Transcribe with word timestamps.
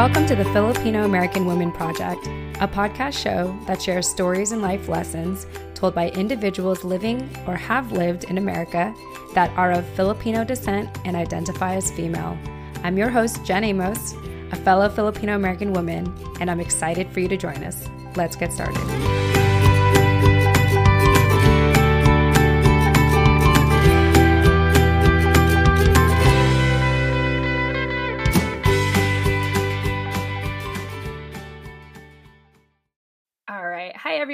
Welcome 0.00 0.24
to 0.28 0.34
the 0.34 0.46
Filipino 0.46 1.04
American 1.04 1.44
Women 1.44 1.70
Project, 1.70 2.26
a 2.58 2.66
podcast 2.66 3.22
show 3.22 3.54
that 3.66 3.82
shares 3.82 4.08
stories 4.08 4.50
and 4.50 4.62
life 4.62 4.88
lessons 4.88 5.46
told 5.74 5.94
by 5.94 6.08
individuals 6.12 6.84
living 6.84 7.28
or 7.46 7.54
have 7.54 7.92
lived 7.92 8.24
in 8.24 8.38
America 8.38 8.94
that 9.34 9.50
are 9.58 9.72
of 9.72 9.86
Filipino 9.88 10.42
descent 10.42 10.88
and 11.04 11.16
identify 11.16 11.74
as 11.74 11.92
female. 11.92 12.38
I'm 12.82 12.96
your 12.96 13.10
host, 13.10 13.44
Jen 13.44 13.62
Amos, 13.62 14.14
a 14.52 14.56
fellow 14.56 14.88
Filipino 14.88 15.34
American 15.34 15.74
woman, 15.74 16.10
and 16.40 16.50
I'm 16.50 16.60
excited 16.60 17.10
for 17.10 17.20
you 17.20 17.28
to 17.28 17.36
join 17.36 17.62
us. 17.62 17.86
Let's 18.16 18.36
get 18.36 18.54
started. 18.54 19.29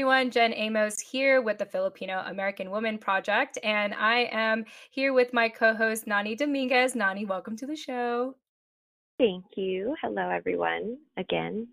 Everyone. 0.06 0.30
Jen 0.30 0.55
Amos 0.55 1.01
here 1.01 1.42
with 1.42 1.59
the 1.59 1.65
Filipino 1.65 2.23
American 2.27 2.70
Women 2.70 2.96
Project. 2.96 3.59
And 3.65 3.92
I 3.92 4.29
am 4.30 4.65
here 4.92 5.12
with 5.12 5.32
my 5.32 5.48
co 5.48 5.74
host, 5.74 6.06
Nani 6.06 6.37
Dominguez. 6.37 6.95
Nani, 6.95 7.24
welcome 7.24 7.56
to 7.56 7.66
the 7.66 7.74
show. 7.74 8.37
Thank 9.19 9.45
you. 9.56 9.96
Hello, 10.01 10.30
everyone. 10.30 10.98
Again. 11.16 11.66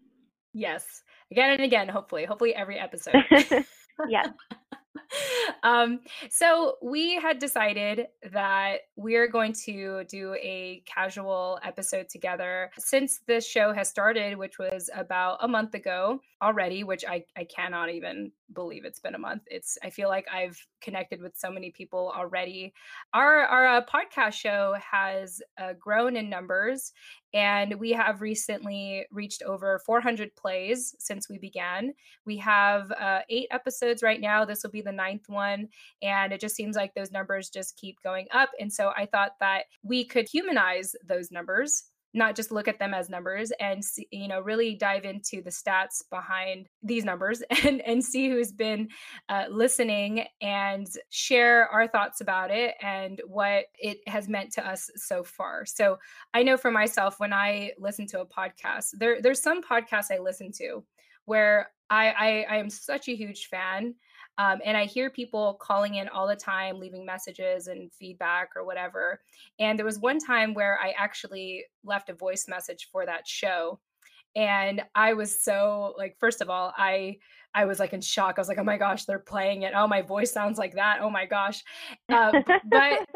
Yes. 0.51 1.03
Again 1.29 1.51
and 1.51 1.61
again, 1.61 1.87
hopefully. 1.87 2.25
Hopefully, 2.25 2.55
every 2.55 2.79
episode. 2.79 3.13
yes. 4.09 4.29
um, 5.63 5.99
so 6.29 6.77
we 6.81 7.15
had 7.15 7.39
decided 7.39 8.07
that 8.31 8.81
we're 8.95 9.27
going 9.27 9.53
to 9.65 10.03
do 10.05 10.35
a 10.35 10.83
casual 10.85 11.59
episode 11.63 12.09
together. 12.09 12.71
Since 12.77 13.21
this 13.27 13.47
show 13.47 13.73
has 13.73 13.89
started, 13.89 14.37
which 14.37 14.59
was 14.59 14.89
about 14.95 15.39
a 15.41 15.47
month 15.47 15.73
ago 15.73 16.19
already, 16.41 16.83
which 16.83 17.05
I, 17.07 17.25
I 17.37 17.45
cannot 17.45 17.89
even 17.89 18.31
believe 18.53 18.85
it's 18.85 18.99
been 18.99 19.15
a 19.15 19.19
month. 19.19 19.43
It's 19.47 19.77
I 19.83 19.89
feel 19.89 20.09
like 20.09 20.25
I've 20.31 20.57
connected 20.81 21.21
with 21.21 21.33
so 21.35 21.51
many 21.51 21.71
people 21.71 22.13
already. 22.15 22.73
Our 23.13 23.41
our 23.41 23.77
uh, 23.77 23.85
podcast 23.85 24.33
show 24.33 24.75
has 24.91 25.41
uh, 25.57 25.73
grown 25.79 26.15
in 26.15 26.29
numbers, 26.29 26.93
and 27.33 27.79
we 27.79 27.91
have 27.91 28.21
recently 28.21 29.05
reached 29.11 29.43
over 29.43 29.79
400 29.85 30.35
plays 30.35 30.95
since 30.99 31.29
we 31.29 31.37
began. 31.37 31.93
We 32.25 32.37
have 32.37 32.91
uh, 32.91 33.21
eight 33.29 33.47
episodes 33.51 34.03
right 34.03 34.21
now. 34.21 34.45
This 34.45 34.63
will 34.63 34.71
be 34.71 34.81
the 34.81 34.91
ninth 34.91 35.27
one, 35.27 35.67
and 36.01 36.33
it 36.33 36.41
just 36.41 36.55
seems 36.55 36.75
like 36.75 36.93
those 36.93 37.11
numbers 37.11 37.49
just 37.49 37.77
keep 37.77 38.01
going 38.03 38.27
up. 38.31 38.49
And 38.59 38.71
so 38.71 38.91
I 38.95 39.05
thought 39.05 39.31
that 39.39 39.65
we 39.83 40.05
could 40.05 40.27
humanize 40.27 40.95
those 41.05 41.31
numbers 41.31 41.85
not 42.13 42.35
just 42.35 42.51
look 42.51 42.67
at 42.67 42.79
them 42.79 42.93
as 42.93 43.09
numbers 43.09 43.51
and 43.59 43.83
see, 43.83 44.07
you 44.11 44.27
know 44.27 44.39
really 44.39 44.75
dive 44.75 45.05
into 45.05 45.41
the 45.41 45.49
stats 45.49 46.03
behind 46.09 46.67
these 46.81 47.03
numbers 47.03 47.41
and 47.63 47.81
and 47.81 48.03
see 48.03 48.29
who's 48.29 48.51
been 48.51 48.87
uh, 49.29 49.45
listening 49.49 50.25
and 50.41 50.87
share 51.09 51.67
our 51.69 51.87
thoughts 51.87 52.21
about 52.21 52.51
it 52.51 52.75
and 52.81 53.21
what 53.25 53.65
it 53.79 53.97
has 54.07 54.27
meant 54.27 54.51
to 54.51 54.67
us 54.67 54.89
so 54.95 55.23
far. 55.23 55.65
So 55.65 55.97
i 56.33 56.43
know 56.43 56.57
for 56.57 56.71
myself 56.71 57.19
when 57.19 57.33
i 57.33 57.71
listen 57.77 58.05
to 58.07 58.21
a 58.21 58.25
podcast 58.25 58.91
there 58.93 59.21
there's 59.21 59.41
some 59.41 59.61
podcasts 59.61 60.11
i 60.11 60.17
listen 60.17 60.51
to 60.51 60.83
where 61.25 61.71
I, 61.89 62.07
I, 62.09 62.45
I 62.49 62.57
am 62.57 62.69
such 62.69 63.07
a 63.07 63.15
huge 63.15 63.47
fan 63.47 63.95
um, 64.37 64.59
and 64.65 64.75
I 64.75 64.85
hear 64.85 65.09
people 65.09 65.57
calling 65.61 65.95
in 65.95 66.07
all 66.07 66.27
the 66.27 66.35
time, 66.35 66.79
leaving 66.79 67.05
messages 67.05 67.67
and 67.67 67.91
feedback 67.93 68.49
or 68.55 68.65
whatever. 68.65 69.19
And 69.59 69.77
there 69.77 69.85
was 69.85 69.99
one 69.99 70.19
time 70.19 70.53
where 70.53 70.79
I 70.81 70.93
actually 70.97 71.65
left 71.83 72.09
a 72.09 72.13
voice 72.13 72.45
message 72.47 72.89
for 72.91 73.05
that 73.05 73.27
show. 73.27 73.79
And 74.35 74.81
I 74.95 75.13
was 75.13 75.43
so 75.43 75.93
like, 75.97 76.15
first 76.19 76.41
of 76.41 76.49
all, 76.49 76.73
I 76.77 77.17
I 77.55 77.65
was 77.65 77.79
like 77.79 77.93
in 77.93 78.01
shock. 78.01 78.35
I 78.37 78.41
was 78.41 78.47
like, 78.47 78.57
oh 78.57 78.63
my 78.63 78.77
gosh, 78.77 79.05
they're 79.05 79.19
playing 79.19 79.61
it. 79.61 79.73
Oh, 79.75 79.87
my 79.87 80.01
voice 80.01 80.31
sounds 80.31 80.57
like 80.57 80.73
that. 80.73 80.97
Oh 81.01 81.09
my 81.11 81.27
gosh. 81.27 81.63
Uh, 82.09 82.41
but 82.65 83.07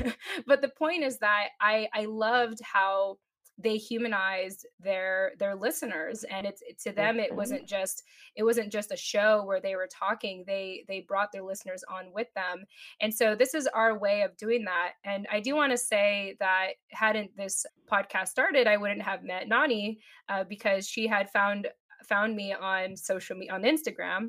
but 0.46 0.62
the 0.62 0.72
point 0.76 1.04
is 1.04 1.18
that 1.18 1.50
I 1.60 1.88
I 1.94 2.06
loved 2.06 2.58
how 2.62 3.18
they 3.58 3.76
humanized 3.76 4.66
their 4.80 5.32
their 5.38 5.54
listeners 5.54 6.24
and 6.24 6.46
it's 6.46 6.62
to 6.82 6.90
them 6.90 7.20
it 7.20 7.34
wasn't 7.34 7.66
just 7.66 8.02
it 8.34 8.42
wasn't 8.42 8.70
just 8.72 8.90
a 8.90 8.96
show 8.96 9.44
where 9.44 9.60
they 9.60 9.76
were 9.76 9.88
talking 9.92 10.42
they 10.46 10.84
they 10.88 11.00
brought 11.00 11.30
their 11.32 11.42
listeners 11.42 11.84
on 11.88 12.12
with 12.12 12.28
them. 12.34 12.64
And 13.00 13.12
so 13.14 13.34
this 13.36 13.54
is 13.54 13.68
our 13.68 13.98
way 13.98 14.22
of 14.22 14.36
doing 14.36 14.64
that. 14.64 14.92
And 15.04 15.26
i 15.30 15.40
do 15.40 15.54
want 15.54 15.72
to 15.72 15.78
say 15.78 16.36
that 16.40 16.72
hadn't 16.90 17.36
this 17.36 17.64
podcast 17.90 18.28
started 18.28 18.66
i 18.66 18.76
wouldn't 18.76 19.02
have 19.02 19.22
met 19.22 19.48
nani 19.48 19.98
uh, 20.28 20.44
because 20.44 20.88
she 20.88 21.06
had 21.06 21.30
found 21.30 21.68
found 22.08 22.34
me 22.36 22.52
on 22.52 22.96
social 22.96 23.36
media 23.36 23.52
on 23.52 23.62
instagram 23.62 24.28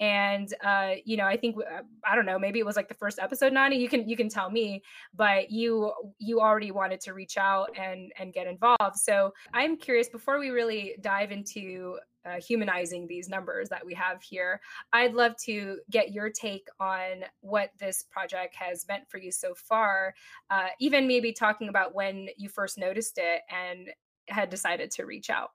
and 0.00 0.54
uh, 0.64 0.92
you 1.04 1.16
know 1.16 1.24
i 1.24 1.36
think 1.36 1.56
uh, 1.56 1.82
i 2.04 2.14
don't 2.14 2.26
know 2.26 2.38
maybe 2.38 2.58
it 2.58 2.66
was 2.66 2.76
like 2.76 2.88
the 2.88 2.94
first 2.94 3.18
episode 3.18 3.52
nani 3.52 3.78
you 3.78 3.88
can 3.88 4.08
you 4.08 4.16
can 4.16 4.28
tell 4.28 4.50
me 4.50 4.82
but 5.14 5.50
you 5.50 5.92
you 6.18 6.40
already 6.40 6.70
wanted 6.70 7.00
to 7.00 7.14
reach 7.14 7.36
out 7.36 7.70
and 7.78 8.12
and 8.18 8.32
get 8.32 8.46
involved. 8.46 8.96
So 8.96 9.32
i'm 9.52 9.76
curious 9.76 10.08
before 10.08 10.38
we 10.38 10.50
really 10.50 10.96
dive 11.00 11.32
into 11.32 11.98
uh, 12.24 12.40
humanizing 12.40 13.06
these 13.06 13.28
numbers 13.28 13.68
that 13.68 13.84
we 13.84 13.92
have 13.92 14.22
here 14.22 14.58
i'd 14.94 15.12
love 15.12 15.36
to 15.36 15.78
get 15.90 16.12
your 16.12 16.30
take 16.30 16.66
on 16.80 17.22
what 17.40 17.70
this 17.78 18.04
project 18.10 18.54
has 18.54 18.86
meant 18.88 19.04
for 19.08 19.18
you 19.18 19.30
so 19.30 19.54
far 19.54 20.14
uh, 20.50 20.68
even 20.80 21.06
maybe 21.06 21.32
talking 21.32 21.68
about 21.68 21.94
when 21.94 22.28
you 22.38 22.48
first 22.48 22.78
noticed 22.78 23.18
it 23.18 23.42
and 23.50 23.90
had 24.28 24.48
decided 24.48 24.90
to 24.90 25.04
reach 25.04 25.28
out 25.28 25.50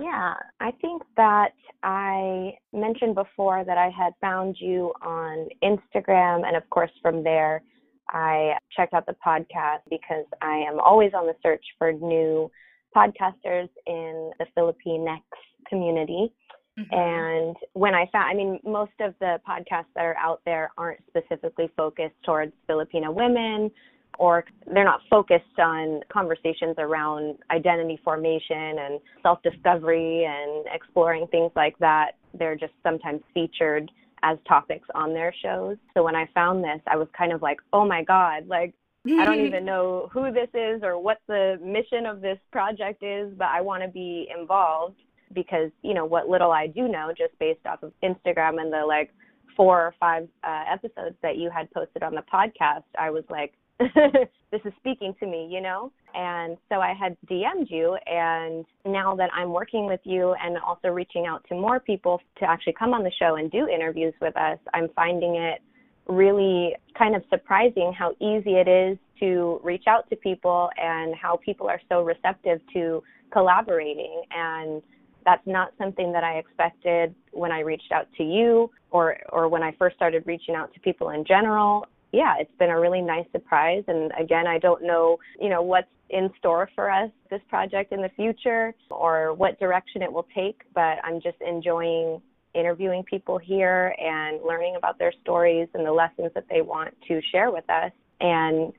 yeah, 0.00 0.34
I 0.60 0.70
think 0.80 1.02
that 1.16 1.50
I 1.82 2.52
mentioned 2.72 3.14
before 3.14 3.64
that 3.64 3.78
I 3.78 3.90
had 3.90 4.12
found 4.20 4.56
you 4.58 4.92
on 5.02 5.48
Instagram, 5.62 6.46
and 6.46 6.56
of 6.56 6.68
course, 6.70 6.90
from 7.02 7.22
there, 7.22 7.62
I 8.10 8.54
checked 8.76 8.94
out 8.94 9.06
the 9.06 9.16
podcast 9.24 9.80
because 9.88 10.24
I 10.42 10.56
am 10.56 10.80
always 10.80 11.12
on 11.14 11.26
the 11.26 11.34
search 11.42 11.64
for 11.78 11.92
new 11.92 12.50
podcasters 12.96 13.68
in 13.86 14.32
the 14.38 14.46
Filipinx 14.56 15.20
community. 15.68 16.32
Mm-hmm. 16.78 16.94
And 16.94 17.56
when 17.74 17.94
I 17.94 18.06
found, 18.12 18.30
I 18.30 18.34
mean, 18.34 18.58
most 18.64 18.92
of 19.00 19.14
the 19.20 19.40
podcasts 19.48 19.92
that 19.94 20.04
are 20.04 20.16
out 20.16 20.40
there 20.44 20.70
aren't 20.78 21.00
specifically 21.08 21.70
focused 21.76 22.16
towards 22.24 22.52
Filipino 22.66 23.12
women 23.12 23.70
or 24.18 24.44
they're 24.72 24.84
not 24.84 25.00
focused 25.08 25.58
on 25.58 26.00
conversations 26.12 26.74
around 26.78 27.36
identity 27.50 27.98
formation 28.04 28.78
and 28.78 29.00
self 29.22 29.42
discovery 29.42 30.24
and 30.24 30.66
exploring 30.72 31.26
things 31.28 31.50
like 31.56 31.78
that. 31.78 32.12
They're 32.38 32.56
just 32.56 32.72
sometimes 32.82 33.22
featured 33.32 33.90
as 34.22 34.38
topics 34.46 34.86
on 34.94 35.14
their 35.14 35.34
shows. 35.42 35.76
So 35.94 36.02
when 36.02 36.14
I 36.14 36.28
found 36.34 36.62
this, 36.62 36.80
I 36.86 36.96
was 36.96 37.08
kind 37.16 37.32
of 37.32 37.42
like, 37.42 37.58
oh 37.72 37.86
my 37.86 38.02
God, 38.04 38.46
like, 38.46 38.74
I 39.06 39.24
don't 39.24 39.40
even 39.40 39.64
know 39.64 40.10
who 40.12 40.30
this 40.30 40.48
is 40.54 40.82
or 40.82 40.98
what 40.98 41.18
the 41.26 41.58
mission 41.62 42.06
of 42.06 42.20
this 42.20 42.38
project 42.52 43.02
is, 43.02 43.32
but 43.36 43.48
I 43.48 43.60
want 43.60 43.82
to 43.82 43.88
be 43.88 44.28
involved 44.38 44.96
because, 45.32 45.70
you 45.82 45.94
know, 45.94 46.04
what 46.04 46.28
little 46.28 46.52
I 46.52 46.66
do 46.66 46.88
know 46.88 47.12
just 47.16 47.38
based 47.38 47.64
off 47.66 47.82
of 47.82 47.92
Instagram 48.02 48.60
and 48.60 48.72
the 48.72 48.84
like 48.86 49.10
four 49.56 49.80
or 49.80 49.94
five 49.98 50.28
uh, 50.44 50.64
episodes 50.70 51.16
that 51.22 51.36
you 51.36 51.50
had 51.50 51.70
posted 51.70 52.02
on 52.02 52.14
the 52.14 52.22
podcast, 52.32 52.84
I 52.98 53.10
was 53.10 53.24
like, 53.30 53.54
this 54.52 54.60
is 54.64 54.72
speaking 54.78 55.14
to 55.20 55.26
me, 55.26 55.48
you 55.50 55.60
know? 55.60 55.90
And 56.14 56.58
so 56.68 56.80
I 56.80 56.92
had 56.92 57.16
DM'd 57.30 57.70
you, 57.70 57.96
and 58.06 58.64
now 58.84 59.14
that 59.16 59.30
I'm 59.34 59.52
working 59.52 59.86
with 59.86 60.00
you 60.04 60.34
and 60.42 60.58
also 60.58 60.88
reaching 60.88 61.26
out 61.26 61.44
to 61.48 61.54
more 61.54 61.80
people 61.80 62.20
to 62.38 62.44
actually 62.44 62.74
come 62.78 62.92
on 62.92 63.02
the 63.02 63.12
show 63.18 63.36
and 63.36 63.50
do 63.50 63.68
interviews 63.68 64.12
with 64.20 64.36
us, 64.36 64.58
I'm 64.74 64.88
finding 64.94 65.36
it 65.36 65.60
really 66.08 66.74
kind 66.98 67.14
of 67.14 67.22
surprising 67.30 67.94
how 67.96 68.10
easy 68.20 68.56
it 68.56 68.68
is 68.68 68.98
to 69.20 69.60
reach 69.62 69.84
out 69.86 70.08
to 70.10 70.16
people 70.16 70.68
and 70.76 71.14
how 71.14 71.38
people 71.42 71.68
are 71.68 71.80
so 71.88 72.02
receptive 72.02 72.60
to 72.74 73.02
collaborating. 73.32 74.22
And 74.30 74.82
that's 75.24 75.46
not 75.46 75.72
something 75.78 76.12
that 76.12 76.24
I 76.24 76.38
expected 76.38 77.14
when 77.32 77.52
I 77.52 77.60
reached 77.60 77.92
out 77.92 78.08
to 78.16 78.24
you 78.24 78.70
or 78.90 79.18
or 79.30 79.48
when 79.48 79.62
I 79.62 79.72
first 79.78 79.94
started 79.96 80.24
reaching 80.26 80.54
out 80.54 80.72
to 80.74 80.80
people 80.80 81.10
in 81.10 81.24
general 81.24 81.86
yeah, 82.12 82.34
it's 82.38 82.50
been 82.58 82.70
a 82.70 82.80
really 82.80 83.00
nice 83.00 83.26
surprise. 83.32 83.84
And 83.86 84.12
again, 84.18 84.46
I 84.46 84.58
don't 84.58 84.82
know, 84.82 85.18
you 85.40 85.48
know, 85.48 85.62
what's 85.62 85.88
in 86.10 86.30
store 86.38 86.68
for 86.74 86.90
us, 86.90 87.10
this 87.30 87.40
project 87.48 87.92
in 87.92 88.02
the 88.02 88.10
future, 88.16 88.74
or 88.90 89.32
what 89.34 89.58
direction 89.60 90.02
it 90.02 90.12
will 90.12 90.26
take, 90.34 90.62
but 90.74 90.98
I'm 91.04 91.20
just 91.20 91.36
enjoying 91.40 92.20
interviewing 92.52 93.04
people 93.04 93.38
here 93.38 93.94
and 93.98 94.40
learning 94.42 94.74
about 94.76 94.98
their 94.98 95.12
stories 95.22 95.68
and 95.74 95.86
the 95.86 95.92
lessons 95.92 96.32
that 96.34 96.44
they 96.50 96.62
want 96.62 96.92
to 97.06 97.20
share 97.30 97.52
with 97.52 97.68
us. 97.70 97.92
And 98.20 98.72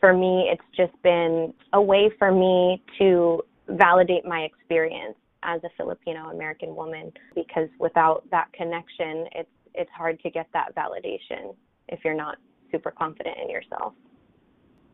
for 0.00 0.14
me, 0.14 0.50
it's 0.50 0.62
just 0.74 1.00
been 1.02 1.52
a 1.74 1.82
way 1.82 2.10
for 2.18 2.32
me 2.32 2.82
to 2.98 3.42
validate 3.68 4.24
my 4.24 4.40
experience 4.40 5.16
as 5.42 5.60
a 5.64 5.68
Filipino 5.76 6.30
American 6.30 6.74
woman 6.74 7.12
because 7.34 7.68
without 7.78 8.24
that 8.30 8.52
connection, 8.52 9.26
it's 9.34 9.48
it's 9.74 9.90
hard 9.96 10.20
to 10.20 10.30
get 10.30 10.46
that 10.52 10.74
validation 10.74 11.54
if 11.88 12.00
you're 12.04 12.14
not 12.14 12.36
super 12.72 12.90
confident 12.90 13.36
in 13.42 13.50
yourself. 13.50 13.92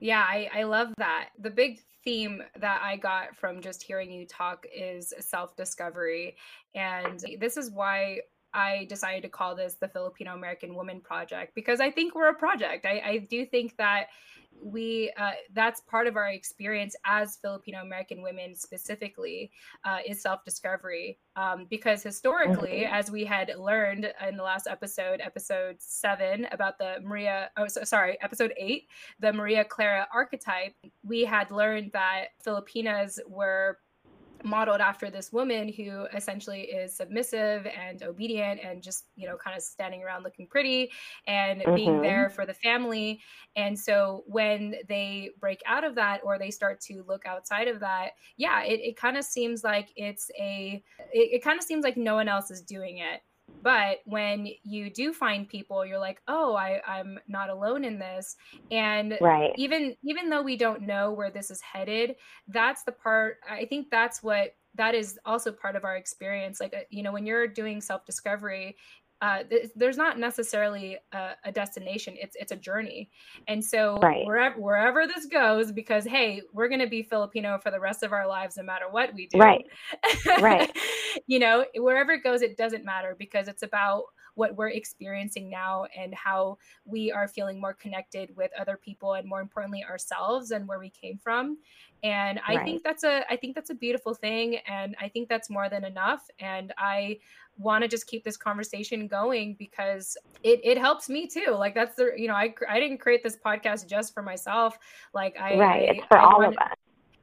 Yeah, 0.00 0.20
I, 0.20 0.48
I 0.54 0.62
love 0.64 0.92
that. 0.98 1.30
The 1.40 1.50
big 1.50 1.80
theme 2.04 2.42
that 2.60 2.80
I 2.82 2.96
got 2.96 3.36
from 3.36 3.60
just 3.60 3.82
hearing 3.82 4.12
you 4.12 4.26
talk 4.26 4.66
is 4.74 5.12
self 5.20 5.56
discovery. 5.56 6.36
And 6.74 7.22
this 7.40 7.56
is 7.56 7.70
why 7.70 8.20
I 8.54 8.86
decided 8.88 9.22
to 9.22 9.28
call 9.28 9.54
this 9.54 9.74
the 9.74 9.88
Filipino 9.88 10.34
American 10.34 10.74
Woman 10.74 11.00
Project 11.00 11.54
because 11.54 11.80
I 11.80 11.90
think 11.90 12.14
we're 12.14 12.30
a 12.30 12.34
project. 12.34 12.86
I, 12.86 13.02
I 13.04 13.18
do 13.18 13.44
think 13.44 13.76
that 13.76 14.06
we 14.62 15.12
uh, 15.16 15.32
that's 15.52 15.80
part 15.82 16.06
of 16.06 16.16
our 16.16 16.28
experience 16.28 16.94
as 17.04 17.36
filipino 17.36 17.80
american 17.80 18.22
women 18.22 18.54
specifically 18.54 19.50
uh, 19.84 19.98
is 20.06 20.20
self-discovery 20.20 21.18
um, 21.36 21.66
because 21.70 22.02
historically 22.02 22.82
mm-hmm. 22.82 22.94
as 22.94 23.10
we 23.10 23.24
had 23.24 23.52
learned 23.58 24.12
in 24.26 24.36
the 24.36 24.42
last 24.42 24.66
episode 24.66 25.20
episode 25.20 25.76
seven 25.78 26.46
about 26.52 26.78
the 26.78 26.96
maria 27.02 27.50
oh 27.56 27.66
so, 27.66 27.84
sorry 27.84 28.18
episode 28.22 28.52
eight 28.56 28.88
the 29.20 29.32
maria 29.32 29.64
clara 29.64 30.06
archetype 30.12 30.74
we 31.04 31.24
had 31.24 31.50
learned 31.50 31.90
that 31.92 32.28
filipinas 32.42 33.20
were 33.26 33.78
modeled 34.44 34.80
after 34.80 35.10
this 35.10 35.32
woman 35.32 35.72
who 35.72 36.06
essentially 36.14 36.62
is 36.62 36.96
submissive 36.96 37.66
and 37.66 38.02
obedient 38.02 38.60
and 38.62 38.82
just 38.82 39.06
you 39.16 39.26
know 39.26 39.36
kind 39.36 39.56
of 39.56 39.62
standing 39.62 40.02
around 40.02 40.22
looking 40.22 40.46
pretty 40.46 40.90
and 41.26 41.60
mm-hmm. 41.60 41.74
being 41.74 42.00
there 42.02 42.30
for 42.30 42.46
the 42.46 42.54
family 42.54 43.20
and 43.56 43.78
so 43.78 44.24
when 44.26 44.74
they 44.88 45.30
break 45.40 45.60
out 45.66 45.84
of 45.84 45.94
that 45.94 46.20
or 46.24 46.38
they 46.38 46.50
start 46.50 46.80
to 46.80 47.04
look 47.06 47.26
outside 47.26 47.68
of 47.68 47.80
that 47.80 48.12
yeah 48.36 48.62
it, 48.62 48.80
it 48.80 48.96
kind 48.96 49.16
of 49.16 49.24
seems 49.24 49.64
like 49.64 49.88
it's 49.96 50.30
a 50.38 50.82
it, 51.12 51.34
it 51.34 51.44
kind 51.44 51.58
of 51.58 51.64
seems 51.64 51.84
like 51.84 51.96
no 51.96 52.14
one 52.14 52.28
else 52.28 52.50
is 52.50 52.62
doing 52.62 52.98
it 52.98 53.20
but 53.62 53.98
when 54.04 54.48
you 54.62 54.90
do 54.90 55.12
find 55.12 55.48
people 55.48 55.84
you're 55.84 55.98
like 55.98 56.20
oh 56.28 56.54
I, 56.54 56.80
i'm 56.86 57.18
not 57.28 57.50
alone 57.50 57.84
in 57.84 57.98
this 57.98 58.36
and 58.70 59.16
right. 59.20 59.52
even 59.56 59.96
even 60.02 60.30
though 60.30 60.42
we 60.42 60.56
don't 60.56 60.82
know 60.82 61.12
where 61.12 61.30
this 61.30 61.50
is 61.50 61.60
headed 61.60 62.16
that's 62.48 62.84
the 62.84 62.92
part 62.92 63.38
i 63.48 63.64
think 63.64 63.90
that's 63.90 64.22
what 64.22 64.54
that 64.74 64.94
is 64.94 65.18
also 65.24 65.50
part 65.50 65.76
of 65.76 65.84
our 65.84 65.96
experience 65.96 66.60
like 66.60 66.74
uh, 66.74 66.80
you 66.90 67.02
know 67.02 67.12
when 67.12 67.26
you're 67.26 67.46
doing 67.46 67.80
self 67.80 68.04
discovery 68.04 68.76
uh, 69.20 69.42
th- 69.44 69.70
there's 69.74 69.96
not 69.96 70.18
necessarily 70.18 70.96
a, 71.12 71.30
a, 71.44 71.52
destination 71.52 72.14
it's 72.18 72.36
it's 72.38 72.52
a 72.52 72.56
journey. 72.56 73.10
And 73.48 73.64
so 73.64 73.98
right. 73.98 74.24
wherever 74.24 74.60
wherever 74.60 75.06
this 75.06 75.26
goes 75.26 75.72
because 75.72 76.04
hey 76.04 76.42
we're 76.52 76.68
going 76.68 76.80
to 76.80 76.86
be 76.86 77.02
filipino 77.02 77.58
for 77.58 77.70
the 77.70 77.80
rest 77.80 78.02
of 78.02 78.12
our 78.12 78.28
lives 78.28 78.56
no 78.56 78.62
matter 78.62 78.86
what 78.90 79.12
we 79.14 79.26
do. 79.26 79.38
Right. 79.38 79.66
Right. 80.40 80.70
You 81.26 81.38
know 81.38 81.64
wherever 81.74 82.12
it 82.12 82.22
goes 82.22 82.42
it 82.42 82.56
doesn't 82.56 82.84
matter 82.84 83.16
because 83.18 83.48
it's 83.48 83.62
about 83.62 84.04
what 84.38 84.56
we're 84.56 84.68
experiencing 84.68 85.50
now 85.50 85.84
and 85.96 86.14
how 86.14 86.56
we 86.84 87.10
are 87.10 87.26
feeling 87.26 87.60
more 87.60 87.74
connected 87.74 88.34
with 88.36 88.50
other 88.58 88.76
people 88.76 89.14
and 89.14 89.28
more 89.28 89.40
importantly 89.40 89.84
ourselves 89.84 90.52
and 90.52 90.66
where 90.68 90.78
we 90.78 90.90
came 90.90 91.18
from 91.18 91.58
and 92.04 92.40
i 92.46 92.54
right. 92.54 92.64
think 92.64 92.82
that's 92.84 93.02
a 93.02 93.24
i 93.30 93.36
think 93.36 93.54
that's 93.54 93.70
a 93.70 93.74
beautiful 93.74 94.14
thing 94.14 94.56
and 94.68 94.94
i 95.00 95.08
think 95.08 95.28
that's 95.28 95.50
more 95.50 95.68
than 95.68 95.84
enough 95.84 96.28
and 96.38 96.72
i 96.78 97.18
want 97.58 97.82
to 97.82 97.88
just 97.88 98.06
keep 98.06 98.24
this 98.24 98.36
conversation 98.36 99.08
going 99.08 99.56
because 99.58 100.16
it, 100.42 100.60
it 100.62 100.78
helps 100.78 101.08
me 101.08 101.26
too. 101.26 101.50
Like 101.50 101.74
that's 101.74 101.96
the, 101.96 102.12
you 102.16 102.28
know, 102.28 102.34
I, 102.34 102.54
I 102.68 102.78
didn't 102.78 102.98
create 102.98 103.22
this 103.22 103.36
podcast 103.36 103.86
just 103.88 104.14
for 104.14 104.22
myself. 104.22 104.78
Like 105.12 105.36
I, 105.38 105.58
right. 105.58 105.88
I, 105.88 105.92
it's 105.94 106.06
for 106.06 106.18
I 106.18 106.22
all 106.22 106.38
wanted, 106.38 106.56
of 106.56 106.58
us. 106.58 106.77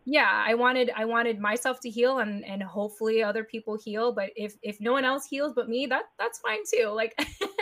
Yeah. 0.05 0.43
I 0.45 0.53
wanted, 0.53 0.91
I 0.95 1.05
wanted 1.05 1.39
myself 1.39 1.79
to 1.81 1.89
heal 1.89 2.19
and, 2.19 2.45
and 2.45 2.61
hopefully 2.61 3.23
other 3.23 3.43
people 3.43 3.77
heal. 3.83 4.13
But 4.13 4.29
if, 4.35 4.53
if 4.61 4.79
no 4.79 4.91
one 4.93 5.05
else 5.05 5.25
heals 5.25 5.53
but 5.55 5.67
me, 5.67 5.87
that 5.87 6.03
that's 6.19 6.39
fine 6.39 6.59
too. 6.71 6.89
Like, 6.89 7.15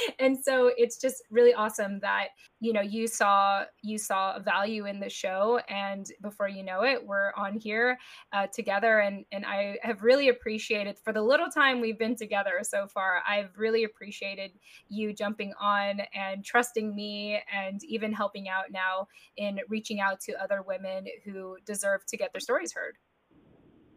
and 0.18 0.38
so 0.42 0.70
it's 0.76 0.98
just 0.98 1.22
really 1.30 1.54
awesome 1.54 2.00
that 2.00 2.28
you 2.60 2.72
know 2.72 2.80
you 2.80 3.06
saw 3.06 3.64
you 3.82 3.98
saw 3.98 4.38
value 4.38 4.86
in 4.86 5.00
the 5.00 5.08
show 5.08 5.60
and 5.68 6.12
before 6.22 6.48
you 6.48 6.62
know 6.62 6.82
it 6.82 7.04
we're 7.04 7.32
on 7.36 7.58
here 7.58 7.98
uh, 8.32 8.46
together. 8.52 9.00
And 9.00 9.24
and 9.32 9.44
i 9.46 9.76
have 9.82 10.02
really 10.02 10.28
appreciated 10.28 10.98
for 11.02 11.12
the 11.12 11.22
little 11.22 11.48
time 11.48 11.80
we've 11.80 11.98
been 11.98 12.16
together 12.16 12.60
so 12.62 12.86
far 12.86 13.22
i've 13.28 13.56
really 13.56 13.84
appreciated 13.84 14.52
you 14.88 15.12
jumping 15.12 15.52
on 15.60 16.00
and 16.14 16.44
trusting 16.44 16.94
me 16.94 17.40
and 17.52 17.82
even 17.84 18.12
helping 18.12 18.48
out 18.48 18.70
now 18.70 19.06
in 19.36 19.58
reaching 19.68 20.00
out 20.00 20.20
to 20.20 20.32
other 20.42 20.62
women 20.62 21.06
who 21.24 21.56
deserve 21.64 22.04
to 22.06 22.16
get 22.16 22.32
their 22.32 22.40
stories 22.40 22.72
heard. 22.72 22.96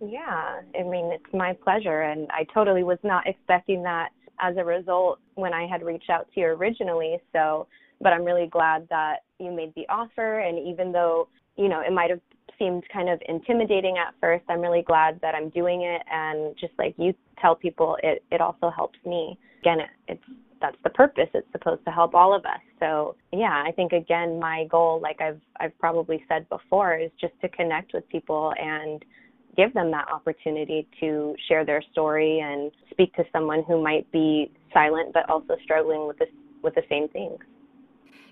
Yeah 0.02 0.62
i 0.78 0.84
mean 0.84 1.12
it's 1.12 1.34
my 1.34 1.54
pleasure 1.64 2.02
and 2.02 2.30
i 2.32 2.46
totally 2.54 2.84
was 2.84 3.00
not 3.04 3.28
expecting 3.28 3.84
that 3.84 4.10
as 4.40 4.56
a 4.58 4.64
result 4.64 5.20
when 5.36 5.54
I 5.54 5.68
had 5.68 5.84
reached 5.84 6.10
out 6.10 6.28
to 6.34 6.40
you 6.40 6.48
originally. 6.48 7.18
So, 7.32 7.68
but 8.02 8.14
I'm 8.14 8.24
really 8.24 8.48
glad 8.48 8.88
that 8.90 9.18
you 9.40 9.52
made 9.52 9.74
the 9.76 9.88
offer. 9.90 10.40
And 10.40 10.60
even 10.68 10.92
though, 10.92 11.28
you 11.56 11.70
know, 11.70 11.82
it 11.82 11.94
might 11.94 12.10
have 12.10 12.20
seemed 12.60 12.84
kind 12.92 13.10
of 13.10 13.22
intimidating 13.28 13.98
at 13.98 14.14
first, 14.20 14.44
I'm 14.50 14.62
really 14.62 14.84
glad 14.84 15.20
that 15.22 15.36
I'm 15.36 15.50
doing 15.50 15.84
it. 15.84 16.02
And 16.12 16.56
just 16.60 16.74
like 16.78 16.96
you 16.98 17.14
tell 17.42 17.56
people, 17.56 17.98
it, 18.04 18.24
it 18.32 18.42
also 18.42 18.70
helps 18.70 19.00
me. 19.06 19.38
Again, 19.62 19.80
it, 19.80 19.90
it's 20.08 20.24
that's 20.64 20.78
the 20.86 20.90
purpose. 20.90 21.28
It's 21.34 21.48
supposed 21.52 21.84
to 21.84 21.92
help 21.92 22.16
all 22.16 22.34
of 22.34 22.46
us. 22.46 22.62
So 22.80 23.16
yeah, 23.34 23.64
I 23.68 23.72
think 23.74 23.92
again, 23.92 24.40
my 24.40 24.66
goal, 24.72 25.00
like 25.02 25.20
I've 25.20 25.42
I've 25.60 25.78
probably 25.78 26.24
said 26.30 26.48
before, 26.50 26.98
is 26.98 27.12
just 27.20 27.34
to 27.42 27.50
connect 27.50 27.94
with 27.94 28.08
people 28.08 28.54
and 28.58 29.04
give 29.56 29.74
them 29.74 29.92
that 29.92 30.08
opportunity 30.12 30.88
to 31.00 31.36
share 31.48 31.66
their 31.66 31.82
story 31.92 32.40
and 32.40 32.72
speak 32.92 33.14
to 33.16 33.24
someone 33.32 33.64
who 33.68 33.82
might 33.82 34.10
be 34.12 34.52
silent 34.74 35.14
but 35.14 35.30
also 35.30 35.56
struggling 35.64 36.08
with 36.08 36.18
this 36.18 36.30
with 36.64 36.76
the 36.76 36.84
same 36.90 37.08
things. 37.10 37.40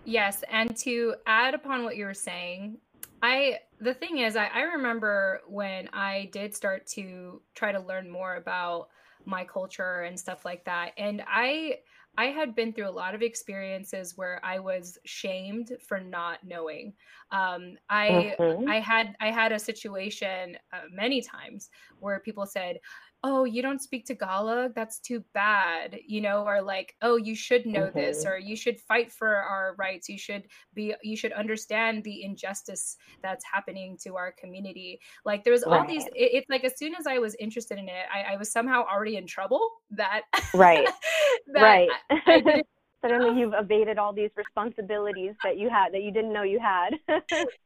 Yes, 0.05 0.43
and 0.49 0.75
to 0.77 1.15
add 1.27 1.53
upon 1.53 1.83
what 1.83 1.95
you 1.95 2.05
were 2.05 2.13
saying, 2.13 2.77
I 3.21 3.59
the 3.79 3.93
thing 3.93 4.19
is 4.19 4.35
I, 4.35 4.47
I 4.47 4.61
remember 4.61 5.41
when 5.47 5.89
I 5.93 6.29
did 6.31 6.55
start 6.55 6.87
to 6.87 7.41
try 7.53 7.71
to 7.71 7.79
learn 7.79 8.09
more 8.09 8.35
about 8.35 8.89
my 9.25 9.43
culture 9.43 10.01
and 10.01 10.19
stuff 10.19 10.45
like 10.45 10.65
that. 10.65 10.93
And 10.97 11.23
I 11.27 11.79
I 12.17 12.25
had 12.25 12.55
been 12.55 12.73
through 12.73 12.89
a 12.89 12.91
lot 12.91 13.15
of 13.15 13.21
experiences 13.21 14.17
where 14.17 14.39
I 14.43 14.59
was 14.59 14.97
shamed 15.05 15.71
for 15.87 15.99
not 15.99 16.39
knowing. 16.43 16.93
Um, 17.31 17.77
I 17.89 18.35
mm-hmm. 18.37 18.69
I 18.69 18.79
had 18.79 19.15
I 19.21 19.31
had 19.31 19.51
a 19.51 19.59
situation 19.59 20.57
uh, 20.73 20.81
many 20.91 21.21
times 21.21 21.69
where 21.99 22.19
people 22.19 22.45
said, 22.45 22.79
oh 23.23 23.43
you 23.43 23.61
don't 23.61 23.81
speak 23.81 24.05
tagalog 24.05 24.73
that's 24.73 24.99
too 24.99 25.23
bad 25.33 25.99
you 26.07 26.21
know 26.21 26.43
or 26.43 26.61
like 26.61 26.95
oh 27.01 27.15
you 27.15 27.35
should 27.35 27.65
know 27.65 27.87
mm-hmm. 27.87 27.99
this 27.99 28.25
or 28.25 28.37
you 28.37 28.55
should 28.55 28.79
fight 28.79 29.11
for 29.11 29.35
our 29.35 29.75
rights 29.77 30.09
you 30.09 30.17
should 30.17 30.43
be 30.73 30.93
you 31.03 31.15
should 31.15 31.31
understand 31.33 32.03
the 32.03 32.23
injustice 32.23 32.97
that's 33.21 33.45
happening 33.45 33.97
to 34.01 34.15
our 34.15 34.33
community 34.39 34.99
like 35.23 35.43
there's 35.43 35.63
right. 35.67 35.81
all 35.81 35.87
these 35.87 36.05
it, 36.07 36.31
it's 36.33 36.49
like 36.49 36.63
as 36.63 36.77
soon 36.77 36.95
as 36.95 37.05
i 37.05 37.19
was 37.19 37.35
interested 37.35 37.77
in 37.77 37.87
it 37.87 38.05
i, 38.13 38.33
I 38.33 38.37
was 38.37 38.51
somehow 38.51 38.83
already 38.91 39.17
in 39.17 39.27
trouble 39.27 39.69
that 39.91 40.21
right 40.53 40.87
that 41.53 41.61
right 41.61 41.89
I, 42.09 42.21
I 42.27 42.63
suddenly 43.01 43.39
you've 43.39 43.53
evaded 43.57 43.97
all 43.97 44.13
these 44.13 44.29
responsibilities 44.35 45.33
that 45.43 45.57
you 45.57 45.69
had 45.69 45.93
that 45.93 46.03
you 46.03 46.11
didn't 46.11 46.33
know 46.33 46.43
you 46.43 46.59
had. 46.59 46.91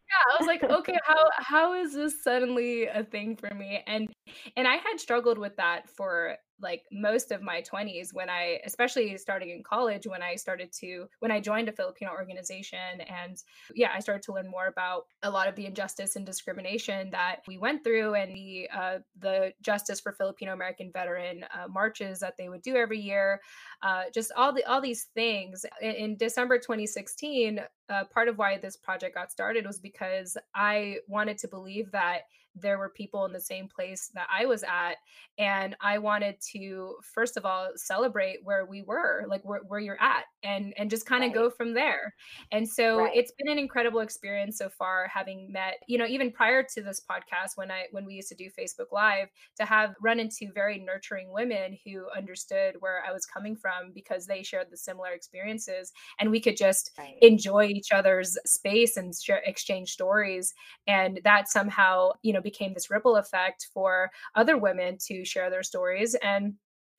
Yeah 0.08 0.34
i 0.38 0.39
was 0.39 0.46
like 0.48 0.63
okay 0.63 0.98
how 1.04 1.30
how 1.38 1.74
is 1.74 1.94
this 1.96 2.24
suddenly 2.24 2.86
a 2.86 3.04
thing 3.04 3.36
for 3.36 3.51
me? 3.56 3.82
And 3.88 4.08
and 4.56 4.68
i 4.68 4.75
had 4.75 5.00
struggled 5.00 5.39
with 5.39 5.56
that 5.58 5.89
for 5.89 6.38
like 6.62 6.84
most 6.92 7.32
of 7.32 7.42
my 7.42 7.62
20s 7.62 8.14
when 8.14 8.30
I, 8.30 8.60
especially 8.66 9.18
starting 9.18 9.50
in 9.50 9.64
college, 9.64 10.08
when 10.08 10.22
I 10.22 10.36
started 10.36 10.72
to, 10.80 11.08
when 11.20 11.32
I 11.32 11.40
joined 11.40 11.70
a 11.70 11.72
Filipino 11.72 12.12
organization. 12.12 13.02
And 13.02 13.38
yeah, 13.74 13.90
I 13.94 14.00
started 14.00 14.24
to 14.24 14.34
learn 14.34 14.50
more 14.50 14.68
about 14.68 15.04
a 15.24 15.30
lot 15.30 15.48
of 15.48 15.56
the 15.56 15.66
injustice 15.66 16.16
and 16.16 16.26
discrimination 16.26 17.10
that 17.12 17.38
we 17.48 17.58
went 17.58 17.84
through 17.84 18.16
and 18.16 18.36
the, 18.36 18.70
uh, 18.76 18.98
the 19.20 19.54
Justice 19.62 20.00
for 20.00 20.14
Filipino 20.14 20.54
American 20.54 20.92
Veteran 20.92 21.46
uh, 21.54 21.68
marches 21.68 22.20
that 22.20 22.36
they 22.38 22.50
would 22.50 22.62
do 22.62 22.76
every 22.76 23.00
year. 23.00 23.42
Uh, 23.82 24.04
just 24.14 24.32
all 24.36 24.54
the, 24.54 24.64
all 24.66 24.82
these 24.82 25.08
things. 25.14 25.66
In, 25.82 25.92
in 25.92 26.18
December 26.18 26.58
2016, 26.58 27.60
uh, 27.90 28.04
part 28.06 28.28
of 28.28 28.38
why 28.38 28.58
this 28.58 28.78
project 28.78 29.16
got 29.16 29.32
started 29.32 29.66
was 29.66 29.80
because 29.80 30.38
I 30.56 30.98
wanted 31.08 31.38
to 31.40 31.48
believe 31.48 31.92
that 31.92 32.22
there 32.56 32.78
were 32.78 32.90
people 32.90 33.26
in 33.26 33.34
the 33.34 33.40
same 33.40 33.68
place 33.68 34.10
that 34.14 34.28
I 34.32 34.46
was 34.46 34.64
at. 34.64 34.96
And 35.38 35.76
I 35.82 35.98
wanted 35.98 36.36
to, 36.54 36.96
first 37.04 37.36
of 37.36 37.46
all, 37.46 37.70
celebrate 37.76 38.38
where 38.44 38.66
we 38.66 38.82
were, 38.82 39.26
like 39.28 39.42
where, 39.44 39.62
where 39.68 39.80
you're 39.80 40.02
at, 40.02 40.24
and, 40.44 40.74
and 40.78 40.90
just 40.90 41.06
kind 41.06 41.24
of 41.24 41.30
right. 41.30 41.36
go 41.36 41.50
from 41.50 41.74
there. 41.74 42.14
And 42.52 42.68
so 42.68 43.00
right. 43.00 43.12
it's 43.14 43.34
been 43.38 43.52
an 43.52 43.60
incredible 43.60 44.00
experience 44.00 44.58
so 44.58 44.70
far, 44.70 45.10
having 45.14 45.52
met, 45.52 45.76
you 45.88 45.98
know, 45.98 46.06
even 46.06 46.32
prior 46.32 46.64
to 46.74 46.82
this 46.82 47.02
podcast, 47.02 47.52
when 47.56 47.70
I, 47.70 47.86
when 47.92 48.06
we 48.06 48.14
used 48.14 48.30
to 48.30 48.36
do 48.36 48.50
Facebook 48.58 48.94
Live, 48.94 49.28
to 49.58 49.66
have 49.66 49.96
run 50.02 50.20
into 50.20 50.54
very 50.54 50.80
nurturing 50.80 51.34
women 51.34 51.78
who 51.86 52.08
understood 52.16 52.76
where 52.80 53.04
I 53.06 53.12
was 53.12 53.26
coming 53.26 53.56
from 53.58 53.92
because 53.94 54.26
they 54.26 54.44
shared 54.44 54.68
the 54.72 54.78
similar 54.78 55.12
experiences. 55.12 55.92
And 56.20 56.32
we 56.32 56.40
could 56.40 56.56
just 56.56 56.92
right. 56.98 57.16
enjoy 57.22 57.66
each 57.66 57.92
other's 57.92 58.38
space 58.46 58.96
and 58.96 59.14
share, 59.14 59.42
exchange 59.46 59.92
stories. 59.92 60.54
And 60.88 61.20
that 61.26 61.50
somehow, 61.50 62.12
you 62.22 62.32
know, 62.32 62.42
became 62.46 62.74
this 62.74 62.90
ripple 62.90 63.18
effect 63.18 63.68
for 63.74 64.10
other 64.36 64.58
women 64.58 64.98
to 65.08 65.25
share 65.25 65.50
their 65.50 65.64
stories. 65.64 66.16
And 66.16 66.54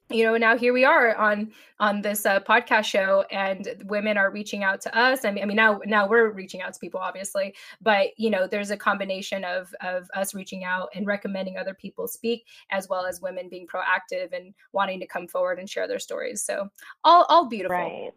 you 0.08 0.22
know 0.22 0.36
now 0.36 0.56
here 0.56 0.72
we 0.72 0.84
are 0.84 1.16
on 1.16 1.50
on 1.80 2.00
this 2.00 2.24
uh, 2.26 2.38
podcast 2.40 2.84
show 2.84 3.24
and 3.32 3.82
women 3.86 4.16
are 4.16 4.30
reaching 4.30 4.62
out 4.62 4.80
to 4.82 4.96
us. 4.96 5.24
I 5.24 5.32
mean, 5.32 5.42
I 5.42 5.46
mean 5.46 5.56
now 5.56 5.80
now 5.84 6.08
we're 6.08 6.30
reaching 6.30 6.62
out 6.62 6.72
to 6.74 6.78
people 6.78 7.00
obviously 7.00 7.54
but 7.80 8.08
you 8.16 8.30
know 8.30 8.46
there's 8.46 8.70
a 8.70 8.76
combination 8.76 9.44
of 9.44 9.74
of 9.80 10.08
us 10.14 10.34
reaching 10.34 10.62
out 10.62 10.90
and 10.94 11.06
recommending 11.06 11.56
other 11.56 11.74
people 11.74 12.06
speak 12.06 12.44
as 12.70 12.88
well 12.88 13.04
as 13.04 13.20
women 13.20 13.48
being 13.48 13.66
proactive 13.66 14.32
and 14.32 14.54
wanting 14.72 15.00
to 15.00 15.06
come 15.06 15.26
forward 15.26 15.58
and 15.58 15.68
share 15.68 15.88
their 15.88 15.98
stories. 15.98 16.44
So 16.44 16.68
all 17.02 17.26
all 17.28 17.48
beautiful. 17.48 17.76
Right. 17.76 18.12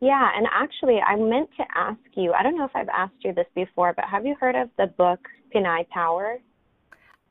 Yeah 0.00 0.30
and 0.34 0.46
actually 0.50 0.98
i 1.00 1.14
meant 1.16 1.50
to 1.58 1.64
ask 1.74 2.00
you 2.14 2.32
i 2.32 2.42
don't 2.42 2.56
know 2.56 2.64
if 2.64 2.74
i've 2.74 2.88
asked 2.88 3.22
you 3.22 3.34
this 3.34 3.46
before 3.54 3.92
but 3.94 4.06
have 4.06 4.24
you 4.24 4.34
heard 4.40 4.56
of 4.56 4.70
the 4.78 4.86
book 4.86 5.20
pinay 5.54 5.86
power 5.90 6.38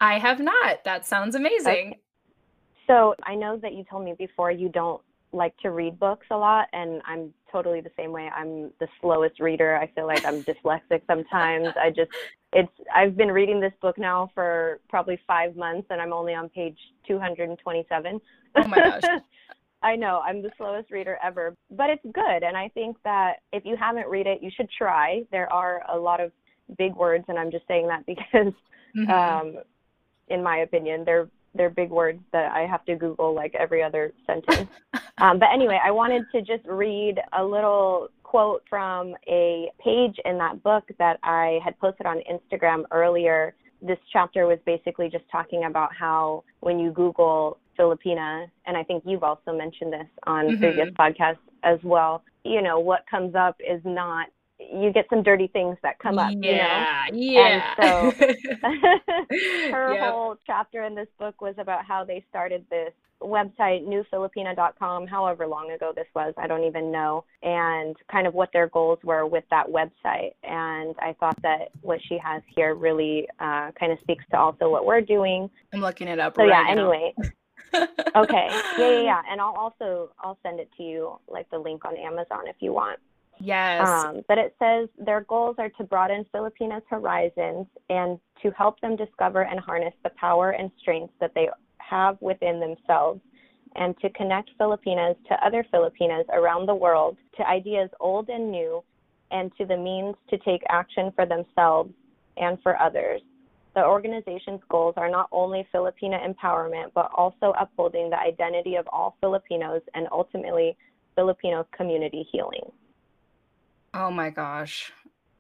i 0.02 0.18
have 0.18 0.40
not 0.40 0.84
that 0.84 1.06
sounds 1.06 1.36
amazing 1.36 1.90
okay. 1.90 2.00
So 2.90 3.14
I 3.24 3.36
know 3.36 3.56
that 3.58 3.74
you 3.76 3.86
told 3.88 4.04
me 4.04 4.16
before 4.18 4.50
you 4.50 4.68
don't 4.68 5.00
like 5.32 5.56
to 5.58 5.70
read 5.70 6.00
books 6.00 6.26
a 6.32 6.36
lot, 6.36 6.66
and 6.74 7.04
I'm 7.06 7.32
totally 7.52 7.82
the 7.82 7.92
same 7.96 8.12
way. 8.12 8.32
I'm 8.36 8.72
the 8.80 8.88
slowest 9.00 9.40
reader. 9.40 9.78
I 9.78 9.86
feel 9.94 10.08
like 10.08 10.26
I'm 10.26 10.44
dyslexic 10.44 11.02
sometimes. 11.06 11.68
I 11.80 11.92
just, 11.92 12.10
it's, 12.52 12.72
I've 12.94 13.16
been 13.16 13.32
reading 13.32 13.60
this 13.60 13.74
book 13.80 14.00
now 14.00 14.32
for 14.34 14.80
probably 14.90 15.20
five 15.28 15.56
months, 15.56 15.86
and 15.92 16.02
I'm 16.02 16.14
only 16.14 16.34
on 16.34 16.50
page 16.50 16.80
227. 17.08 18.20
Oh 18.56 18.68
my 18.68 18.76
gosh. 18.76 19.04
I 19.84 19.96
know 19.96 20.22
I'm 20.26 20.42
the 20.42 20.50
slowest 20.58 20.90
reader 20.90 21.20
ever, 21.24 21.56
but 21.70 21.92
it's 21.92 22.04
good. 22.04 22.44
And 22.44 22.58
I 22.58 22.70
think 22.70 22.98
that 23.04 23.36
if 23.54 23.64
you 23.66 23.78
haven't 23.80 24.08
read 24.08 24.26
it, 24.26 24.42
you 24.42 24.50
should 24.58 24.68
try. 24.76 25.22
There 25.32 25.52
are 25.54 25.84
a 25.94 25.98
lot 25.98 26.20
of 26.20 26.32
big 26.80 26.96
words, 26.96 27.26
and 27.28 27.38
I'm 27.38 27.52
just 27.52 27.68
saying 27.68 27.88
that 27.88 28.04
because, 28.08 28.54
mm-hmm. 28.98 29.12
um, 29.12 29.64
in 30.30 30.44
my 30.44 30.58
opinion, 30.58 31.04
they're 31.06 31.30
they're 31.56 31.70
big 31.70 31.90
words 31.90 32.20
that 32.32 32.52
I 32.52 32.68
have 32.68 32.86
to 32.86 32.96
Google 32.96 33.34
like 33.34 33.56
every 33.56 33.82
other 33.82 34.14
sentence. 34.28 34.70
um, 35.18 35.40
but 35.40 35.50
anyway, 35.52 35.80
I 35.84 35.90
wanted 35.92 36.24
to 36.32 36.42
just 36.42 36.66
read 36.68 37.20
a 37.38 37.44
little 37.44 38.10
quote 38.24 38.64
from 38.70 39.16
a 39.28 39.72
page 39.84 40.16
in 40.26 40.38
that 40.38 40.62
book 40.62 40.84
that 41.00 41.18
I 41.24 41.60
had 41.64 41.78
posted 41.80 42.06
on 42.06 42.22
Instagram 42.32 42.84
earlier. 42.92 43.56
This 43.82 43.98
chapter 44.14 44.46
was 44.46 44.60
basically 44.66 45.10
just 45.10 45.24
talking 45.32 45.64
about 45.64 45.90
how 45.96 46.44
when 46.60 46.80
you 46.80 46.92
Google 46.92 47.58
Filipina, 47.80 48.46
and 48.68 48.78
I 48.78 48.84
think 48.84 49.04
you've 49.06 49.24
also 49.24 49.52
mentioned 49.52 49.94
this 49.94 50.08
on 50.28 50.46
mm-hmm. 50.46 50.60
previous 50.60 50.90
podcasts 50.90 51.38
as 51.64 51.80
well, 51.84 52.24
you 52.44 52.62
know, 52.62 52.80
what 52.80 53.06
comes 53.10 53.36
up 53.36 53.56
is 53.60 53.82
not 53.84 54.28
you 54.60 54.92
get 54.92 55.06
some 55.10 55.24
dirty 55.24 55.48
things 55.48 55.78
that 55.84 56.00
come 56.00 56.20
up, 56.20 56.34
yeah, 56.38 57.06
you 57.12 57.32
know? 57.32 57.42
Yeah. 57.42 57.76
And 57.78 58.12
so 58.12 58.26
her 59.72 59.94
yep. 59.94 60.12
whole 60.12 60.36
chapter 60.46 60.84
in 60.84 60.96
this 60.96 61.08
book 61.18 61.42
was 61.42 61.56
about 61.58 61.86
how 61.86 62.04
they 62.04 62.24
started 62.30 62.66
this 62.70 62.94
website, 63.22 63.86
newfilipina.com, 63.86 65.08
however 65.08 65.48
long 65.48 65.72
ago 65.72 65.92
this 65.96 66.08
was, 66.16 66.34
I 66.38 66.48
don't 66.48 66.64
even 66.64 66.92
know, 66.92 67.26
and 67.44 67.96
kind 68.12 68.28
of 68.28 68.34
what 68.34 68.50
their 68.54 68.68
goals 68.68 69.00
were 69.04 69.26
with 69.26 69.44
that 69.52 69.68
website. 69.68 70.32
And 70.44 70.96
I 71.02 71.16
thought 71.20 71.42
that 71.42 71.70
what 71.82 72.00
she 72.08 72.18
has 72.24 72.42
here 72.56 72.76
really 72.76 73.28
uh, 73.40 73.72
kind 73.80 73.92
of 73.92 74.00
speaks 74.00 74.24
to 74.32 74.38
also 74.38 74.70
what 74.70 74.86
we're 74.86 75.02
doing. 75.02 75.50
I'm 75.74 75.82
looking 75.82 76.08
it 76.08 76.20
up. 76.20 76.36
So 76.36 76.44
right 76.44 76.50
yeah, 76.50 76.74
now. 76.74 76.92
anyway. 76.92 77.14
okay. 78.16 78.48
Yeah, 78.78 78.92
yeah, 78.92 79.02
yeah. 79.02 79.22
And 79.30 79.40
I'll 79.40 79.56
also 79.56 80.12
I'll 80.20 80.40
send 80.42 80.60
it 80.60 80.70
to 80.78 80.84
you, 80.84 81.20
like 81.28 81.50
the 81.52 81.60
link 81.60 81.86
on 81.86 81.96
Amazon 81.98 82.48
if 82.48 82.56
you 82.60 82.74
want. 82.74 83.00
Yes. 83.40 83.88
Um, 83.88 84.22
but 84.28 84.38
it 84.38 84.56
says 84.60 84.90
their 84.98 85.22
goals 85.22 85.56
are 85.60 85.70
to 85.70 85.84
broaden 85.84 86.26
Filipinas' 86.32 86.84
horizons 86.90 87.68
and 87.90 88.20
to 88.42 88.52
help 88.52 88.80
them 88.82 88.96
discover 88.96 89.44
and 89.44 89.60
harness 89.60 89.94
the 90.04 90.12
power 90.12 90.52
and 90.52 90.70
strengths 90.80 91.14
that 91.20 91.34
they 91.34 91.50
have 91.78 92.18
within 92.22 92.60
themselves 92.60 93.22
and 93.76 93.98
to 94.00 94.10
connect 94.12 94.50
Filipinas 94.58 95.16
to 95.28 95.46
other 95.46 95.66
Filipinas 95.72 96.26
around 96.34 96.66
the 96.66 96.76
world, 96.76 97.18
to 97.38 97.48
ideas 97.48 97.90
old 98.00 98.30
and 98.30 98.52
new, 98.52 98.84
and 99.32 99.52
to 99.58 99.66
the 99.66 99.78
means 99.78 100.16
to 100.30 100.38
take 100.40 100.62
action 100.70 101.12
for 101.16 101.26
themselves 101.26 101.94
and 102.38 102.58
for 102.64 102.82
others. 102.82 103.22
The 103.76 103.86
organization's 103.86 104.62
goals 104.70 104.96
are 104.98 105.10
not 105.10 105.30
only 105.32 105.68
Filipina 105.74 106.20
empowerment, 106.28 106.92
but 106.96 107.12
also 107.16 107.54
upholding 107.60 108.10
the 108.10 108.20
identity 108.20 108.76
of 108.76 108.88
all 108.92 109.16
Filipinos 109.22 109.82
and 109.94 110.08
ultimately 110.12 110.76
Filipino 111.16 111.66
community 111.78 112.28
healing. 112.32 112.72
Oh 113.94 114.12
my 114.12 114.30
gosh. 114.30 114.92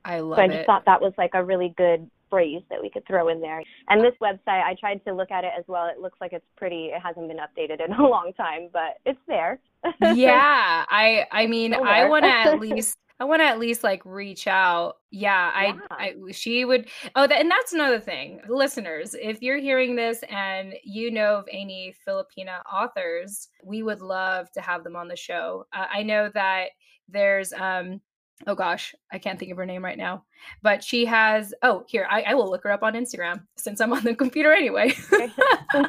I 0.05 0.21
love 0.21 0.37
so 0.37 0.43
I 0.43 0.47
just 0.47 0.59
it. 0.59 0.65
thought 0.65 0.85
that 0.85 1.01
was 1.01 1.13
like 1.17 1.31
a 1.33 1.43
really 1.43 1.73
good 1.77 2.09
phrase 2.29 2.61
that 2.69 2.81
we 2.81 2.89
could 2.89 3.05
throw 3.05 3.27
in 3.29 3.41
there. 3.41 3.63
And 3.89 4.03
this 4.03 4.13
website, 4.21 4.63
I 4.63 4.75
tried 4.79 5.03
to 5.05 5.13
look 5.13 5.31
at 5.31 5.43
it 5.43 5.51
as 5.57 5.65
well. 5.67 5.87
It 5.87 5.99
looks 5.99 6.17
like 6.21 6.33
it's 6.33 6.45
pretty. 6.55 6.85
It 6.87 7.01
hasn't 7.01 7.27
been 7.27 7.37
updated 7.37 7.83
in 7.83 7.93
a 7.99 8.07
long 8.07 8.31
time, 8.37 8.69
but 8.71 8.97
it's 9.05 9.19
there. 9.27 9.59
yeah, 10.01 10.85
I 10.89 11.25
I 11.31 11.47
mean, 11.47 11.73
I 11.73 12.07
want 12.07 12.25
to 12.25 12.29
at 12.29 12.59
least 12.59 12.97
I 13.19 13.25
want 13.25 13.41
to 13.41 13.45
at 13.45 13.59
least 13.59 13.83
like 13.83 14.01
reach 14.05 14.47
out. 14.47 14.97
Yeah, 15.11 15.51
I, 15.53 15.65
yeah. 15.65 15.79
I, 15.91 16.13
she 16.31 16.63
would. 16.63 16.87
Oh, 17.15 17.27
that, 17.27 17.41
and 17.41 17.51
that's 17.51 17.73
another 17.73 17.99
thing, 17.99 18.41
listeners. 18.47 19.13
If 19.13 19.41
you're 19.41 19.57
hearing 19.57 19.95
this 19.95 20.23
and 20.29 20.73
you 20.83 21.11
know 21.11 21.35
of 21.35 21.45
any 21.51 21.93
Filipina 22.07 22.61
authors, 22.71 23.49
we 23.63 23.83
would 23.83 24.01
love 24.01 24.51
to 24.51 24.61
have 24.61 24.83
them 24.83 24.95
on 24.95 25.07
the 25.09 25.17
show. 25.17 25.65
Uh, 25.73 25.87
I 25.91 26.03
know 26.03 26.29
that 26.33 26.69
there's 27.09 27.51
um 27.53 27.99
oh 28.47 28.55
gosh, 28.55 28.95
I 29.11 29.19
can't 29.19 29.39
think 29.39 29.51
of 29.51 29.57
her 29.57 29.65
name 29.65 29.83
right 29.83 29.97
now, 29.97 30.23
but 30.61 30.83
she 30.83 31.05
has. 31.05 31.53
Oh, 31.61 31.83
here 31.87 32.07
I, 32.09 32.21
I 32.23 32.33
will 32.33 32.49
look 32.49 32.63
her 32.63 32.71
up 32.71 32.83
on 32.83 32.93
Instagram 32.93 33.43
since 33.57 33.81
I'm 33.81 33.93
on 33.93 34.03
the 34.03 34.15
computer 34.23 34.53
anyway. 34.53 34.89
since 34.91 35.33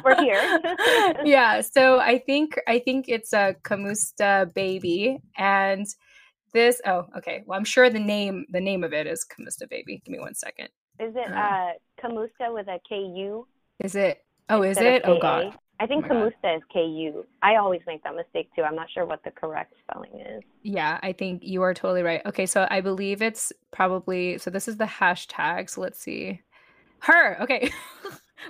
we're 0.03 0.21
here. 0.21 0.59
yeah, 1.23 1.61
so 1.61 1.99
I 1.99 2.19
think 2.19 2.59
I 2.67 2.79
think 2.79 3.05
it's 3.07 3.33
a 3.33 3.55
Kumusta 3.63 4.53
baby, 4.53 5.19
and 5.37 5.85
this. 6.53 6.81
Oh, 6.85 7.05
okay. 7.17 7.43
Well, 7.45 7.57
I'm 7.57 7.65
sure 7.65 7.89
the 7.89 7.99
name 7.99 8.45
the 8.49 8.61
name 8.61 8.83
of 8.83 8.93
it 8.93 9.07
is 9.07 9.25
Kumusta 9.25 9.69
baby. 9.69 10.01
Give 10.05 10.11
me 10.11 10.19
one 10.19 10.35
second. 10.35 10.69
Is 10.99 11.15
it 11.15 11.31
uh, 11.31 11.35
uh 11.35 11.71
Kumusta 12.01 12.53
with 12.53 12.67
a 12.67 12.79
K 12.87 12.97
U? 12.97 13.47
Is 13.79 13.95
it? 13.95 14.23
Oh, 14.49 14.63
is 14.63 14.77
it? 14.77 15.03
Oh 15.05 15.19
God. 15.19 15.57
I 15.81 15.87
think 15.87 16.05
oh 16.05 16.09
Kumusta 16.09 16.57
is 16.57 16.61
K 16.71 16.85
U. 16.85 17.25
I 17.41 17.55
always 17.55 17.81
make 17.87 18.03
that 18.03 18.15
mistake 18.15 18.49
too. 18.55 18.61
I'm 18.61 18.75
not 18.75 18.87
sure 18.93 19.03
what 19.03 19.23
the 19.23 19.31
correct 19.31 19.73
spelling 19.81 20.11
is. 20.19 20.43
Yeah, 20.61 20.99
I 21.01 21.11
think 21.11 21.41
you 21.43 21.63
are 21.63 21.73
totally 21.73 22.03
right. 22.03 22.21
Okay, 22.27 22.45
so 22.45 22.67
I 22.69 22.81
believe 22.81 23.23
it's 23.23 23.51
probably 23.71 24.37
so 24.37 24.51
this 24.51 24.67
is 24.67 24.77
the 24.77 24.85
hashtag. 24.85 25.71
So 25.71 25.81
let's 25.81 25.99
see. 25.99 26.39
Her. 26.99 27.41
Okay. 27.41 27.71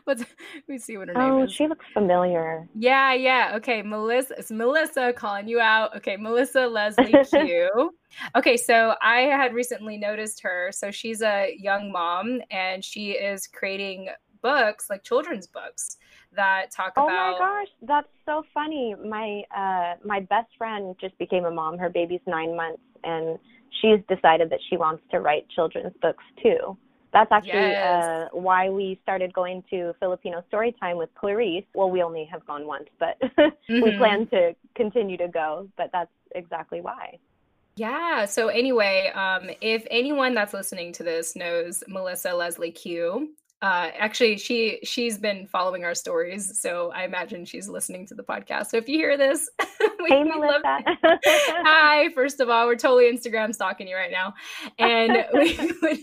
Let's 0.08 0.22
let 0.22 0.70
me 0.70 0.78
see 0.78 0.98
what 0.98 1.10
her 1.10 1.14
name 1.14 1.24
oh, 1.24 1.44
is. 1.44 1.50
oh, 1.50 1.54
she 1.54 1.68
looks 1.68 1.86
familiar. 1.94 2.66
Yeah, 2.74 3.14
yeah. 3.14 3.52
Okay, 3.56 3.82
Melissa. 3.82 4.36
It's 4.38 4.50
Melissa 4.50 5.12
calling 5.12 5.50
you 5.50 5.60
out. 5.60 5.94
Okay, 5.98 6.16
Melissa 6.16 6.66
Leslie 6.66 7.14
Q. 7.30 7.92
okay, 8.34 8.56
so 8.56 8.96
I 9.02 9.24
had 9.24 9.54
recently 9.54 9.98
noticed 9.98 10.42
her. 10.44 10.70
So 10.72 10.92
she's 10.92 11.22
a 11.22 11.58
young 11.60 11.92
mom, 11.92 12.40
and 12.52 12.86
she 12.86 13.12
is 13.12 13.48
creating 13.48 14.08
books 14.42 14.90
like 14.90 15.04
children's 15.04 15.48
books 15.48 15.98
that 16.36 16.72
talk 16.72 16.94
oh 16.98 17.06
about. 17.06 17.36
Oh 17.36 17.40
my 17.40 17.40
gosh, 17.40 17.68
that's 17.82 18.08
so 18.26 18.44
funny. 18.54 18.96
My 18.96 19.44
uh, 19.56 19.96
my 20.06 20.22
best 20.22 20.50
friend 20.58 20.96
just 21.00 21.18
became 21.18 21.46
a 21.46 21.52
mom. 21.52 21.78
Her 21.78 21.90
baby's 21.90 22.22
nine 22.26 22.56
months, 22.56 22.82
and 23.04 23.38
she's 23.82 24.00
decided 24.08 24.50
that 24.50 24.60
she 24.70 24.78
wants 24.78 25.04
to 25.12 25.20
write 25.20 25.48
children's 25.50 25.94
books 26.02 26.24
too. 26.42 26.78
That's 27.14 27.32
actually 27.32 27.72
yes. 27.72 28.04
uh, 28.04 28.28
why 28.32 28.70
we 28.70 28.98
started 29.04 29.34
going 29.34 29.64
to 29.70 29.94
Filipino 30.00 30.44
story 30.48 30.74
time 30.80 30.98
with 30.98 31.10
Clarice. 31.16 31.66
Well, 31.76 31.92
we 31.92 32.02
only 32.02 32.24
have 32.32 32.46
gone 32.46 32.66
once, 32.66 32.88
but 33.00 33.20
mm-hmm. 33.38 33.82
we 33.82 33.98
plan 33.98 34.28
to 34.28 34.56
continue 34.76 35.18
to 35.18 35.28
go. 35.28 35.68
But 35.78 35.90
that's 35.92 36.12
exactly 36.34 36.80
why. 36.80 37.20
Yeah. 37.76 38.26
So 38.26 38.48
anyway, 38.48 39.12
um, 39.14 39.50
if 39.60 39.86
anyone 39.92 40.34
that's 40.34 40.54
listening 40.54 40.94
to 40.94 41.04
this 41.04 41.36
knows 41.36 41.84
Melissa 41.88 42.34
Leslie 42.34 42.72
Q, 42.72 43.34
uh, 43.62 43.92
actually 43.98 44.38
she 44.38 44.80
she's 44.84 45.18
been 45.20 45.46
following 45.46 45.86
our 45.86 45.94
stories 45.94 46.60
so 46.60 46.92
i 46.96 47.04
imagine 47.04 47.46
she's 47.46 47.70
listening 47.70 48.08
to 48.08 48.16
the 48.16 48.24
podcast. 48.24 48.68
So 48.68 48.78
if 48.78 48.90
you 48.90 48.98
hear 48.98 49.18
this 49.18 49.50
we, 50.00 50.10
hey, 50.10 50.24
love 50.24 50.62
hi 50.66 52.10
first 52.14 52.40
of 52.40 52.50
all 52.50 52.66
we're 52.66 52.76
totally 52.76 53.12
instagram 53.12 53.54
stalking 53.54 53.88
you 53.88 53.96
right 53.96 54.12
now. 54.12 54.34
And 54.80 55.26
we 55.34 55.56
would 55.82 56.00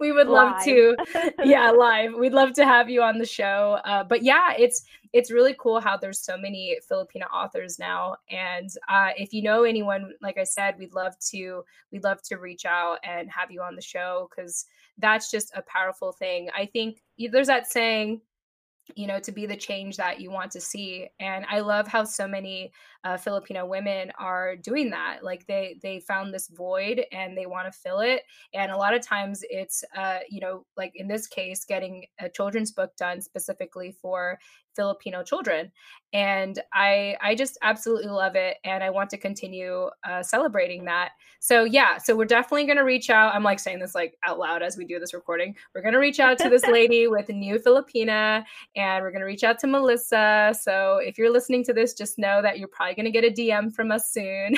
we 0.00 0.12
would 0.12 0.28
live. 0.28 0.52
love 0.52 0.64
to 0.64 0.96
yeah 1.44 1.70
live. 1.70 2.14
We'd 2.18 2.32
love 2.32 2.52
to 2.54 2.64
have 2.64 2.88
you 2.88 3.02
on 3.02 3.18
the 3.18 3.26
show. 3.26 3.78
Uh, 3.84 4.04
but 4.04 4.22
yeah 4.22 4.54
it's 4.58 4.84
it's 5.12 5.30
really 5.30 5.54
cool 5.58 5.80
how 5.80 5.96
there's 5.96 6.20
so 6.20 6.36
many 6.36 6.78
filipino 6.88 7.26
authors 7.26 7.78
now. 7.78 8.16
And 8.30 8.70
uh, 8.88 9.10
if 9.16 9.34
you 9.34 9.42
know 9.42 9.64
anyone 9.64 10.12
like 10.22 10.38
i 10.38 10.44
said 10.44 10.76
we'd 10.78 10.94
love 10.94 11.18
to 11.30 11.62
we'd 11.92 12.04
love 12.04 12.22
to 12.22 12.36
reach 12.36 12.64
out 12.64 12.98
and 13.04 13.30
have 13.30 13.50
you 13.50 13.60
on 13.60 13.76
the 13.76 13.82
show 13.82 14.30
because 14.34 14.66
that's 14.98 15.30
just 15.30 15.52
a 15.54 15.62
powerful 15.62 16.12
thing. 16.12 16.48
I 16.56 16.66
think 16.66 17.02
there's 17.18 17.48
that 17.48 17.70
saying, 17.70 18.20
you 18.94 19.06
know 19.06 19.18
to 19.18 19.32
be 19.32 19.46
the 19.46 19.56
change 19.56 19.96
that 19.96 20.20
you 20.20 20.30
want 20.30 20.52
to 20.52 20.60
see 20.60 21.08
and 21.18 21.44
i 21.50 21.58
love 21.58 21.88
how 21.88 22.04
so 22.04 22.28
many 22.28 22.70
uh, 23.06 23.16
filipino 23.16 23.64
women 23.64 24.10
are 24.18 24.56
doing 24.56 24.90
that 24.90 25.18
like 25.22 25.46
they 25.46 25.78
they 25.80 26.00
found 26.00 26.34
this 26.34 26.48
void 26.48 27.04
and 27.12 27.38
they 27.38 27.46
want 27.46 27.70
to 27.70 27.78
fill 27.78 28.00
it 28.00 28.22
and 28.52 28.72
a 28.72 28.76
lot 28.76 28.92
of 28.92 29.00
times 29.00 29.44
it's 29.48 29.84
uh, 29.96 30.18
you 30.28 30.40
know 30.40 30.66
like 30.76 30.90
in 30.96 31.06
this 31.06 31.28
case 31.28 31.64
getting 31.64 32.04
a 32.18 32.28
children's 32.28 32.72
book 32.72 32.90
done 32.96 33.20
specifically 33.20 33.92
for 34.02 34.36
Filipino 34.76 35.24
children. 35.24 35.72
And 36.12 36.62
I 36.72 37.16
I 37.20 37.34
just 37.34 37.58
absolutely 37.62 38.10
love 38.10 38.36
it 38.36 38.58
and 38.64 38.84
I 38.84 38.90
want 38.90 39.10
to 39.10 39.16
continue 39.16 39.88
uh, 40.04 40.22
celebrating 40.22 40.84
that. 40.84 41.10
So 41.40 41.64
yeah, 41.64 41.98
so 41.98 42.14
we're 42.14 42.26
definitely 42.26 42.66
going 42.66 42.76
to 42.76 42.84
reach 42.84 43.10
out. 43.10 43.34
I'm 43.34 43.42
like 43.42 43.58
saying 43.58 43.80
this 43.80 43.94
like 43.94 44.16
out 44.24 44.38
loud 44.38 44.62
as 44.62 44.76
we 44.76 44.84
do 44.84 44.98
this 44.98 45.14
recording. 45.14 45.56
We're 45.74 45.82
going 45.82 45.94
to 45.94 46.00
reach 46.00 46.20
out 46.20 46.38
to 46.38 46.48
this 46.48 46.66
lady 46.68 47.08
with 47.08 47.28
New 47.28 47.58
Filipina 47.58 48.44
and 48.76 49.02
we're 49.02 49.10
going 49.10 49.20
to 49.20 49.26
reach 49.26 49.44
out 49.44 49.58
to 49.60 49.66
Melissa. 49.66 50.54
So 50.60 50.98
if 50.98 51.18
you're 51.18 51.32
listening 51.32 51.64
to 51.64 51.72
this 51.72 51.94
just 51.94 52.18
know 52.18 52.40
that 52.42 52.58
you're 52.58 52.68
probably 52.68 52.94
going 52.96 53.06
to 53.06 53.12
get 53.12 53.24
a 53.24 53.30
DM 53.30 53.72
from 53.72 53.90
us 53.90 54.10
soon. 54.10 54.56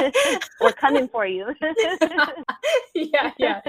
we're 0.60 0.72
coming 0.72 1.06
for 1.08 1.26
you. 1.26 1.46
yeah, 2.94 3.32
yeah. 3.38 3.60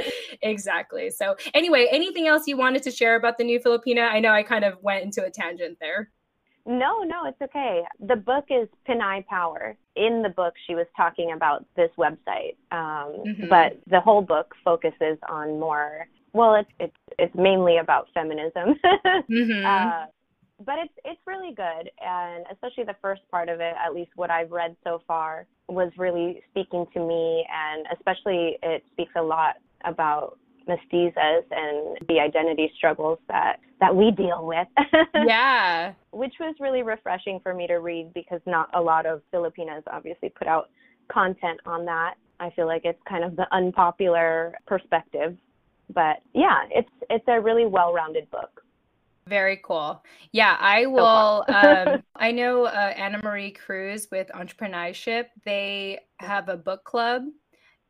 Exactly. 0.41 1.09
So 1.09 1.35
anyway, 1.53 1.87
anything 1.91 2.27
else 2.27 2.47
you 2.47 2.57
wanted 2.57 2.81
to 2.83 2.91
share 2.91 3.15
about 3.15 3.37
the 3.37 3.43
New 3.43 3.59
Filipina? 3.59 4.09
I 4.09 4.19
know 4.19 4.31
I 4.31 4.43
kind 4.43 4.65
of 4.65 4.81
went 4.81 5.03
into 5.03 5.23
a 5.23 5.29
tangent 5.29 5.77
there 5.79 5.91
there. 5.91 6.09
No, 6.65 7.01
no, 7.03 7.25
it's 7.25 7.41
okay. 7.41 7.81
The 7.99 8.15
book 8.15 8.45
is 8.49 8.67
Pinay 8.87 9.25
Power. 9.25 9.75
In 9.95 10.21
the 10.21 10.29
book, 10.29 10.53
she 10.67 10.75
was 10.75 10.85
talking 10.95 11.31
about 11.31 11.65
this 11.75 11.89
website, 11.97 12.55
um, 12.71 13.23
mm-hmm. 13.25 13.49
but 13.49 13.79
the 13.87 13.99
whole 13.99 14.21
book 14.21 14.53
focuses 14.63 15.17
on 15.27 15.59
more. 15.59 16.05
Well, 16.33 16.55
it's 16.55 16.69
it's 16.79 16.95
it's 17.17 17.35
mainly 17.35 17.77
about 17.77 18.07
feminism, 18.13 18.75
mm-hmm. 18.85 19.65
uh, 19.65 20.05
but 20.65 20.75
it's 20.79 20.93
it's 21.05 21.21
really 21.25 21.53
good, 21.53 21.91
and 22.01 22.45
especially 22.51 22.83
the 22.83 22.95
first 23.01 23.21
part 23.29 23.49
of 23.49 23.59
it. 23.59 23.73
At 23.83 23.93
least 23.93 24.11
what 24.15 24.29
I've 24.29 24.51
read 24.51 24.75
so 24.83 25.01
far 25.07 25.45
was 25.67 25.91
really 25.97 26.41
speaking 26.49 26.85
to 26.93 26.99
me, 26.99 27.45
and 27.51 27.85
especially 27.97 28.57
it 28.61 28.83
speaks 28.91 29.13
a 29.15 29.21
lot 29.21 29.55
about 29.85 30.37
mestizas 30.67 31.43
and 31.51 31.97
the 32.07 32.19
identity 32.19 32.71
struggles 32.77 33.19
that 33.27 33.57
that 33.79 33.95
we 33.95 34.11
deal 34.11 34.45
with. 34.45 34.67
yeah. 35.25 35.93
Which 36.11 36.33
was 36.39 36.55
really 36.59 36.83
refreshing 36.83 37.39
for 37.41 37.53
me 37.53 37.67
to 37.67 37.75
read 37.75 38.13
because 38.13 38.41
not 38.45 38.69
a 38.75 38.81
lot 38.81 39.05
of 39.05 39.21
Filipinas 39.31 39.83
obviously 39.91 40.29
put 40.29 40.47
out 40.47 40.69
content 41.11 41.59
on 41.65 41.85
that. 41.85 42.15
I 42.39 42.49
feel 42.51 42.67
like 42.67 42.83
it's 42.85 43.01
kind 43.07 43.23
of 43.23 43.35
the 43.35 43.47
unpopular 43.51 44.55
perspective. 44.67 45.35
But 45.93 46.17
yeah, 46.33 46.63
it's 46.69 46.89
it's 47.09 47.25
a 47.27 47.39
really 47.39 47.65
well-rounded 47.65 48.29
book. 48.31 48.63
Very 49.27 49.61
cool. 49.63 50.03
Yeah, 50.31 50.57
I 50.59 50.85
will. 50.87 51.45
um, 51.47 52.03
I 52.15 52.31
know 52.31 52.65
uh, 52.65 52.93
Anna 52.95 53.19
Marie 53.23 53.51
Cruz 53.51 54.07
with 54.11 54.29
Entrepinayship. 54.29 55.25
They 55.45 55.99
have 56.19 56.49
a 56.49 56.57
book 56.57 56.83
club 56.83 57.23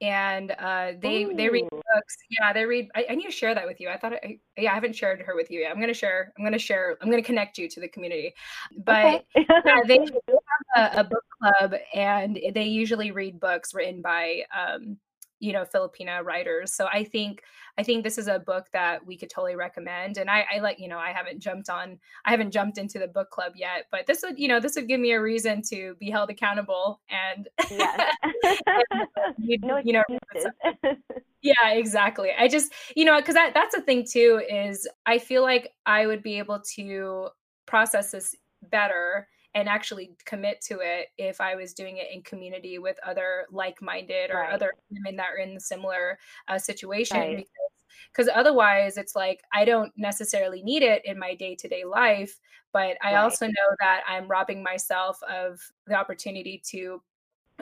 and 0.01 0.51
uh, 0.57 0.93
they 1.00 1.25
Ooh. 1.25 1.33
they 1.35 1.47
read 1.47 1.69
books. 1.69 2.17
Yeah, 2.29 2.51
they 2.53 2.65
read. 2.65 2.89
I, 2.95 3.05
I, 3.11 3.15
need 3.15 3.25
to 3.25 3.31
share 3.31 3.53
that 3.53 3.67
with 3.67 3.79
you. 3.79 3.88
I 3.88 3.97
thought, 3.97 4.13
I, 4.13 4.39
yeah, 4.57 4.71
I 4.71 4.73
haven't 4.73 4.95
shared 4.95 5.21
her 5.21 5.35
with 5.35 5.51
you 5.51 5.59
yet. 5.61 5.71
I'm 5.71 5.79
gonna 5.79 5.93
share. 5.93 6.33
I'm 6.38 6.43
gonna 6.43 6.57
share. 6.57 6.97
I'm 7.01 7.09
gonna 7.09 7.21
connect 7.21 7.59
you 7.59 7.69
to 7.69 7.79
the 7.79 7.88
community. 7.88 8.33
But 8.83 9.05
okay. 9.05 9.25
yeah, 9.65 9.81
they, 9.88 10.00
they 10.00 10.33
have 10.75 10.95
a, 10.95 11.00
a, 11.01 11.03
book 11.03 11.23
club, 11.39 11.75
and 11.93 12.39
they 12.53 12.63
usually 12.63 13.11
read 13.11 13.39
books 13.39 13.75
written 13.75 14.01
by 14.01 14.43
um, 14.57 14.97
you 15.41 15.51
know 15.51 15.65
filipina 15.65 16.23
writers 16.23 16.71
so 16.71 16.88
i 16.93 17.03
think 17.03 17.41
i 17.77 17.83
think 17.83 18.03
this 18.03 18.17
is 18.17 18.27
a 18.27 18.39
book 18.39 18.67
that 18.73 19.05
we 19.05 19.17
could 19.17 19.29
totally 19.29 19.55
recommend 19.55 20.17
and 20.17 20.29
i 20.29 20.45
i 20.53 20.59
like 20.59 20.79
you 20.79 20.87
know 20.87 20.97
i 20.97 21.11
haven't 21.11 21.39
jumped 21.39 21.69
on 21.69 21.97
i 22.25 22.31
haven't 22.31 22.51
jumped 22.51 22.77
into 22.77 22.99
the 22.99 23.07
book 23.07 23.29
club 23.29 23.53
yet 23.55 23.85
but 23.91 24.05
this 24.05 24.21
would 24.23 24.37
you 24.39 24.47
know 24.47 24.59
this 24.59 24.75
would 24.75 24.87
give 24.87 24.99
me 24.99 25.11
a 25.11 25.21
reason 25.21 25.61
to 25.61 25.95
be 25.99 26.09
held 26.09 26.29
accountable 26.29 27.01
and 27.09 27.47
yes. 27.69 28.11
you, 29.37 29.57
no 29.59 29.77
you 29.83 29.93
know 29.93 30.03
yeah 31.41 31.69
exactly 31.71 32.31
i 32.37 32.47
just 32.47 32.73
you 32.95 33.05
know 33.05 33.17
because 33.17 33.35
that, 33.35 33.53
that's 33.53 33.75
the 33.75 33.81
thing 33.81 34.05
too 34.09 34.41
is 34.49 34.87
i 35.05 35.17
feel 35.17 35.41
like 35.41 35.73
i 35.85 36.05
would 36.05 36.23
be 36.23 36.37
able 36.37 36.59
to 36.59 37.27
process 37.65 38.11
this 38.11 38.35
better 38.69 39.27
and 39.53 39.67
actually 39.67 40.12
commit 40.25 40.62
to 40.62 40.79
it 40.81 41.08
if 41.17 41.41
I 41.41 41.55
was 41.55 41.74
doing 41.74 41.98
it 41.98 42.08
in 42.13 42.22
community 42.22 42.79
with 42.79 42.98
other 43.05 43.46
like-minded 43.51 44.31
or 44.31 44.38
right. 44.38 44.53
other 44.53 44.74
women 44.89 45.17
that 45.17 45.27
are 45.31 45.38
in 45.38 45.53
the 45.53 45.60
similar 45.60 46.17
uh, 46.48 46.58
situation. 46.58 47.18
Right. 47.18 47.37
Because 47.37 47.50
because 48.11 48.29
otherwise 48.33 48.98
it's 48.98 49.16
like 49.16 49.42
I 49.53 49.64
don't 49.64 49.92
necessarily 49.96 50.64
need 50.64 50.83
it 50.83 51.03
in 51.05 51.20
my 51.20 51.35
day-to-day 51.35 51.85
life, 51.85 52.40
but 52.74 52.98
I 53.01 53.14
right. 53.14 53.22
also 53.22 53.48
know 53.48 53.75
that 53.79 54.01
I'm 54.07 54.27
robbing 54.27 54.64
myself 54.64 55.22
of 55.24 55.59
the 55.87 55.96
opportunity 55.96 56.61
to 56.68 57.01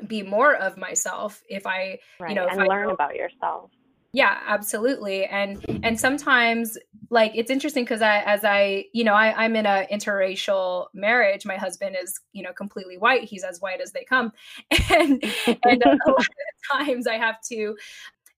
be 0.07 0.23
more 0.23 0.55
of 0.55 0.77
myself 0.77 1.43
if 1.49 1.67
I, 1.67 1.99
right. 2.19 2.29
you 2.29 2.35
know, 2.35 2.47
and 2.47 2.67
learn 2.67 2.89
about 2.89 3.15
yourself 3.15 3.71
yeah 4.11 4.39
absolutely 4.47 5.25
and 5.25 5.63
and 5.83 5.99
sometimes 5.99 6.77
like 7.11 7.31
it's 7.35 7.51
interesting 7.51 7.83
because 7.83 8.01
i 8.01 8.19
as 8.21 8.43
i 8.43 8.83
you 8.93 9.03
know 9.03 9.13
I, 9.13 9.45
i'm 9.45 9.55
in 9.55 9.65
a 9.65 9.85
interracial 9.91 10.87
marriage 10.93 11.45
my 11.45 11.57
husband 11.57 11.95
is 12.01 12.19
you 12.33 12.41
know 12.41 12.51
completely 12.51 12.97
white 12.97 13.23
he's 13.23 13.43
as 13.43 13.61
white 13.61 13.81
as 13.81 13.91
they 13.91 14.03
come 14.03 14.31
and 14.89 15.23
and 15.63 15.83
a 15.83 15.89
lot 15.89 16.17
of 16.17 16.85
times 16.85 17.05
i 17.05 17.15
have 17.15 17.39
to 17.49 17.77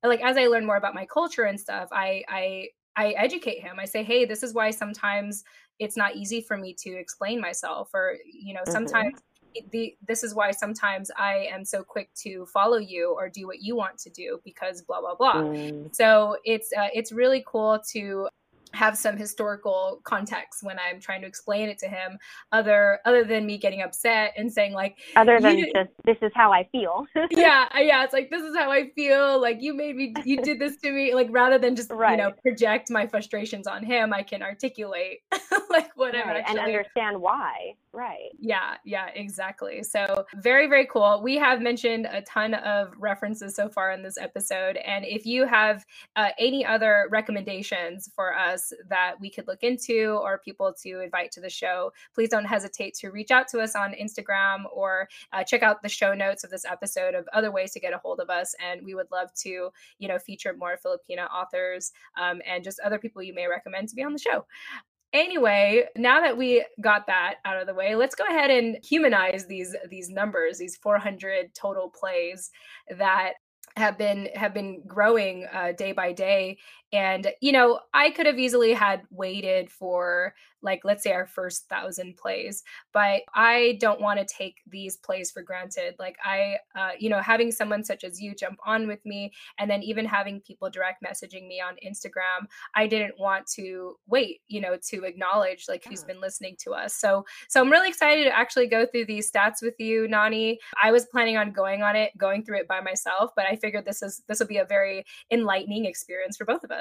like 0.04 0.22
as 0.22 0.36
i 0.36 0.48
learn 0.48 0.66
more 0.66 0.78
about 0.78 0.94
my 0.94 1.06
culture 1.06 1.44
and 1.44 1.60
stuff 1.60 1.88
i 1.94 2.24
i 2.28 2.68
i 2.98 3.10
educate 3.12 3.62
him 3.62 3.78
i 3.80 3.86
say 3.86 4.04
hey 4.04 4.26
this 4.26 4.44
is 4.44 4.54
why 4.54 4.72
sometimes 4.72 5.44
it's 5.80 5.96
not 5.96 6.16
easy 6.16 6.42
for 6.42 6.58
me 6.58 6.74
to 6.74 6.92
explain 6.92 7.40
myself 7.40 7.90
or 7.94 8.18
you 8.26 8.54
know 8.54 8.62
mm-hmm. 8.62 8.72
The, 9.72 9.96
this 10.08 10.24
is 10.24 10.34
why 10.34 10.52
sometimes 10.52 11.12
I 11.18 11.48
am 11.52 11.66
so 11.66 11.84
quick 11.84 12.10
to 12.24 12.46
follow 12.48 12.78
you 12.78 13.14
or 13.18 13.30
do 13.30 13.48
what 13.48 13.62
you 13.62 13.76
want 13.76 13.98
to 14.00 14.10
do 14.10 14.40
because 14.44 14.82
blah 14.82 15.02
blah 15.02 15.16
blah. 15.16 15.36
Mm. 15.36 15.96
So 15.96 16.38
it's 16.44 16.70
uh, 16.78 16.88
it's 16.94 17.12
really 17.12 17.44
cool 17.48 17.80
to 17.92 18.28
have 18.74 18.98
some 18.98 19.18
historical 19.18 20.00
context 20.04 20.64
when 20.64 20.78
I'm 20.80 21.00
trying 21.00 21.22
to 21.22 21.28
explain 21.28 21.70
it 21.70 21.78
to 21.80 21.88
him, 21.88 22.18
other 22.52 23.00
other 23.06 23.24
than 23.24 23.46
me 23.46 23.58
getting 23.58 23.82
upset 23.82 24.34
and 24.38 24.52
saying 24.52 24.74
like 24.74 24.98
other 25.16 25.40
than 25.40 25.60
just 25.76 25.90
this 26.06 26.18
is 26.22 26.32
how 26.34 26.52
I 26.52 26.68
feel. 26.72 27.06
yeah, 27.32 27.68
yeah, 27.78 28.04
it's 28.04 28.14
like 28.14 28.30
this 28.30 28.44
is 28.44 28.56
how 28.56 28.72
I 28.72 28.90
feel. 28.96 29.42
Like 29.42 29.62
you 29.62 29.74
made 29.74 29.96
me, 29.96 30.14
you 30.24 30.42
did 30.42 30.60
this 30.60 30.78
to 30.78 30.92
me. 30.92 31.14
Like 31.14 31.28
rather 31.32 31.58
than 31.58 31.76
just 31.76 31.92
right. 31.92 32.12
you 32.12 32.18
know 32.18 32.32
project 32.42 32.90
my 32.90 33.08
frustrations 33.08 33.68
on 33.68 33.84
him, 33.84 34.14
I 34.14 34.24
can 34.24 34.42
articulate 34.42 35.20
like 35.70 35.92
what 35.96 36.14
right. 36.14 36.26
I'm 36.26 36.30
actually 36.30 36.60
and 36.60 36.60
understand 36.60 37.22
why. 37.22 37.76
Right. 37.93 38.30
Yeah, 38.39 38.75
yeah, 38.86 39.08
exactly. 39.13 39.84
So 39.84 40.25
very 40.36 40.67
very 40.67 40.88
cool. 40.88 41.21
We 41.21 41.38
have 41.38 41.62
mentioned 41.62 42.08
a 42.10 42.21
ton 42.21 42.54
of 42.54 42.93
references 42.97 43.54
so 43.54 43.67
far 43.67 43.91
in 43.91 44.01
this 44.01 44.17
episode, 44.17 44.77
and 44.77 45.04
if 45.04 45.25
you 45.25 45.45
have 45.45 45.86
uh, 46.15 46.30
any 46.39 46.65
other 46.65 47.08
recommendations 47.12 48.10
for 48.15 48.34
us 48.34 48.71
that 48.88 49.15
we 49.19 49.30
could 49.30 49.45
look 49.47 49.63
into 49.63 50.17
or 50.23 50.39
people 50.39 50.73
to 50.84 51.01
invite 51.01 51.32
to 51.34 51.41
the 51.41 51.49
show, 51.49 51.91
please 52.15 52.30
don't 52.30 52.45
hesitate 52.45 52.93
to 52.95 53.10
reach 53.10 53.30
out 53.30 53.49
to 53.49 53.60
us 53.60 53.75
on 53.75 53.93
Instagram 53.93 54.63
or 54.73 55.10
uh, 55.34 55.43
check 55.43 55.62
out 55.62 55.82
the 55.82 55.89
show 55.89 56.13
notes 56.13 56.45
of 56.45 56.49
this 56.49 56.63
episode 56.63 57.13
of 57.13 57.27
other 57.34 57.51
ways 57.51 57.71
to 57.71 57.80
get 57.80 57.93
a 57.93 57.97
hold 57.97 58.21
of 58.21 58.30
us. 58.30 58.56
And 58.65 58.86
we 58.86 58.95
would 58.95 59.12
love 59.12 59.34
to, 59.41 59.69
you 59.99 60.08
know, 60.08 60.17
feature 60.17 60.56
more 60.58 60.77
Filipina 60.77 61.30
authors 61.30 61.91
um, 62.17 62.41
and 62.45 62.63
just 62.63 62.80
other 62.80 62.99
people 62.99 63.21
you 63.21 63.34
may 63.34 63.47
recommend 63.47 63.89
to 63.89 63.95
be 63.95 64.04
on 64.04 64.13
the 64.13 64.19
show. 64.19 64.45
Anyway, 65.13 65.84
now 65.97 66.21
that 66.21 66.38
we 66.38 66.65
got 66.80 67.08
that 67.08 67.36
out 67.43 67.60
of 67.60 67.67
the 67.67 67.74
way, 67.74 67.95
let's 67.95 68.15
go 68.15 68.24
ahead 68.26 68.50
and 68.50 68.78
humanize 68.84 69.45
these 69.45 69.76
these 69.89 70.10
numbers, 70.10 70.58
these 70.58 70.78
400 70.78 71.54
total 71.54 71.89
plays 71.89 72.50
that 72.97 73.34
have 73.76 73.97
been 73.97 74.30
have 74.36 74.54
been 74.54 74.82
growing 74.88 75.47
uh, 75.52 75.74
day 75.74 75.91
by 75.91 76.13
day 76.13 76.58
and 76.93 77.32
you 77.41 77.51
know 77.51 77.80
i 77.93 78.10
could 78.10 78.25
have 78.25 78.39
easily 78.39 78.73
had 78.73 79.01
waited 79.12 79.69
for 79.69 80.34
like 80.62 80.82
let's 80.84 81.04
say 81.04 81.12
our 81.12 81.25
first 81.25 81.67
thousand 81.69 82.15
plays 82.17 82.63
but 82.93 83.21
i 83.34 83.77
don't 83.80 84.01
want 84.01 84.19
to 84.19 84.25
take 84.25 84.58
these 84.67 84.97
plays 84.97 85.32
for 85.32 85.41
granted. 85.41 85.95
Like 85.99 86.17
i 86.23 86.58
uh, 86.75 86.91
you 86.99 87.10
know 87.10 87.19
having 87.19 87.51
someone 87.51 87.84
such 87.84 88.04
as 88.04 88.21
you 88.21 88.36
jump 88.36 88.60
on 88.65 88.88
with 88.88 89.04
me 89.06 89.32
and 89.58 89.69
then 89.69 89.82
even 89.84 90.06
having 90.06 90.41
people 90.41 90.69
direct 90.69 91.04
messaging 91.04 91.47
me 91.47 91.62
on 91.62 91.75
instagram 91.86 92.47
i 92.75 92.88
didn't 92.88 93.19
want 93.19 93.47
to 93.47 93.95
wait 94.08 94.41
you 94.47 94.62
know 94.62 94.77
to 94.89 95.04
acknowledge 95.04 95.65
like 95.67 95.84
who's 95.86 96.04
been 96.04 96.21
listening 96.21 96.56
to 96.60 96.71
us. 96.71 96.93
So 96.93 97.25
so 97.49 97.62
i'm 97.62 97.71
really 97.71 97.89
excited 97.89 98.23
to 98.25 98.38
actually 98.38 98.67
go 98.67 98.86
through 98.86 99.06
these 99.06 99.32
stats 99.32 99.62
with 99.62 99.75
you 99.80 100.08
nani. 100.08 100.60
I 100.82 100.91
was 100.91 101.06
planning 101.06 101.38
on 101.38 101.51
going 101.51 101.82
on 101.82 101.95
it 101.95 102.17
going 102.17 102.43
through 102.43 102.60
it 102.60 102.67
by 102.67 102.82
myself 102.82 103.32
but 103.36 103.45
i 103.45 103.56
figured 103.56 103.86
this 103.86 104.01
is 104.01 104.23
this 104.27 104.39
will 104.39 104.47
be 104.47 104.58
a 104.58 104.65
very 104.65 105.06
enlightening 105.32 105.86
experience 105.86 106.38
for 106.38 106.45
both 106.45 106.63
of 106.63 106.71
us 106.71 106.81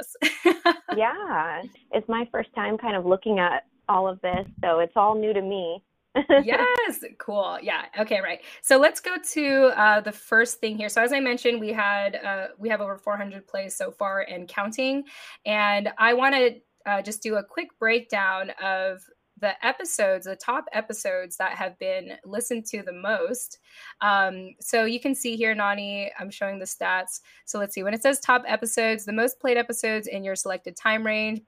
yeah 0.96 1.62
it's 1.92 2.08
my 2.08 2.28
first 2.30 2.52
time 2.54 2.78
kind 2.78 2.96
of 2.96 3.06
looking 3.06 3.38
at 3.38 3.64
all 3.90 4.08
of 4.08 4.20
this. 4.22 4.46
So 4.62 4.78
it's 4.78 4.92
all 4.96 5.14
new 5.14 5.34
to 5.34 5.42
me. 5.42 5.82
yes, 6.42 7.04
cool. 7.18 7.58
Yeah. 7.62 7.84
Okay, 7.98 8.20
right. 8.20 8.40
So 8.62 8.78
let's 8.78 9.00
go 9.00 9.16
to 9.32 9.64
uh, 9.76 10.00
the 10.00 10.12
first 10.12 10.58
thing 10.60 10.76
here. 10.76 10.88
So 10.88 11.02
as 11.02 11.12
I 11.12 11.20
mentioned, 11.20 11.60
we 11.60 11.72
had 11.72 12.16
uh, 12.16 12.46
we 12.58 12.68
have 12.68 12.80
over 12.80 12.96
400 12.96 13.46
plays 13.46 13.76
so 13.76 13.90
far 13.90 14.22
and 14.22 14.48
counting, 14.48 15.04
and 15.44 15.90
I 15.98 16.14
want 16.14 16.34
to 16.34 16.56
uh, 16.86 17.02
just 17.02 17.22
do 17.22 17.36
a 17.36 17.44
quick 17.44 17.68
breakdown 17.78 18.50
of 18.62 19.02
the 19.40 19.54
episodes, 19.64 20.26
the 20.26 20.36
top 20.36 20.66
episodes 20.72 21.36
that 21.36 21.52
have 21.52 21.78
been 21.78 22.12
listened 22.24 22.66
to 22.66 22.82
the 22.82 22.92
most. 22.92 23.58
Um, 24.00 24.50
so 24.60 24.84
you 24.84 25.00
can 25.00 25.14
see 25.14 25.36
here, 25.36 25.54
Nani, 25.54 26.10
I'm 26.18 26.30
showing 26.30 26.58
the 26.58 26.64
stats. 26.64 27.20
So 27.46 27.58
let's 27.58 27.74
see 27.74 27.82
when 27.82 27.94
it 27.94 28.02
says 28.02 28.20
top 28.20 28.42
episodes, 28.46 29.04
the 29.04 29.12
most 29.12 29.40
played 29.40 29.56
episodes 29.56 30.06
in 30.06 30.24
your 30.24 30.36
selected 30.36 30.76
time 30.76 31.04
range. 31.04 31.40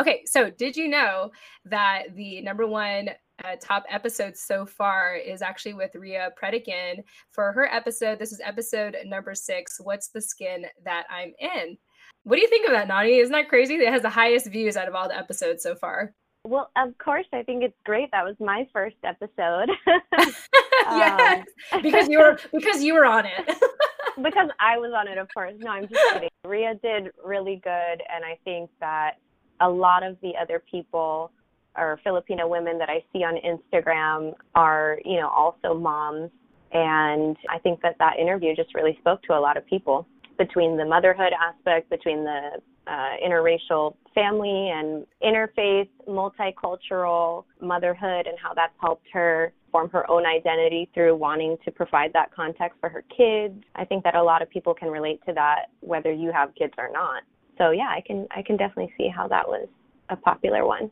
Okay, 0.00 0.22
so 0.26 0.50
did 0.50 0.76
you 0.76 0.88
know 0.88 1.30
that 1.64 2.14
the 2.14 2.40
number 2.40 2.66
one 2.66 3.10
uh, 3.44 3.56
top 3.60 3.84
episode 3.90 4.36
so 4.36 4.64
far 4.64 5.14
is 5.14 5.42
actually 5.42 5.74
with 5.74 5.94
Ria 5.94 6.30
Pretekin 6.40 7.02
for 7.30 7.52
her 7.52 7.72
episode. 7.72 8.18
This 8.18 8.32
is 8.32 8.40
episode 8.42 8.96
number 9.04 9.34
six. 9.34 9.78
What's 9.80 10.08
the 10.08 10.20
skin 10.20 10.66
that 10.84 11.04
I'm 11.10 11.32
in? 11.38 11.76
What 12.24 12.36
do 12.36 12.42
you 12.42 12.48
think 12.48 12.66
of 12.66 12.72
that, 12.72 12.88
Nani? 12.88 13.18
Isn't 13.18 13.32
that 13.32 13.48
crazy? 13.48 13.74
It 13.74 13.92
has 13.92 14.02
the 14.02 14.08
highest 14.08 14.46
views 14.46 14.76
out 14.76 14.88
of 14.88 14.94
all 14.94 15.08
the 15.08 15.16
episodes 15.16 15.62
so 15.62 15.74
far. 15.74 16.14
Well, 16.46 16.70
of 16.76 16.96
course, 16.98 17.26
I 17.32 17.42
think 17.42 17.64
it's 17.64 17.76
great. 17.84 18.08
That 18.12 18.24
was 18.24 18.36
my 18.38 18.68
first 18.72 18.94
episode. 19.02 19.68
yes, 20.84 21.44
um, 21.72 21.82
because 21.82 22.08
you 22.08 22.20
were 22.20 22.38
because 22.52 22.84
you 22.84 22.94
were 22.94 23.04
on 23.04 23.26
it. 23.26 23.46
because 24.22 24.48
I 24.60 24.78
was 24.78 24.92
on 24.96 25.08
it, 25.08 25.18
of 25.18 25.28
course. 25.34 25.54
No, 25.58 25.72
I'm 25.72 25.88
just 25.88 26.00
kidding. 26.12 26.28
Ria 26.44 26.74
did 26.76 27.10
really 27.24 27.60
good, 27.64 28.00
and 28.14 28.24
I 28.24 28.38
think 28.44 28.70
that 28.78 29.14
a 29.60 29.68
lot 29.68 30.04
of 30.04 30.16
the 30.22 30.34
other 30.40 30.62
people 30.70 31.32
or 31.76 31.98
Filipino 32.04 32.46
women 32.46 32.78
that 32.78 32.88
I 32.88 33.04
see 33.12 33.24
on 33.24 33.36
Instagram 33.44 34.34
are, 34.54 34.98
you 35.04 35.18
know, 35.18 35.28
also 35.28 35.74
moms. 35.74 36.30
And 36.72 37.36
I 37.50 37.58
think 37.58 37.82
that 37.82 37.96
that 37.98 38.18
interview 38.20 38.54
just 38.54 38.72
really 38.74 38.96
spoke 39.00 39.20
to 39.24 39.36
a 39.36 39.40
lot 39.40 39.56
of 39.56 39.66
people 39.66 40.06
between 40.38 40.76
the 40.76 40.84
motherhood 40.84 41.32
aspect, 41.32 41.90
between 41.90 42.24
the 42.24 42.62
uh, 42.86 43.16
interracial 43.24 43.96
family 44.14 44.70
and 44.70 45.06
interfaith, 45.22 45.88
multicultural 46.08 47.44
motherhood, 47.60 48.26
and 48.26 48.38
how 48.42 48.54
that's 48.54 48.72
helped 48.80 49.06
her 49.12 49.52
form 49.72 49.90
her 49.90 50.08
own 50.10 50.24
identity 50.24 50.88
through 50.94 51.14
wanting 51.14 51.56
to 51.64 51.70
provide 51.70 52.12
that 52.12 52.34
context 52.34 52.78
for 52.80 52.88
her 52.88 53.04
kids. 53.14 53.62
I 53.74 53.84
think 53.84 54.04
that 54.04 54.14
a 54.14 54.22
lot 54.22 54.40
of 54.40 54.48
people 54.48 54.74
can 54.74 54.88
relate 54.88 55.20
to 55.26 55.34
that, 55.34 55.66
whether 55.80 56.12
you 56.12 56.32
have 56.32 56.54
kids 56.54 56.74
or 56.78 56.90
not. 56.90 57.22
So 57.58 57.70
yeah, 57.70 57.88
I 57.88 58.00
can 58.00 58.26
I 58.34 58.42
can 58.42 58.56
definitely 58.56 58.92
see 58.96 59.08
how 59.08 59.28
that 59.28 59.46
was 59.46 59.68
a 60.08 60.16
popular 60.16 60.66
one. 60.66 60.90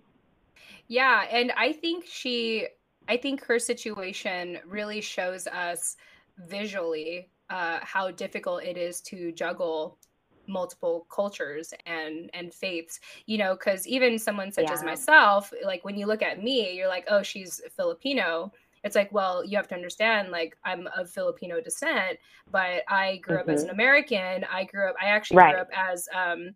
Yeah, 0.89 1.25
and 1.31 1.53
I 1.57 1.73
think 1.73 2.05
she 2.07 2.67
I 3.09 3.17
think 3.17 3.45
her 3.45 3.59
situation 3.59 4.59
really 4.67 5.01
shows 5.01 5.47
us 5.47 5.97
visually 6.39 7.31
uh, 7.51 7.79
how 7.83 8.11
difficult 8.11 8.65
it 8.65 8.77
is 8.77 9.01
to 9.03 9.33
juggle 9.33 9.99
multiple 10.47 11.07
cultures 11.11 11.73
and 11.87 12.31
and 12.35 12.53
faiths 12.53 13.01
you 13.27 13.39
know 13.39 13.55
because 13.55 13.87
even 13.87 14.19
someone 14.19 14.53
such 14.53 14.65
yeah. 14.65 14.73
as 14.73 14.83
myself 14.83 15.53
like 15.65 15.85
when 15.85 15.97
you 15.97 16.07
look 16.07 16.23
at 16.23 16.43
me 16.43 16.75
you're 16.75 16.89
like 16.89 17.05
oh 17.09 17.23
she's 17.23 17.61
filipino 17.77 18.53
it's 18.83 18.97
like 18.97 19.11
well 19.13 19.45
you 19.45 19.57
have 19.57 19.69
to 19.69 19.75
understand 19.75 20.31
like 20.31 20.57
i'm 20.65 20.89
of 20.97 21.11
filipino 21.11 21.61
descent 21.61 22.19
but 22.51 22.83
i 22.89 23.17
grew 23.19 23.39
mm-hmm. 23.39 23.51
up 23.51 23.55
as 23.55 23.63
an 23.63 23.69
mm-hmm. 23.69 23.75
american 23.75 24.45
i 24.53 24.65
grew 24.65 24.89
up 24.89 24.97
i 25.01 25.07
actually 25.07 25.37
right. 25.37 25.53
grew 25.53 25.61
up 25.61 25.71
as 25.75 26.09
um 26.15 26.51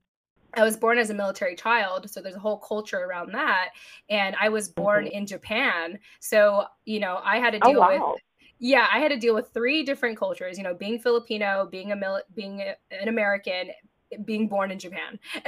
I 0.55 0.63
was 0.63 0.79
born 0.79 0.99
as 0.99 1.11
a 1.11 1.15
military 1.15 1.55
child, 1.55 2.09
so 2.09 2.23
there's 2.23 2.35
a 2.35 2.41
whole 2.41 2.57
culture 2.57 3.01
around 3.01 3.33
that. 3.35 3.71
And 4.09 4.35
I 4.41 4.49
was 4.49 4.71
born 4.71 5.05
mm-hmm. 5.05 5.15
in 5.15 5.27
Japan, 5.27 5.99
so 6.21 6.65
you 6.87 7.01
know 7.01 7.21
I 7.23 7.39
had 7.39 7.51
to 7.51 7.59
oh, 7.63 7.71
deal 7.71 7.79
oh, 7.79 7.81
wow. 7.81 8.13
with 8.13 8.23
yeah 8.59 8.87
i 8.93 8.99
had 8.99 9.11
to 9.11 9.17
deal 9.17 9.35
with 9.35 9.51
three 9.53 9.83
different 9.83 10.17
cultures 10.19 10.59
you 10.59 10.65
know 10.65 10.75
being 10.75 10.99
filipino 10.99 11.69
being 11.71 11.93
a 11.93 11.97
mil- 11.97 12.23
being 12.35 12.61
a, 12.61 12.75
an 12.91 13.09
american 13.09 13.71
being 14.25 14.49
born 14.49 14.71
in 14.71 14.79
Japan. 14.79 15.19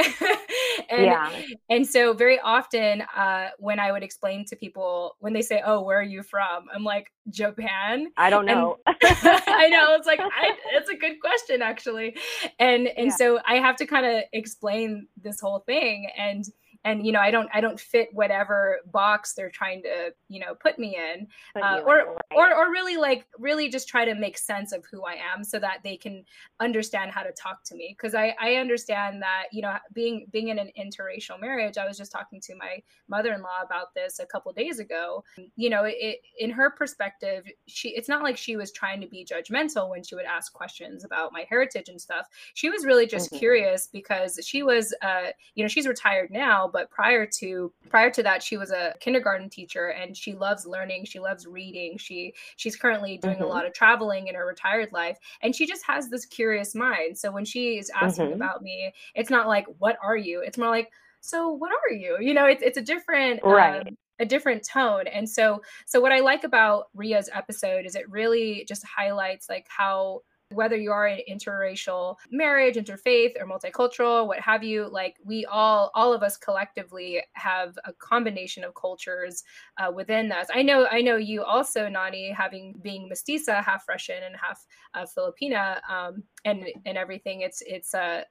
and 0.91 1.05
yeah. 1.05 1.43
and 1.69 1.87
so 1.87 2.13
very 2.13 2.39
often 2.41 3.03
uh, 3.17 3.49
when 3.59 3.79
I 3.79 3.93
would 3.93 4.03
explain 4.03 4.45
to 4.47 4.57
people 4.57 5.17
when 5.21 5.33
they 5.33 5.43
say, 5.43 5.63
"Oh, 5.65 5.83
where 5.83 5.99
are 5.99 6.05
you 6.05 6.23
from?" 6.23 6.67
I'm 6.75 6.85
like, 6.85 7.11
"Japan." 7.31 8.09
I 8.17 8.31
don't 8.31 8.47
know. 8.47 8.79
I 8.87 9.69
know 9.71 9.95
it's 9.95 10.07
like 10.07 10.21
I, 10.21 10.53
it's 10.73 10.91
a 10.91 10.97
good 10.97 11.21
question 11.21 11.63
actually. 11.63 12.17
And 12.59 12.89
and 12.89 13.09
yeah. 13.09 13.17
so 13.17 13.41
I 13.47 13.57
have 13.57 13.77
to 13.77 13.87
kind 13.87 14.07
of 14.07 14.23
explain 14.33 15.07
this 15.23 15.41
whole 15.41 15.61
thing 15.61 16.09
and 16.17 16.45
and 16.85 17.05
you 17.05 17.13
know 17.13 17.21
i 17.21 17.31
don't 17.31 17.49
i 17.53 17.61
don't 17.61 17.79
fit 17.79 18.09
whatever 18.13 18.79
box 18.91 19.35
they're 19.35 19.51
trying 19.51 19.83
to 19.83 20.13
you 20.29 20.41
know 20.41 20.55
put 20.55 20.79
me 20.79 20.97
in 20.97 21.27
uh, 21.63 21.81
or, 21.87 21.97
right. 21.97 22.17
or 22.35 22.55
or 22.55 22.71
really 22.71 22.97
like 22.97 23.27
really 23.39 23.69
just 23.69 23.89
try 23.89 24.05
to 24.05 24.15
make 24.15 24.39
sense 24.39 24.73
of 24.73 24.85
who 24.91 25.05
i 25.05 25.15
am 25.15 25.45
so 25.45 25.59
that 25.59 25.79
they 25.85 25.97
can 25.97 26.25
understand 26.61 27.11
how 27.11 27.23
to 27.23 27.33
talk 27.33 27.63
to 27.65 27.75
me 27.75 27.95
because 27.97 28.15
i 28.15 28.35
i 28.41 28.55
understand 28.55 29.21
that 29.21 29.45
you 29.53 29.61
know 29.61 29.77
being 29.93 30.27
being 30.33 30.49
in 30.49 30.59
an 30.59 30.71
interracial 30.79 31.39
marriage 31.41 31.77
i 31.77 31.87
was 31.87 31.99
just 31.99 32.13
talking 32.13 32.41
to 32.41 32.55
my 32.57 32.79
mother-in-law 33.09 33.61
about 33.63 33.93
this 33.95 34.19
a 34.19 34.27
couple 34.27 34.53
days 34.53 34.79
ago 34.79 35.23
you 35.57 35.69
know 35.69 35.83
it 35.85 36.21
in 36.39 36.51
her 36.51 36.71
perspective 36.71 37.45
she 37.67 37.91
it's 37.91 38.09
not 38.09 38.23
like 38.23 38.37
she 38.37 38.57
was 38.57 38.73
trying 38.73 39.01
to 39.01 39.07
be 39.07 39.25
judgmental 39.25 39.91
when 39.91 40.03
she 40.03 40.15
would 40.15 40.25
ask 40.25 40.53
questions 40.53 41.05
about 41.05 41.33
my 41.33 41.45
heritage 41.49 41.89
and 41.89 42.01
stuff 42.01 42.27
she 42.55 42.71
was 42.71 42.87
really 42.87 43.07
just 43.07 43.31
mm-hmm. 43.31 43.39
curious 43.39 43.89
because 43.93 44.39
she 44.43 44.63
was 44.63 44.95
uh 45.03 45.29
you 45.55 45.63
know 45.63 45.69
she's 45.69 45.87
retired 45.87 46.31
now 46.31 46.70
but 46.73 46.91
prior 46.91 47.27
to 47.27 47.73
prior 47.89 48.11
to 48.11 48.23
that 48.23 48.43
she 48.43 48.57
was 48.57 48.71
a 48.71 48.95
kindergarten 49.01 49.49
teacher 49.49 49.89
and 49.89 50.17
she 50.17 50.33
loves 50.33 50.67
learning. 50.67 51.05
She 51.05 51.21
loves 51.21 51.47
reading. 51.47 51.99
She 51.99 52.35
she's 52.57 52.77
currently 52.77 53.19
doing 53.19 53.37
mm-hmm. 53.37 53.45
a 53.45 53.49
lot 53.49 53.67
of 53.67 53.73
traveling 53.73 54.29
in 54.29 54.35
her 54.35 54.47
retired 54.47 54.93
life 54.93 55.19
and 55.43 55.55
she 55.55 55.67
just 55.67 55.85
has 55.87 56.09
this 56.09 56.25
curious 56.27 56.75
mind. 56.75 57.17
So 57.19 57.31
when 57.31 57.45
she 57.45 57.79
is 57.79 57.91
asking 58.01 58.27
mm-hmm. 58.27 58.35
about 58.35 58.63
me 58.63 58.93
it's 59.15 59.31
not 59.31 59.49
like 59.49 59.67
what 59.79 59.97
are 60.03 60.17
you? 60.17 60.41
It's 60.41 60.59
more 60.59 60.69
like 60.69 60.91
so 61.21 61.51
what 61.51 61.71
are 61.73 61.95
you? 61.95 62.19
You 62.21 62.35
know 62.35 62.47
it's, 62.47 62.63
it's 62.63 62.79
a 62.79 62.83
different 62.83 63.41
right. 63.45 63.87
um, 63.87 63.97
a 64.19 64.27
different 64.27 64.63
tone. 64.67 65.07
And 65.07 65.29
so 65.29 65.63
so 65.87 66.01
what 66.01 66.13
i 66.13 66.21
like 66.21 66.45
about 66.45 66.89
ria's 66.95 67.31
episode 67.33 67.87
is 67.87 67.95
it 67.95 68.09
really 68.11 68.65
just 68.69 68.85
highlights 68.85 69.49
like 69.49 69.67
how 69.69 70.23
whether 70.53 70.77
you 70.77 70.91
are 70.93 71.09
in 71.09 71.21
interracial 71.29 72.17
marriage, 72.31 72.77
interfaith, 72.77 73.33
or 73.41 73.47
multicultural, 73.47 74.27
what 74.27 74.41
have 74.41 74.63
you, 74.63 74.89
like 74.89 75.17
we 75.25 75.45
all, 75.47 75.91
all 75.95 76.13
of 76.13 76.23
us 76.23 76.37
collectively 76.37 77.23
have 77.33 77.79
a 77.85 77.93
combination 77.95 78.65
of 78.65 78.75
cultures 78.75 79.45
uh, 79.79 79.91
within 79.91 80.33
us. 80.33 80.49
I 80.53 80.63
know, 80.63 80.87
I 80.91 81.01
know 81.01 81.17
you 81.17 81.45
also, 81.45 81.89
Nani, 81.89 82.31
having 82.31 82.75
being 82.83 83.09
mestiza, 83.11 83.63
half 83.63 83.89
Russian 83.89 84.23
and 84.23 84.35
half 84.37 84.65
uh, 84.95 85.07
Filipina, 85.07 85.81
um, 85.89 86.23
and 86.45 86.65
and 86.85 86.97
everything. 86.97 87.43
It's 87.43 87.63
it's 87.67 87.95
a 87.95 88.01
uh, 88.01 88.23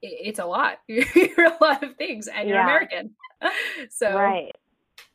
it's 0.00 0.38
a 0.38 0.44
lot. 0.44 0.78
you're 0.88 1.46
a 1.46 1.56
lot 1.60 1.82
of 1.82 1.96
things, 1.96 2.28
and 2.28 2.48
you're 2.48 2.60
American. 2.60 3.10
so 3.90 4.14
right. 4.14 4.54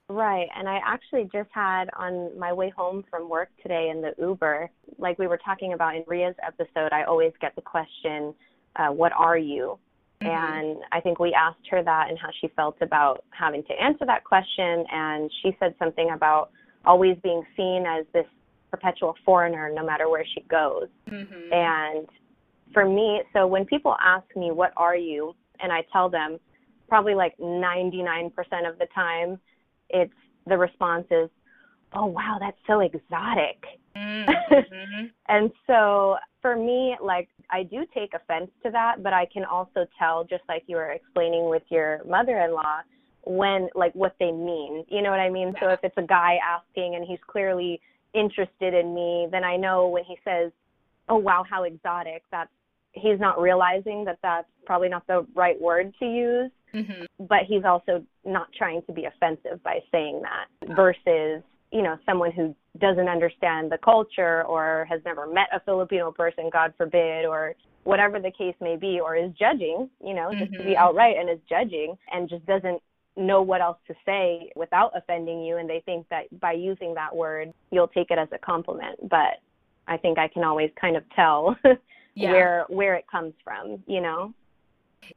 Right. 0.09 0.47
And 0.55 0.67
I 0.67 0.79
actually 0.85 1.29
just 1.33 1.49
had 1.51 1.85
on 1.97 2.37
my 2.37 2.51
way 2.53 2.69
home 2.75 3.03
from 3.09 3.29
work 3.29 3.49
today 3.61 3.89
in 3.89 4.01
the 4.01 4.13
Uber, 4.19 4.69
like 4.97 5.17
we 5.17 5.27
were 5.27 5.39
talking 5.43 5.73
about 5.73 5.95
in 5.95 6.03
Ria's 6.07 6.35
episode, 6.45 6.91
I 6.91 7.03
always 7.03 7.31
get 7.39 7.55
the 7.55 7.61
question, 7.61 8.33
uh, 8.75 8.89
What 8.89 9.11
are 9.13 9.37
you? 9.37 9.79
Mm-hmm. 10.21 10.27
And 10.27 10.77
I 10.91 10.99
think 10.99 11.19
we 11.19 11.33
asked 11.33 11.67
her 11.71 11.83
that 11.83 12.09
and 12.09 12.19
how 12.19 12.29
she 12.41 12.49
felt 12.49 12.77
about 12.81 13.23
having 13.31 13.63
to 13.63 13.73
answer 13.81 14.05
that 14.05 14.23
question. 14.23 14.85
And 14.91 15.31
she 15.41 15.55
said 15.59 15.73
something 15.79 16.11
about 16.13 16.51
always 16.85 17.17
being 17.23 17.43
seen 17.55 17.85
as 17.87 18.05
this 18.13 18.25
perpetual 18.71 19.15
foreigner 19.25 19.71
no 19.73 19.85
matter 19.85 20.09
where 20.09 20.25
she 20.25 20.41
goes. 20.41 20.87
Mm-hmm. 21.09 21.53
And 21.53 22.07
for 22.73 22.85
me, 22.87 23.21
so 23.31 23.47
when 23.47 23.65
people 23.65 23.95
ask 24.03 24.25
me, 24.35 24.51
What 24.51 24.73
are 24.77 24.97
you? 24.97 25.33
and 25.63 25.71
I 25.71 25.83
tell 25.91 26.09
them, 26.09 26.39
probably 26.87 27.15
like 27.15 27.35
99% 27.37 28.31
of 28.69 28.77
the 28.77 28.87
time, 28.93 29.39
it's 29.93 30.13
the 30.47 30.57
response 30.57 31.05
is, 31.09 31.29
oh, 31.93 32.07
wow, 32.07 32.37
that's 32.39 32.57
so 32.67 32.81
exotic. 32.81 33.63
Mm-hmm. 33.95 35.05
and 35.29 35.51
so 35.67 36.17
for 36.41 36.55
me, 36.55 36.95
like, 37.01 37.29
I 37.49 37.63
do 37.63 37.85
take 37.93 38.13
offense 38.13 38.49
to 38.63 38.71
that, 38.71 39.03
but 39.03 39.13
I 39.13 39.27
can 39.31 39.45
also 39.45 39.85
tell, 39.97 40.25
just 40.25 40.43
like 40.49 40.63
you 40.67 40.75
were 40.75 40.91
explaining 40.91 41.49
with 41.49 41.63
your 41.69 42.01
mother 42.05 42.39
in 42.39 42.53
law, 42.53 42.81
when, 43.25 43.69
like, 43.73 43.93
what 43.93 44.15
they 44.19 44.31
mean. 44.31 44.83
You 44.89 45.01
know 45.01 45.11
what 45.11 45.19
I 45.19 45.29
mean? 45.29 45.53
Yeah. 45.53 45.59
So 45.61 45.69
if 45.69 45.79
it's 45.83 45.97
a 45.97 46.01
guy 46.05 46.37
asking 46.45 46.95
and 46.95 47.05
he's 47.07 47.19
clearly 47.27 47.79
interested 48.13 48.73
in 48.73 48.93
me, 48.93 49.27
then 49.31 49.43
I 49.43 49.55
know 49.55 49.87
when 49.87 50.03
he 50.03 50.17
says, 50.25 50.51
oh, 51.07 51.17
wow, 51.17 51.45
how 51.49 51.63
exotic, 51.63 52.23
that's 52.31 52.49
he's 52.93 53.19
not 53.19 53.41
realizing 53.41 54.05
that 54.05 54.19
that's 54.21 54.47
probably 54.65 54.87
not 54.87 55.05
the 55.07 55.25
right 55.35 55.59
word 55.59 55.93
to 55.99 56.05
use. 56.05 56.51
Mm-hmm. 56.73 57.25
But 57.25 57.39
he's 57.47 57.63
also 57.65 58.03
not 58.25 58.47
trying 58.57 58.81
to 58.87 58.93
be 58.93 59.05
offensive 59.05 59.61
by 59.63 59.79
saying 59.91 60.21
that 60.21 60.75
versus, 60.75 61.43
you 61.71 61.81
know, 61.81 61.97
someone 62.05 62.31
who 62.31 62.55
doesn't 62.79 63.07
understand 63.07 63.71
the 63.71 63.77
culture 63.83 64.43
or 64.45 64.87
has 64.89 65.01
never 65.05 65.27
met 65.27 65.47
a 65.53 65.59
Filipino 65.59 66.11
person, 66.11 66.49
God 66.51 66.73
forbid, 66.77 67.25
or 67.25 67.55
whatever 67.83 68.19
the 68.19 68.31
case 68.31 68.55
may 68.61 68.75
be, 68.75 68.99
or 68.99 69.15
is 69.15 69.31
judging, 69.37 69.89
you 70.03 70.13
know, 70.13 70.31
just 70.31 70.45
mm-hmm. 70.45 70.53
to 70.53 70.63
be 70.63 70.69
mm-hmm. 70.71 70.83
outright 70.83 71.15
and 71.19 71.29
is 71.29 71.39
judging 71.49 71.95
and 72.11 72.29
just 72.29 72.45
doesn't 72.45 72.81
know 73.15 73.41
what 73.41 73.61
else 73.61 73.77
to 73.87 73.93
say 74.05 74.51
without 74.55 74.91
offending 74.95 75.43
you 75.43 75.57
and 75.57 75.69
they 75.69 75.81
think 75.85 76.07
that 76.09 76.23
by 76.39 76.51
using 76.51 76.93
that 76.95 77.15
word 77.15 77.53
you'll 77.71 77.87
take 77.87 78.09
it 78.09 78.17
as 78.17 78.27
a 78.31 78.37
compliment 78.39 78.97
but 79.09 79.39
i 79.87 79.95
think 79.95 80.17
i 80.17 80.27
can 80.27 80.43
always 80.43 80.71
kind 80.79 80.97
of 80.97 81.03
tell 81.15 81.55
yeah. 82.15 82.31
where 82.31 82.65
where 82.69 82.95
it 82.95 83.05
comes 83.11 83.33
from 83.43 83.81
you 83.85 84.01
know 84.01 84.33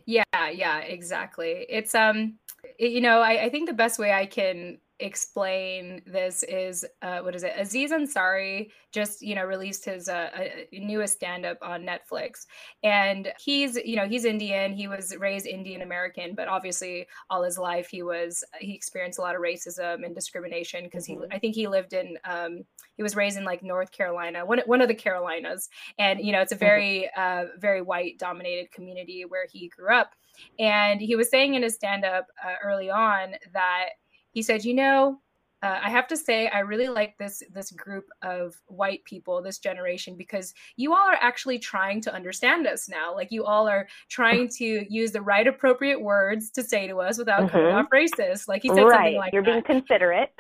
yeah 0.07 0.25
yeah 0.51 0.79
exactly. 0.79 1.67
It's 1.69 1.95
um 1.95 2.39
you 2.79 3.01
know 3.01 3.21
I, 3.21 3.45
I 3.45 3.49
think 3.51 3.69
the 3.69 3.75
best 3.75 3.99
way 3.99 4.13
i 4.13 4.27
can 4.27 4.79
explain 5.01 6.03
this 6.07 6.43
is 6.45 6.85
uh, 7.03 7.21
what 7.21 7.35
is 7.35 7.43
it? 7.43 7.53
Aziz 7.57 7.93
Ansari 7.93 8.71
just 8.93 9.23
you 9.23 9.35
know 9.35 9.45
released 9.45 9.85
his 9.85 10.09
uh, 10.09 10.31
newest 10.73 11.15
stand 11.15 11.45
up 11.45 11.59
on 11.63 11.87
Netflix, 11.87 12.47
and 12.83 13.33
he's 13.39 13.77
you 13.77 13.97
know 13.97 14.07
he's 14.07 14.25
Indian. 14.25 14.73
He 14.73 14.89
was 14.89 15.15
raised 15.19 15.47
Indian 15.47 15.83
American, 15.83 16.35
but 16.35 16.49
obviously 16.49 17.07
all 17.31 17.43
his 17.43 17.59
life 17.59 17.89
he 17.89 18.03
was 18.03 18.43
he 18.59 18.75
experienced 18.75 19.19
a 19.19 19.23
lot 19.23 19.35
of 19.35 19.41
racism 19.41 20.05
and 20.05 20.15
discrimination 20.15 20.85
because 20.85 21.07
mm-hmm. 21.07 21.23
he 21.31 21.37
I 21.37 21.39
think 21.39 21.55
he 21.55 21.69
lived 21.69 21.93
in 21.93 22.17
um, 22.25 22.65
he 22.97 23.03
was 23.03 23.17
raised 23.17 23.37
in 23.37 23.45
like 23.45 23.63
North 23.63 23.93
Carolina, 23.93 24.45
one 24.47 24.61
one 24.67 24.81
of 24.81 24.89
the 24.89 24.95
Carolinas, 24.95 25.69
and 25.99 26.21
you 26.21 26.33
know 26.33 26.41
it's 26.41 26.53
a 26.53 26.55
mm-hmm. 26.55 26.65
very 26.65 27.11
uh, 27.17 27.45
very 27.59 27.83
white 27.83 28.19
dominated 28.19 28.73
community 28.73 29.25
where 29.27 29.47
he 29.53 29.69
grew 29.69 29.95
up, 29.95 30.13
and 30.59 31.01
he 31.01 31.17
was 31.17 31.29
saying 31.29 31.55
in 31.55 31.63
his 31.63 31.75
stand 31.75 32.05
up 32.05 32.27
uh, 32.45 32.55
early 32.63 32.91
on 32.91 33.35
that 33.53 33.91
he 34.37 34.43
said, 34.43 34.67
you 34.67 34.75
know, 34.75 35.19
uh, 35.63 35.81
I 35.83 35.89
have 35.89 36.07
to 36.09 36.17
say 36.19 36.49
I 36.49 36.59
really 36.59 36.89
like 36.89 37.17
this 37.17 37.43
this 37.51 37.71
group 37.71 38.05
of 38.21 38.61
white 38.67 39.03
people, 39.05 39.41
this 39.41 39.59
generation, 39.59 40.15
because 40.15 40.53
you 40.77 40.93
all 40.93 41.09
are 41.09 41.17
actually 41.19 41.59
trying 41.59 42.03
to 42.03 42.15
understand 42.15 42.67
us 42.67 42.87
now. 42.87 43.15
Like 43.15 43.33
you 43.33 43.47
all 43.47 43.67
are 43.67 43.89
trying 44.11 44.51
to 44.59 44.85
use 44.93 45.13
the 45.13 45.23
right 45.23 45.47
appropriate 45.47 46.03
words 46.03 46.51
to 46.51 46.63
say 46.63 46.87
to 46.87 47.01
us 47.01 47.17
without 47.17 47.45
mm-hmm. 47.45 47.49
coming 47.49 47.73
off 47.73 47.87
racist. 47.89 48.47
Like 48.47 48.61
he 48.61 48.69
said 48.69 48.83
right. 48.83 48.97
something 48.97 49.17
like 49.17 49.33
you're 49.33 49.43
that. 49.43 49.67
being 49.67 49.81
considerate. 49.81 50.31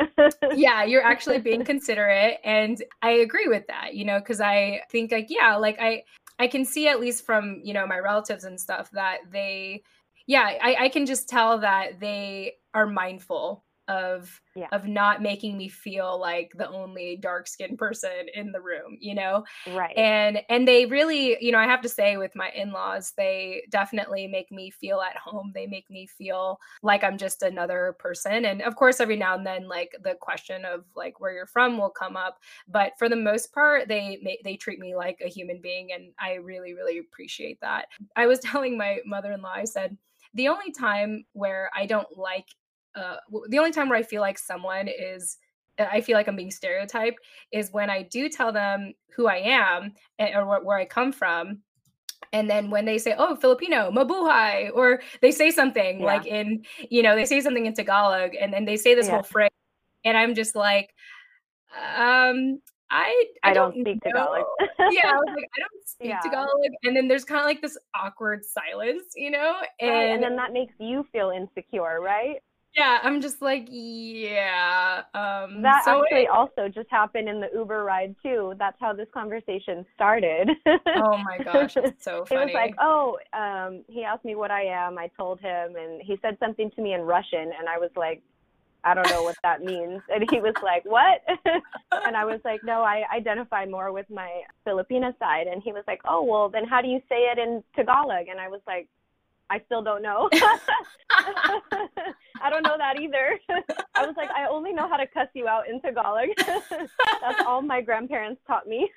yeah, 0.54 0.84
you're 0.84 1.02
actually 1.02 1.38
being 1.38 1.64
considerate, 1.72 2.36
and 2.44 2.84
I 3.00 3.12
agree 3.12 3.48
with 3.48 3.66
that. 3.68 3.94
You 3.94 4.04
know, 4.04 4.18
because 4.18 4.42
I 4.42 4.82
think 4.90 5.12
like 5.12 5.28
yeah, 5.30 5.56
like 5.56 5.78
I 5.80 6.02
I 6.38 6.46
can 6.46 6.66
see 6.66 6.88
at 6.88 7.00
least 7.00 7.24
from 7.24 7.62
you 7.64 7.72
know 7.72 7.86
my 7.86 7.98
relatives 7.98 8.44
and 8.44 8.60
stuff 8.60 8.90
that 8.90 9.20
they 9.32 9.82
yeah 10.26 10.58
I, 10.62 10.76
I 10.80 10.88
can 10.90 11.06
just 11.06 11.26
tell 11.26 11.58
that 11.60 12.00
they 12.00 12.56
are 12.74 12.86
mindful 12.86 13.64
of 13.88 14.40
yeah. 14.54 14.68
of 14.72 14.86
not 14.86 15.22
making 15.22 15.56
me 15.56 15.68
feel 15.68 16.18
like 16.18 16.50
the 16.56 16.68
only 16.68 17.16
dark 17.16 17.46
skinned 17.46 17.78
person 17.78 18.26
in 18.34 18.52
the 18.52 18.60
room 18.60 18.96
you 19.00 19.14
know? 19.14 19.44
Right. 19.72 19.96
And 19.96 20.40
and 20.48 20.66
they 20.66 20.86
really 20.86 21.36
you 21.40 21.52
know 21.52 21.58
i 21.58 21.64
have 21.64 21.82
to 21.82 21.88
say 21.88 22.16
with 22.16 22.34
my 22.34 22.50
in-laws 22.50 23.12
they 23.16 23.62
definitely 23.70 24.26
make 24.26 24.50
me 24.50 24.70
feel 24.70 25.00
at 25.00 25.16
home. 25.16 25.52
They 25.54 25.66
make 25.66 25.88
me 25.90 26.06
feel 26.06 26.58
like 26.82 27.04
i'm 27.04 27.18
just 27.18 27.42
another 27.42 27.96
person. 27.98 28.46
And 28.46 28.62
of 28.62 28.76
course 28.76 29.00
every 29.00 29.16
now 29.16 29.34
and 29.34 29.46
then 29.46 29.68
like 29.68 29.92
the 30.02 30.14
question 30.20 30.64
of 30.64 30.84
like 30.94 31.20
where 31.20 31.32
you're 31.32 31.46
from 31.46 31.78
will 31.78 31.90
come 31.90 32.16
up. 32.16 32.38
But 32.68 32.92
for 32.98 33.08
the 33.08 33.16
most 33.16 33.52
part 33.52 33.88
they 33.88 34.40
they 34.44 34.56
treat 34.56 34.78
me 34.78 34.96
like 34.96 35.20
a 35.24 35.28
human 35.28 35.60
being 35.60 35.92
and 35.92 36.12
i 36.18 36.34
really 36.34 36.74
really 36.74 36.98
appreciate 36.98 37.60
that. 37.60 37.86
I 38.16 38.26
was 38.26 38.38
telling 38.46 38.76
my 38.76 38.98
mother-in-law 39.04 39.52
i 39.54 39.64
said 39.64 39.96
the 40.36 40.48
only 40.48 40.70
time 40.70 41.24
where 41.32 41.70
I 41.74 41.86
don't 41.86 42.16
like 42.16 42.46
uh, 42.96 43.16
the 43.48 43.58
only 43.58 43.72
time 43.72 43.88
where 43.88 43.98
I 43.98 44.02
feel 44.02 44.20
like 44.20 44.38
someone 44.38 44.88
is 44.88 45.38
I 45.78 46.00
feel 46.00 46.16
like 46.16 46.26
I'm 46.26 46.36
being 46.36 46.50
stereotyped 46.50 47.18
is 47.52 47.70
when 47.70 47.90
I 47.90 48.02
do 48.02 48.28
tell 48.28 48.52
them 48.52 48.94
who 49.14 49.26
I 49.26 49.36
am 49.36 49.92
and, 50.18 50.34
or 50.34 50.64
where 50.64 50.78
I 50.78 50.86
come 50.86 51.12
from. 51.12 51.58
And 52.32 52.48
then 52.48 52.70
when 52.70 52.84
they 52.84 52.98
say, 52.98 53.14
oh, 53.16 53.36
Filipino, 53.36 53.90
mabuhay, 53.90 54.70
or 54.74 55.00
they 55.20 55.30
say 55.30 55.50
something 55.50 56.00
yeah. 56.00 56.06
like 56.06 56.26
in, 56.26 56.64
you 56.90 57.02
know, 57.02 57.14
they 57.14 57.24
say 57.24 57.40
something 57.40 57.66
in 57.66 57.74
Tagalog 57.74 58.34
and 58.34 58.52
then 58.52 58.64
they 58.64 58.76
say 58.76 58.94
this 58.94 59.06
yeah. 59.06 59.14
whole 59.14 59.22
phrase. 59.22 59.50
And 60.04 60.16
I'm 60.16 60.34
just 60.34 60.54
like, 60.54 60.94
um, 61.96 62.60
I 62.90 63.24
I, 63.42 63.50
I 63.50 63.52
don't, 63.52 63.74
don't, 63.74 63.82
speak 63.82 64.04
know. 64.04 64.12
Tagalog. 64.12 64.44
yeah, 64.92 65.10
I 65.10 65.16
was 65.16 65.34
like, 65.34 65.50
I 65.56 65.60
don't 65.60 65.70
speak 65.86 66.08
yeah. 66.08 66.20
Tagalog, 66.20 66.48
and 66.84 66.96
then 66.96 67.08
there's 67.08 67.24
kind 67.24 67.40
of 67.40 67.46
like 67.46 67.60
this 67.60 67.76
awkward 67.94 68.44
silence, 68.44 69.02
you 69.16 69.30
know, 69.30 69.56
and, 69.80 69.90
right. 69.90 70.02
and 70.02 70.22
then 70.22 70.36
that 70.36 70.52
makes 70.52 70.74
you 70.78 71.04
feel 71.12 71.30
insecure, 71.30 72.00
right? 72.00 72.36
Yeah, 72.76 72.98
I'm 73.02 73.20
just 73.20 73.40
like, 73.40 73.68
yeah. 73.70 75.02
Um, 75.14 75.62
that 75.62 75.84
so 75.84 76.02
actually 76.02 76.24
it, 76.24 76.28
also 76.28 76.68
just 76.68 76.90
happened 76.90 77.28
in 77.28 77.40
the 77.40 77.48
Uber 77.54 77.84
ride 77.84 78.14
too. 78.22 78.54
That's 78.58 78.76
how 78.80 78.92
this 78.92 79.08
conversation 79.14 79.86
started. 79.94 80.50
oh 80.66 81.16
my 81.18 81.38
gosh, 81.42 81.76
it's 81.76 82.04
so 82.04 82.24
funny. 82.24 82.42
It 82.42 82.44
was 82.46 82.54
like, 82.54 82.74
oh, 82.80 83.18
um, 83.32 83.84
he 83.88 84.04
asked 84.04 84.24
me 84.24 84.34
what 84.34 84.50
I 84.50 84.64
am. 84.64 84.98
I 84.98 85.08
told 85.16 85.40
him, 85.40 85.76
and 85.76 86.02
he 86.02 86.18
said 86.20 86.36
something 86.38 86.70
to 86.72 86.82
me 86.82 86.92
in 86.92 87.00
Russian, 87.00 87.52
and 87.58 87.68
I 87.68 87.78
was 87.78 87.90
like, 87.96 88.22
I 88.86 88.94
don't 88.94 89.08
know 89.10 89.24
what 89.24 89.36
that 89.42 89.62
means. 89.62 90.00
And 90.08 90.24
he 90.30 90.40
was 90.40 90.54
like, 90.62 90.84
What? 90.84 91.22
and 92.06 92.16
I 92.16 92.24
was 92.24 92.40
like, 92.44 92.60
No, 92.62 92.82
I 92.82 93.02
identify 93.12 93.66
more 93.66 93.90
with 93.90 94.08
my 94.08 94.42
Filipina 94.64 95.18
side. 95.18 95.48
And 95.48 95.60
he 95.60 95.72
was 95.72 95.82
like, 95.88 96.00
Oh, 96.08 96.22
well, 96.22 96.48
then 96.48 96.64
how 96.64 96.80
do 96.80 96.88
you 96.88 97.00
say 97.08 97.26
it 97.32 97.38
in 97.38 97.64
Tagalog? 97.74 98.28
And 98.28 98.38
I 98.38 98.48
was 98.48 98.60
like, 98.64 98.88
I 99.50 99.60
still 99.66 99.82
don't 99.82 100.02
know. 100.02 100.28
I 102.42 102.50
don't 102.50 102.62
know 102.62 102.76
that 102.78 103.00
either. 103.00 103.38
I 103.94 104.06
was 104.06 104.14
like, 104.16 104.30
I 104.30 104.46
only 104.48 104.72
know 104.72 104.88
how 104.88 104.96
to 104.96 105.06
cuss 105.06 105.28
you 105.34 105.46
out 105.48 105.68
in 105.68 105.80
Tagalog. 105.80 106.28
That's 106.36 107.42
all 107.46 107.62
my 107.62 107.80
grandparents 107.80 108.40
taught 108.46 108.66
me. 108.66 108.90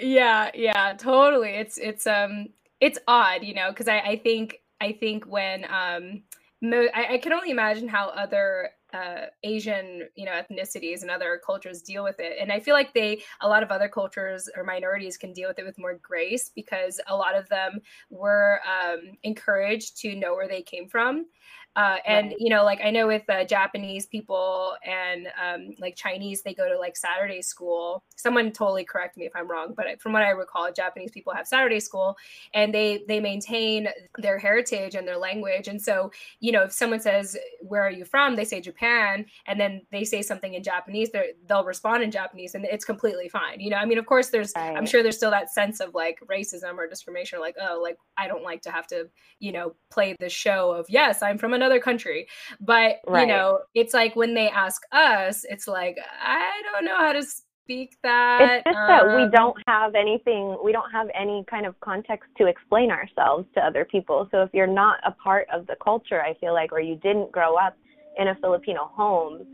yeah, 0.00 0.50
yeah, 0.54 0.94
totally. 0.94 1.50
It's 1.50 1.78
it's 1.78 2.06
um 2.06 2.48
it's 2.80 2.98
odd, 3.06 3.44
you 3.44 3.54
know, 3.54 3.68
because 3.70 3.88
I, 3.88 3.98
I 3.98 4.16
think 4.16 4.60
I 4.80 4.92
think 4.92 5.24
when 5.24 5.64
um 5.64 6.22
mo- 6.60 6.88
I, 6.94 7.14
I 7.14 7.18
can 7.18 7.32
only 7.32 7.50
imagine 7.50 7.88
how 7.88 8.08
other 8.08 8.70
uh, 8.92 9.26
Asian, 9.42 10.08
you 10.14 10.24
know, 10.24 10.32
ethnicities 10.32 11.02
and 11.02 11.10
other 11.10 11.40
cultures 11.44 11.82
deal 11.82 12.04
with 12.04 12.18
it. 12.18 12.36
And 12.40 12.52
I 12.52 12.60
feel 12.60 12.74
like 12.74 12.92
they, 12.94 13.22
a 13.40 13.48
lot 13.48 13.62
of 13.62 13.70
other 13.70 13.88
cultures 13.88 14.48
or 14.56 14.64
minorities 14.64 15.16
can 15.16 15.32
deal 15.32 15.48
with 15.48 15.58
it 15.58 15.64
with 15.64 15.78
more 15.78 15.98
grace 16.02 16.50
because 16.54 17.00
a 17.08 17.16
lot 17.16 17.36
of 17.36 17.48
them 17.48 17.80
were 18.10 18.60
um, 18.66 19.16
encouraged 19.22 19.98
to 20.02 20.14
know 20.14 20.34
where 20.34 20.48
they 20.48 20.62
came 20.62 20.88
from. 20.88 21.26
Uh, 21.74 21.96
and 22.06 22.28
right. 22.28 22.36
you 22.38 22.50
know, 22.50 22.64
like 22.64 22.80
I 22.84 22.90
know 22.90 23.06
with 23.06 23.28
uh, 23.30 23.44
Japanese 23.44 24.06
people 24.06 24.74
and 24.84 25.28
um, 25.42 25.70
like 25.78 25.96
Chinese, 25.96 26.42
they 26.42 26.52
go 26.52 26.68
to 26.68 26.78
like 26.78 26.96
Saturday 26.96 27.40
school. 27.40 28.02
Someone 28.16 28.52
totally 28.52 28.84
correct 28.84 29.16
me 29.16 29.24
if 29.24 29.32
I'm 29.34 29.50
wrong, 29.50 29.72
but 29.74 29.86
from 30.00 30.12
what 30.12 30.22
I 30.22 30.30
recall, 30.30 30.70
Japanese 30.70 31.10
people 31.12 31.32
have 31.32 31.46
Saturday 31.46 31.80
school, 31.80 32.16
and 32.52 32.74
they 32.74 33.04
they 33.08 33.20
maintain 33.20 33.88
their 34.18 34.38
heritage 34.38 34.94
and 34.94 35.08
their 35.08 35.16
language. 35.16 35.66
And 35.66 35.80
so, 35.80 36.12
you 36.40 36.52
know, 36.52 36.64
if 36.64 36.72
someone 36.72 37.00
says, 37.00 37.38
"Where 37.60 37.82
are 37.82 37.90
you 37.90 38.04
from?" 38.04 38.36
they 38.36 38.44
say 38.44 38.60
Japan, 38.60 39.24
and 39.46 39.58
then 39.58 39.80
they 39.90 40.04
say 40.04 40.20
something 40.20 40.52
in 40.52 40.62
Japanese, 40.62 41.10
they'll 41.48 41.64
respond 41.64 42.02
in 42.02 42.10
Japanese, 42.10 42.54
and 42.54 42.66
it's 42.66 42.84
completely 42.84 43.30
fine. 43.30 43.60
You 43.60 43.70
know, 43.70 43.76
I 43.76 43.86
mean, 43.86 43.98
of 43.98 44.04
course, 44.04 44.28
there's 44.28 44.52
right. 44.54 44.76
I'm 44.76 44.86
sure 44.86 45.02
there's 45.02 45.16
still 45.16 45.30
that 45.30 45.50
sense 45.50 45.80
of 45.80 45.94
like 45.94 46.18
racism 46.30 46.76
or 46.76 46.86
discrimination, 46.86 47.38
or 47.38 47.40
like 47.40 47.56
oh, 47.58 47.80
like 47.82 47.96
I 48.18 48.28
don't 48.28 48.44
like 48.44 48.60
to 48.62 48.70
have 48.70 48.86
to, 48.88 49.08
you 49.40 49.52
know, 49.52 49.74
play 49.90 50.16
the 50.20 50.28
show 50.28 50.72
of 50.72 50.84
yes, 50.90 51.22
I'm 51.22 51.38
from 51.38 51.54
another 51.62 51.80
country. 51.80 52.26
But 52.60 52.96
right. 53.06 53.22
you 53.22 53.26
know, 53.26 53.60
it's 53.74 53.94
like 53.94 54.16
when 54.16 54.34
they 54.34 54.48
ask 54.48 54.82
us, 54.92 55.44
it's 55.48 55.68
like 55.68 55.98
I 56.20 56.62
don't 56.72 56.84
know 56.84 56.98
how 56.98 57.12
to 57.12 57.22
speak 57.22 57.96
that. 58.02 58.40
It's 58.42 58.64
just 58.64 58.76
um, 58.76 58.88
that 58.88 59.06
we 59.06 59.22
um, 59.22 59.30
don't 59.30 59.56
have 59.66 59.94
anything. 59.94 60.56
We 60.64 60.72
don't 60.72 60.90
have 60.90 61.08
any 61.18 61.44
kind 61.48 61.66
of 61.66 61.78
context 61.80 62.28
to 62.38 62.46
explain 62.46 62.90
ourselves 62.90 63.46
to 63.54 63.60
other 63.60 63.84
people. 63.84 64.28
So 64.30 64.42
if 64.42 64.50
you're 64.52 64.66
not 64.66 64.98
a 65.06 65.12
part 65.12 65.46
of 65.52 65.66
the 65.66 65.76
culture, 65.82 66.20
I 66.22 66.34
feel 66.34 66.54
like, 66.54 66.72
or 66.72 66.80
you 66.80 66.96
didn't 66.96 67.32
grow 67.32 67.56
up 67.56 67.76
in 68.18 68.28
a 68.28 68.34
Filipino 68.36 68.90
home, 68.92 69.46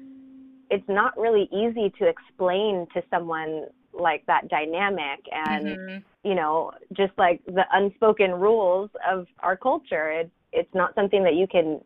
it's 0.71 0.89
not 0.89 1.17
really 1.17 1.49
easy 1.53 1.93
to 1.99 2.07
explain 2.07 2.87
to 2.95 3.03
someone 3.11 3.67
like 3.93 4.25
that 4.27 4.49
dynamic 4.49 5.21
and 5.33 5.67
mm-hmm. 5.67 6.29
you 6.29 6.35
know 6.35 6.71
just 6.93 7.13
like 7.19 7.41
the 7.47 7.65
unspoken 7.73 8.33
rules 8.33 8.91
of 9.11 9.27
our 9.41 9.57
culture 9.57 10.11
it's 10.11 10.31
it's 10.53 10.73
not 10.75 10.95
something 10.95 11.25
that 11.25 11.35
you 11.35 11.47
can 11.47 11.81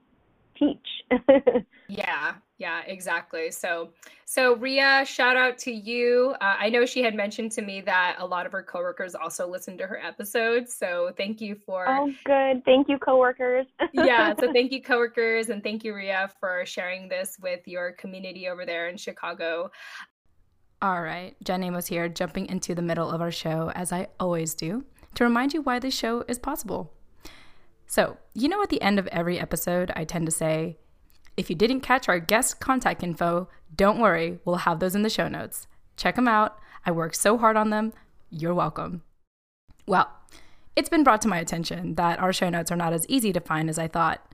teach. 0.63 1.65
yeah, 1.89 2.35
yeah, 2.59 2.83
exactly. 2.87 3.51
So, 3.51 3.91
so 4.25 4.57
Ria, 4.57 5.05
shout 5.05 5.37
out 5.37 5.59
to 5.59 5.73
you. 5.73 6.35
Uh, 6.41 6.57
I 6.59 6.69
know 6.71 6.87
she 6.87 7.03
had 7.03 7.15
mentioned 7.15 7.53
to 7.53 7.63
me 7.63 7.81
that 7.83 8.17
a 8.19 8.27
lot 8.27 8.47
of 8.47 8.53
her 8.53 8.63
coworkers 8.63 9.15
also 9.15 9.49
listen 9.49 9.77
to 9.79 9.87
her 9.87 9.99
episodes. 9.99 10.75
So, 10.75 11.13
thank 11.17 11.41
you 11.41 11.57
for. 11.67 11.89
Oh, 11.89 12.13
good. 12.25 12.65
Thank 12.65 12.89
you, 12.89 12.99
coworkers. 12.99 13.67
yeah. 13.93 14.35
So, 14.39 14.53
thank 14.53 14.73
you, 14.73 14.83
coworkers, 14.83 15.49
and 15.49 15.63
thank 15.63 15.85
you, 15.85 15.95
Ria, 15.95 16.31
for 16.41 16.65
sharing 16.65 17.09
this 17.09 17.37
with 17.43 17.67
your 17.67 17.93
community 17.93 18.49
over 18.49 18.65
there 18.65 18.89
in 18.89 18.97
Chicago. 18.97 19.71
All 20.81 21.01
right, 21.01 21.37
Jen 21.45 21.63
Amos 21.63 21.87
here, 21.87 22.09
jumping 22.09 22.47
into 22.47 22.75
the 22.75 22.83
middle 22.83 23.09
of 23.09 23.21
our 23.21 23.31
show 23.31 23.71
as 23.75 23.93
I 23.93 24.09
always 24.19 24.55
do, 24.55 24.85
to 25.15 25.25
remind 25.25 25.55
you 25.55 25.63
why 25.63 25.79
this 25.79 25.95
show 25.95 26.25
is 26.27 26.41
possible. 26.41 26.93
So, 27.93 28.17
you 28.33 28.49
know, 28.49 28.63
at 28.63 28.71
the 28.71 28.81
end 28.81 28.99
of 28.99 29.07
every 29.09 29.39
episode, 29.39 29.93
I 29.95 30.05
tend 30.05 30.25
to 30.25 30.33
say, 30.33 30.79
if 31.37 31.51
you 31.51 31.57
didn't 31.57 31.83
catch 31.83 32.09
our 32.09 32.19
guest 32.19 32.59
contact 32.59 33.03
info, 33.03 33.51
don't 33.77 33.99
worry, 33.99 34.39
we'll 34.47 34.65
have 34.65 34.81
those 34.81 34.95
in 34.95 35.03
the 35.03 35.11
show 35.11 35.29
notes. 35.29 35.67
Check 35.99 36.15
them 36.17 36.27
out. 36.27 36.57
I 36.87 36.91
worked 36.91 37.17
so 37.17 37.37
hard 37.37 37.55
on 37.55 37.69
them. 37.69 37.93
You're 38.31 38.55
welcome. 38.55 39.03
Well, 39.87 40.11
it's 40.75 40.89
been 40.89 41.05
brought 41.05 41.21
to 41.21 41.29
my 41.29 41.37
attention 41.37 41.97
that 41.97 42.19
our 42.19 42.33
show 42.33 42.49
notes 42.49 42.73
are 42.73 42.77
not 42.77 42.95
as 42.95 43.07
easy 43.11 43.31
to 43.31 43.41
find 43.41 43.69
as 43.69 43.79
I 43.79 43.89
thought, 43.89 44.27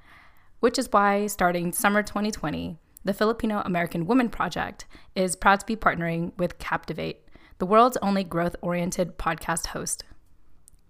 which 0.60 0.78
is 0.78 0.92
why 0.92 1.26
starting 1.26 1.72
summer 1.72 2.04
2020, 2.04 2.78
the 3.04 3.12
Filipino 3.12 3.62
American 3.64 4.06
Women 4.06 4.28
Project 4.28 4.86
is 5.16 5.34
proud 5.34 5.58
to 5.58 5.66
be 5.66 5.74
partnering 5.74 6.30
with 6.38 6.60
Captivate, 6.60 7.26
the 7.58 7.66
world's 7.66 7.98
only 8.02 8.22
growth 8.22 8.54
oriented 8.62 9.18
podcast 9.18 9.66
host. 9.66 10.04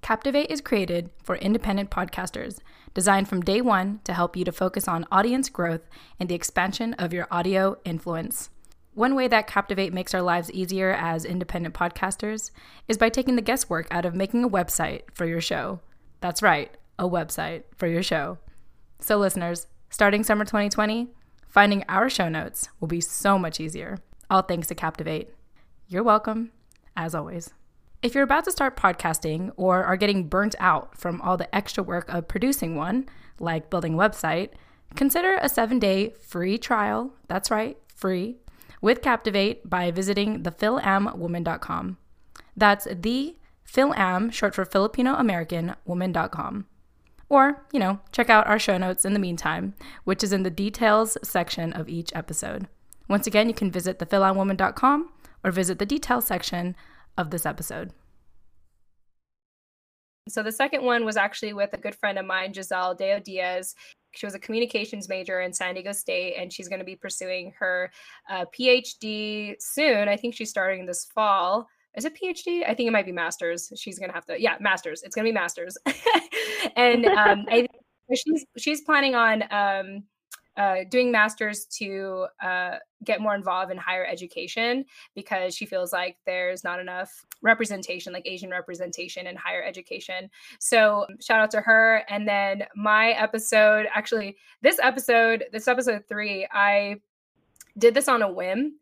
Captivate 0.02 0.50
is 0.50 0.60
created 0.60 1.10
for 1.22 1.36
independent 1.36 1.90
podcasters, 1.90 2.60
designed 2.94 3.28
from 3.28 3.42
day 3.42 3.60
one 3.60 4.00
to 4.04 4.14
help 4.14 4.36
you 4.36 4.44
to 4.44 4.52
focus 4.52 4.88
on 4.88 5.06
audience 5.12 5.48
growth 5.48 5.82
and 6.18 6.28
the 6.28 6.34
expansion 6.34 6.94
of 6.94 7.12
your 7.12 7.28
audio 7.30 7.76
influence. 7.84 8.50
One 8.94 9.14
way 9.14 9.28
that 9.28 9.46
Captivate 9.46 9.92
makes 9.92 10.14
our 10.14 10.22
lives 10.22 10.50
easier 10.50 10.92
as 10.92 11.24
independent 11.24 11.74
podcasters 11.74 12.50
is 12.88 12.98
by 12.98 13.10
taking 13.10 13.36
the 13.36 13.42
guesswork 13.42 13.86
out 13.90 14.04
of 14.04 14.14
making 14.14 14.42
a 14.44 14.48
website 14.48 15.02
for 15.12 15.26
your 15.26 15.40
show. 15.40 15.80
That's 16.20 16.42
right, 16.42 16.76
a 16.98 17.08
website 17.08 17.64
for 17.76 17.86
your 17.86 18.02
show. 18.02 18.38
So, 19.00 19.18
listeners, 19.18 19.66
starting 19.90 20.24
summer 20.24 20.44
2020, 20.44 21.08
finding 21.46 21.84
our 21.88 22.10
show 22.10 22.28
notes 22.28 22.68
will 22.80 22.88
be 22.88 23.00
so 23.00 23.38
much 23.38 23.60
easier. 23.60 23.98
All 24.30 24.42
thanks 24.42 24.68
to 24.68 24.74
Captivate. 24.74 25.32
You're 25.86 26.02
welcome, 26.02 26.50
as 26.96 27.14
always. 27.14 27.50
If 28.00 28.14
you're 28.14 28.24
about 28.24 28.44
to 28.44 28.52
start 28.52 28.76
podcasting 28.76 29.50
or 29.56 29.84
are 29.84 29.96
getting 29.96 30.28
burnt 30.28 30.54
out 30.60 30.96
from 30.96 31.20
all 31.20 31.36
the 31.36 31.52
extra 31.54 31.82
work 31.82 32.08
of 32.08 32.28
producing 32.28 32.76
one, 32.76 33.08
like 33.40 33.70
building 33.70 33.94
a 33.94 33.98
website, 33.98 34.50
consider 34.94 35.36
a 35.40 35.48
seven 35.48 35.80
day 35.80 36.10
free 36.20 36.58
trial. 36.58 37.12
That's 37.26 37.50
right, 37.50 37.76
free 37.88 38.36
with 38.80 39.02
Captivate 39.02 39.68
by 39.68 39.90
visiting 39.90 40.44
thephilamwoman.com. 40.44 41.98
That's 42.56 42.86
the 42.92 43.36
Philam, 43.66 44.32
short 44.32 44.54
for 44.54 44.64
Filipino 44.64 45.14
American 45.14 45.74
woman.com. 45.84 46.66
Or, 47.28 47.66
you 47.72 47.80
know, 47.80 47.98
check 48.12 48.30
out 48.30 48.46
our 48.46 48.58
show 48.60 48.78
notes 48.78 49.04
in 49.04 49.12
the 49.12 49.18
meantime, 49.18 49.74
which 50.04 50.22
is 50.22 50.32
in 50.32 50.44
the 50.44 50.50
details 50.50 51.18
section 51.22 51.72
of 51.72 51.88
each 51.88 52.10
episode. 52.14 52.68
Once 53.08 53.26
again, 53.26 53.48
you 53.48 53.54
can 53.54 53.70
visit 53.70 53.98
thephilamwoman.com 53.98 55.10
or 55.44 55.50
visit 55.50 55.78
the 55.78 55.86
details 55.86 56.26
section 56.26 56.74
of 57.18 57.30
this 57.30 57.44
episode. 57.44 57.92
So 60.28 60.42
the 60.42 60.52
second 60.52 60.84
one 60.84 61.04
was 61.04 61.16
actually 61.16 61.52
with 61.52 61.72
a 61.72 61.78
good 61.78 61.94
friend 61.94 62.18
of 62.18 62.26
mine, 62.26 62.52
Giselle 62.54 62.94
Deo 62.94 63.18
Diaz. 63.18 63.74
She 64.12 64.26
was 64.26 64.34
a 64.34 64.38
communications 64.38 65.08
major 65.08 65.40
in 65.40 65.52
San 65.52 65.74
Diego 65.74 65.92
State, 65.92 66.36
and 66.38 66.52
she's 66.52 66.68
going 66.68 66.78
to 66.78 66.84
be 66.84 66.96
pursuing 66.96 67.52
her 67.58 67.90
uh, 68.30 68.44
PhD 68.58 69.54
soon. 69.58 70.08
I 70.08 70.16
think 70.16 70.34
she's 70.34 70.50
starting 70.50 70.86
this 70.86 71.06
fall. 71.14 71.66
Is 71.96 72.04
it 72.04 72.14
PhD? 72.14 72.62
I 72.66 72.74
think 72.74 72.88
it 72.88 72.92
might 72.92 73.06
be 73.06 73.12
master's. 73.12 73.72
She's 73.76 73.98
going 73.98 74.10
to 74.10 74.14
have 74.14 74.24
to, 74.26 74.40
yeah, 74.40 74.56
master's. 74.60 75.02
It's 75.02 75.14
going 75.14 75.24
to 75.24 75.30
be 75.30 75.34
master's. 75.34 75.76
and 76.76 77.06
um, 77.06 77.46
I, 77.50 77.66
she's 78.14 78.46
she's 78.56 78.80
planning 78.82 79.14
on 79.14 79.42
um, 79.50 80.04
uh, 80.58 80.78
doing 80.90 81.12
masters 81.12 81.66
to 81.66 82.26
uh, 82.42 82.76
get 83.04 83.20
more 83.20 83.36
involved 83.36 83.70
in 83.70 83.78
higher 83.78 84.04
education 84.04 84.84
because 85.14 85.54
she 85.54 85.64
feels 85.64 85.92
like 85.92 86.16
there's 86.26 86.64
not 86.64 86.80
enough 86.80 87.24
representation, 87.42 88.12
like 88.12 88.26
Asian 88.26 88.50
representation 88.50 89.28
in 89.28 89.36
higher 89.36 89.62
education. 89.62 90.28
So 90.58 91.06
shout 91.20 91.38
out 91.38 91.52
to 91.52 91.60
her. 91.60 92.02
And 92.08 92.26
then 92.26 92.64
my 92.74 93.10
episode, 93.10 93.86
actually, 93.94 94.36
this 94.60 94.80
episode, 94.82 95.44
this 95.52 95.68
episode 95.68 96.02
three, 96.08 96.46
I 96.52 96.96
did 97.78 97.94
this 97.94 98.08
on 98.08 98.22
a 98.22 98.30
whim 98.30 98.74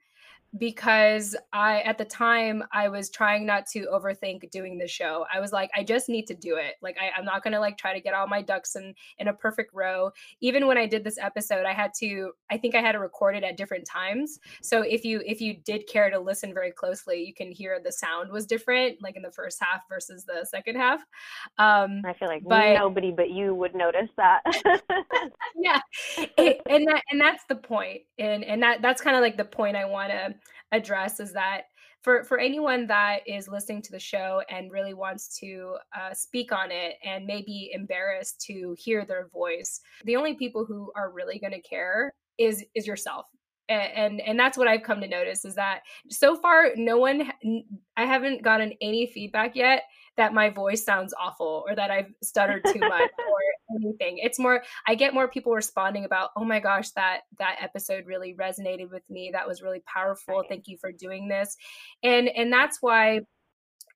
because 0.58 1.36
I 1.52 1.80
at 1.82 1.98
the 1.98 2.04
time 2.04 2.62
I 2.72 2.88
was 2.88 3.10
trying 3.10 3.46
not 3.46 3.66
to 3.68 3.86
overthink 3.92 4.50
doing 4.50 4.78
the 4.78 4.88
show. 4.88 5.26
I 5.32 5.40
was 5.40 5.52
like, 5.52 5.70
I 5.76 5.82
just 5.82 6.08
need 6.08 6.26
to 6.28 6.34
do 6.34 6.56
it. 6.56 6.74
Like 6.82 6.96
I, 7.00 7.18
am 7.18 7.24
not 7.24 7.42
gonna 7.42 7.60
like 7.60 7.76
try 7.76 7.92
to 7.92 8.00
get 8.00 8.14
all 8.14 8.26
my 8.26 8.42
ducks 8.42 8.76
in 8.76 8.94
in 9.18 9.28
a 9.28 9.32
perfect 9.32 9.72
row. 9.74 10.10
Even 10.40 10.66
when 10.66 10.78
I 10.78 10.86
did 10.86 11.04
this 11.04 11.18
episode, 11.18 11.66
I 11.66 11.72
had 11.72 11.92
to, 12.00 12.32
I 12.50 12.56
think 12.56 12.74
I 12.74 12.80
had 12.80 12.92
to 12.92 12.98
record 12.98 13.36
it 13.36 13.44
at 13.44 13.56
different 13.56 13.86
times. 13.86 14.38
So 14.62 14.82
if 14.82 15.04
you 15.04 15.22
if 15.26 15.40
you 15.40 15.54
did 15.64 15.86
care 15.86 16.10
to 16.10 16.18
listen 16.18 16.54
very 16.54 16.72
closely, 16.72 17.22
you 17.22 17.34
can 17.34 17.50
hear 17.50 17.80
the 17.82 17.92
sound 17.92 18.30
was 18.30 18.46
different, 18.46 19.02
like 19.02 19.16
in 19.16 19.22
the 19.22 19.32
first 19.32 19.58
half 19.60 19.82
versus 19.88 20.24
the 20.24 20.46
second 20.48 20.76
half. 20.76 21.00
Um 21.58 22.02
I 22.04 22.12
feel 22.14 22.28
like 22.28 22.44
but, 22.44 22.74
nobody 22.74 23.12
but 23.12 23.30
you 23.30 23.54
would 23.54 23.74
notice 23.74 24.10
that. 24.16 24.42
yeah. 25.56 25.80
It, 26.16 26.60
and 26.68 26.86
that 26.86 27.02
and 27.10 27.20
that's 27.20 27.44
the 27.48 27.56
point. 27.56 28.02
And 28.18 28.44
and 28.44 28.62
that 28.62 28.82
that's 28.82 29.02
kind 29.02 29.16
of 29.16 29.22
like 29.22 29.36
the 29.36 29.44
point 29.44 29.76
I 29.76 29.84
wanna 29.84 30.34
address 30.76 31.20
is 31.20 31.32
that 31.32 31.62
for 32.02 32.22
for 32.24 32.38
anyone 32.38 32.86
that 32.86 33.20
is 33.26 33.48
listening 33.48 33.82
to 33.82 33.90
the 33.90 33.98
show 33.98 34.42
and 34.48 34.70
really 34.70 34.94
wants 34.94 35.36
to 35.40 35.76
uh, 35.98 36.14
speak 36.14 36.52
on 36.52 36.70
it 36.70 36.94
and 37.04 37.26
maybe 37.26 37.70
embarrassed 37.72 38.40
to 38.46 38.74
hear 38.78 39.04
their 39.04 39.28
voice 39.28 39.80
the 40.04 40.16
only 40.16 40.34
people 40.34 40.64
who 40.64 40.92
are 40.96 41.10
really 41.10 41.38
going 41.38 41.52
to 41.52 41.60
care 41.60 42.12
is 42.38 42.64
is 42.74 42.86
yourself. 42.86 43.26
And, 43.68 43.92
and 43.94 44.20
and 44.20 44.38
that's 44.38 44.56
what 44.56 44.68
i've 44.68 44.84
come 44.84 45.00
to 45.00 45.08
notice 45.08 45.44
is 45.44 45.56
that 45.56 45.80
so 46.08 46.36
far 46.36 46.68
no 46.76 46.98
one 46.98 47.32
i 47.96 48.06
haven't 48.06 48.44
gotten 48.44 48.72
any 48.80 49.08
feedback 49.08 49.56
yet 49.56 49.82
that 50.16 50.34
my 50.34 50.50
voice 50.50 50.84
sounds 50.84 51.14
awful 51.18 51.64
or 51.68 51.74
that 51.74 51.90
i've 51.90 52.12
stuttered 52.22 52.62
too 52.64 52.80
much 52.80 53.10
or 53.18 53.40
anything. 53.74 54.18
It's 54.18 54.38
more 54.38 54.62
I 54.86 54.94
get 54.94 55.14
more 55.14 55.28
people 55.28 55.52
responding 55.52 56.04
about, 56.04 56.30
"Oh 56.36 56.44
my 56.44 56.60
gosh, 56.60 56.90
that 56.90 57.20
that 57.38 57.56
episode 57.60 58.06
really 58.06 58.34
resonated 58.34 58.90
with 58.90 59.08
me. 59.10 59.30
That 59.32 59.46
was 59.46 59.62
really 59.62 59.82
powerful. 59.86 60.42
Thank 60.48 60.68
you 60.68 60.76
for 60.78 60.92
doing 60.92 61.28
this." 61.28 61.56
And 62.02 62.28
and 62.28 62.52
that's 62.52 62.78
why 62.80 63.20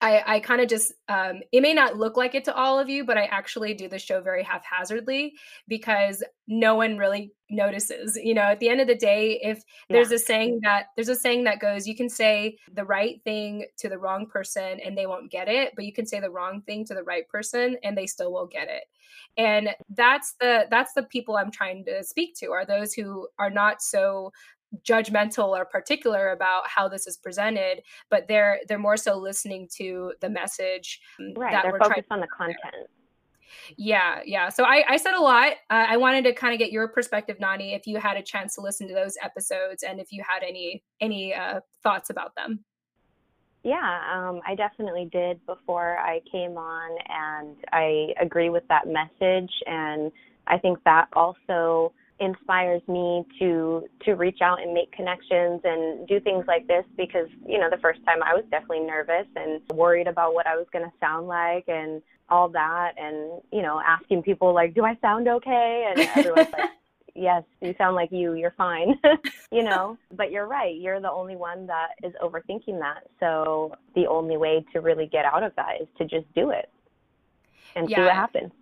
I, 0.03 0.37
I 0.37 0.41
kind 0.41 0.63
of 0.63 0.69
just 0.69 0.93
um, 1.09 1.41
it 1.53 1.61
may 1.61 1.75
not 1.75 1.97
look 1.97 2.17
like 2.17 2.35
it 2.35 2.45
to 2.45 2.55
all 2.55 2.79
of 2.79 2.89
you, 2.89 3.05
but 3.05 3.19
I 3.19 3.25
actually 3.27 3.75
do 3.75 3.87
the 3.89 3.99
show 3.99 4.23
very 4.23 4.43
haphazardly 4.43 5.35
because 5.69 6.25
no 6.49 6.75
one 6.75 6.97
really 6.97 7.33
notices. 7.51 8.17
You 8.17 8.33
know, 8.35 8.43
at 8.43 8.61
the 8.61 8.71
end 8.71 8.81
of 8.81 8.87
the 8.87 8.95
day, 8.95 9.39
if 9.43 9.59
yeah. 9.89 9.97
there's 9.97 10.11
a 10.11 10.19
saying 10.19 10.61
that 10.63 10.87
there's 10.97 11.11
a 11.11 11.17
saying 11.17 11.45
that 11.45 11.61
goes, 11.61 11.87
you 11.87 11.95
can 11.95 12.09
say 12.09 12.57
the 12.73 12.85
right 12.85 13.21
thing 13.25 13.67
to 13.79 13.91
the 13.91 13.99
wrong 13.99 14.27
person 14.27 14.81
and 14.81 14.97
they 14.97 15.07
won't 15.07 15.31
get 15.31 15.49
it, 15.49 15.75
but 15.77 15.85
you 15.85 15.93
can 15.93 16.07
say 16.07 16.19
the 16.19 16.31
wrong 16.31 16.63
thing 16.63 16.85
to 16.87 16.95
the 16.95 17.05
right 17.05 17.29
person 17.29 17.77
and 17.83 17.97
they 17.97 18.07
still 18.07 18.33
will 18.33 18.47
get 18.47 18.69
it. 18.69 18.85
And 19.37 19.71
that's 19.91 20.35
the 20.41 20.67
that's 20.71 20.95
the 20.95 21.03
people 21.03 21.37
I'm 21.37 21.51
trying 21.51 21.85
to 21.85 22.03
speak 22.05 22.37
to 22.37 22.53
are 22.53 22.65
those 22.65 22.95
who 22.95 23.29
are 23.39 23.51
not 23.51 23.83
so 23.83 24.33
judgmental 24.85 25.49
or 25.49 25.65
particular 25.65 26.31
about 26.31 26.63
how 26.67 26.89
this 26.89 27.07
is 27.07 27.17
presented 27.17 27.83
but 28.09 28.29
they're 28.29 28.61
they're 28.69 28.79
more 28.79 28.97
so 28.97 29.17
listening 29.17 29.69
to 29.71 30.13
the 30.21 30.29
message 30.29 31.01
um, 31.19 31.35
right 31.37 31.53
that 31.53 31.63
they're 31.63 31.73
we're 31.73 31.79
focused 31.79 32.07
on 32.11 32.21
the 32.21 32.29
content. 32.29 32.89
Yeah 33.77 34.21
yeah 34.25 34.49
so 34.49 34.65
i 34.65 34.85
i 34.89 34.97
said 34.97 35.15
a 35.15 35.21
lot. 35.21 35.53
Uh, 35.71 35.87
i 35.89 35.97
wanted 35.97 36.23
to 36.25 36.33
kind 36.33 36.53
of 36.53 36.59
get 36.59 36.71
your 36.71 36.87
perspective 36.87 37.41
nani 37.41 37.75
if 37.75 37.87
you 37.87 37.99
had 37.99 38.17
a 38.17 38.23
chance 38.23 38.55
to 38.55 38.61
listen 38.61 38.87
to 38.87 38.95
those 38.95 39.17
episodes 39.23 39.83
and 39.83 39.99
if 40.01 40.13
you 40.13 40.23
had 40.27 40.43
any 40.47 40.83
any 41.01 41.35
uh, 41.35 41.61
thoughts 41.83 42.11
about 42.11 42.35
them. 42.37 42.61
Yeah 43.65 44.01
um, 44.15 44.41
i 44.47 44.55
definitely 44.55 45.09
did 45.11 45.45
before 45.47 45.99
i 45.99 46.21
came 46.31 46.57
on 46.57 46.97
and 47.09 47.57
i 47.73 48.15
agree 48.21 48.51
with 48.51 48.67
that 48.69 48.87
message 48.87 49.53
and 49.67 50.13
i 50.47 50.57
think 50.57 50.79
that 50.85 51.09
also 51.15 51.93
inspires 52.21 52.83
me 52.87 53.25
to 53.39 53.87
to 54.05 54.13
reach 54.13 54.41
out 54.43 54.61
and 54.61 54.75
make 54.75 54.93
connections 54.93 55.63
and 55.65 56.07
do 56.07 56.21
things 56.21 56.45
like 56.47 56.67
this 56.67 56.85
because 56.97 57.29
you 57.47 57.59
know 57.59 57.71
the 57.71 57.79
first 57.79 58.05
time 58.05 58.23
I 58.23 58.35
was 58.35 58.45
definitely 58.51 58.81
nervous 58.81 59.27
and 59.37 59.63
worried 59.73 60.07
about 60.07 60.35
what 60.35 60.47
I 60.47 60.55
was 60.55 60.67
going 60.71 60.85
to 60.85 60.93
sound 61.01 61.29
like 61.29 61.65
and 61.67 62.03
all 62.29 62.51
that 62.51 62.93
and 62.99 63.41
you 63.51 63.63
know 63.63 63.81
asking 63.81 64.23
people 64.23 64.53
like 64.55 64.75
do 64.75 64.85
I 64.85 64.99
sound 65.01 65.29
okay? 65.29 65.91
And 65.91 66.09
everyone's 66.15 66.53
like 66.53 66.71
yes 67.15 67.43
you 67.63 67.75
sound 67.79 67.97
like 67.97 68.13
you 68.13 68.35
you're 68.35 68.55
fine. 68.57 68.99
You 69.53 69.65
know 69.65 69.97
but 70.13 70.31
you're 70.31 70.47
right 70.47 70.77
you're 70.77 71.01
the 71.01 71.11
only 71.11 71.37
one 71.37 71.67
that 71.69 71.93
is 72.05 72.13
overthinking 72.23 72.79
that. 72.81 73.09
So 73.19 73.75
the 73.95 74.07
only 74.07 74.37
way 74.37 74.65
to 74.75 74.81
really 74.81 75.07
get 75.07 75.25
out 75.25 75.43
of 75.43 75.57
that 75.57 75.81
is 75.81 75.89
to 75.99 76.05
just 76.05 76.33
do 76.35 76.51
it 76.51 76.71
and 77.75 77.89
yeah. 77.89 77.97
see 77.97 78.03
what 78.03 78.13
happens. 78.13 78.53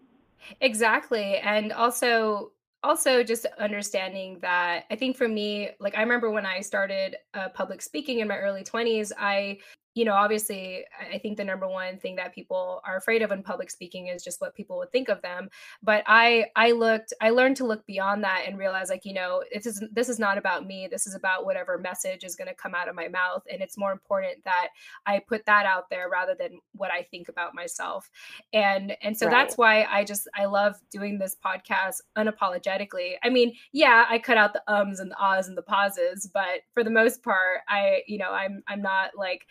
Exactly 0.60 1.38
and 1.38 1.72
also 1.72 2.52
also 2.82 3.22
just 3.22 3.46
understanding 3.58 4.38
that 4.40 4.84
i 4.90 4.96
think 4.96 5.16
for 5.16 5.28
me 5.28 5.70
like 5.80 5.96
i 5.96 6.00
remember 6.00 6.30
when 6.30 6.46
i 6.46 6.60
started 6.60 7.16
uh, 7.34 7.48
public 7.48 7.82
speaking 7.82 8.20
in 8.20 8.28
my 8.28 8.36
early 8.36 8.62
20s 8.62 9.12
i 9.18 9.58
you 9.98 10.04
know, 10.04 10.14
obviously, 10.14 10.84
I 11.12 11.18
think 11.18 11.36
the 11.36 11.44
number 11.44 11.66
one 11.66 11.98
thing 11.98 12.14
that 12.16 12.32
people 12.32 12.80
are 12.86 12.98
afraid 12.98 13.20
of 13.20 13.32
in 13.32 13.42
public 13.42 13.68
speaking 13.68 14.06
is 14.06 14.22
just 14.22 14.40
what 14.40 14.54
people 14.54 14.78
would 14.78 14.92
think 14.92 15.08
of 15.08 15.20
them. 15.22 15.48
But 15.82 16.04
I, 16.06 16.46
I 16.54 16.70
looked, 16.70 17.12
I 17.20 17.30
learned 17.30 17.56
to 17.56 17.66
look 17.66 17.84
beyond 17.84 18.22
that 18.22 18.44
and 18.46 18.56
realize, 18.56 18.90
like, 18.90 19.04
you 19.04 19.12
know, 19.12 19.42
this 19.52 19.66
is 19.66 19.82
this 19.90 20.08
is 20.08 20.20
not 20.20 20.38
about 20.38 20.64
me. 20.64 20.86
This 20.88 21.08
is 21.08 21.16
about 21.16 21.44
whatever 21.44 21.78
message 21.78 22.22
is 22.22 22.36
going 22.36 22.46
to 22.46 22.54
come 22.54 22.76
out 22.76 22.88
of 22.88 22.94
my 22.94 23.08
mouth, 23.08 23.42
and 23.50 23.60
it's 23.60 23.76
more 23.76 23.90
important 23.90 24.44
that 24.44 24.68
I 25.04 25.18
put 25.18 25.44
that 25.46 25.66
out 25.66 25.90
there 25.90 26.08
rather 26.08 26.36
than 26.38 26.60
what 26.76 26.92
I 26.92 27.02
think 27.02 27.28
about 27.28 27.56
myself. 27.56 28.08
And 28.52 28.96
and 29.02 29.18
so 29.18 29.26
right. 29.26 29.32
that's 29.32 29.58
why 29.58 29.82
I 29.82 30.04
just 30.04 30.28
I 30.36 30.44
love 30.44 30.76
doing 30.92 31.18
this 31.18 31.36
podcast 31.44 32.02
unapologetically. 32.16 33.14
I 33.24 33.30
mean, 33.30 33.52
yeah, 33.72 34.04
I 34.08 34.20
cut 34.20 34.38
out 34.38 34.52
the 34.52 34.62
ums 34.72 35.00
and 35.00 35.10
the 35.10 35.18
ahs 35.18 35.48
and 35.48 35.58
the 35.58 35.62
pauses, 35.62 36.30
but 36.32 36.60
for 36.72 36.84
the 36.84 36.90
most 36.90 37.24
part, 37.24 37.62
I, 37.68 38.02
you 38.06 38.18
know, 38.18 38.30
I'm 38.30 38.62
I'm 38.68 38.80
not 38.80 39.10
like 39.16 39.44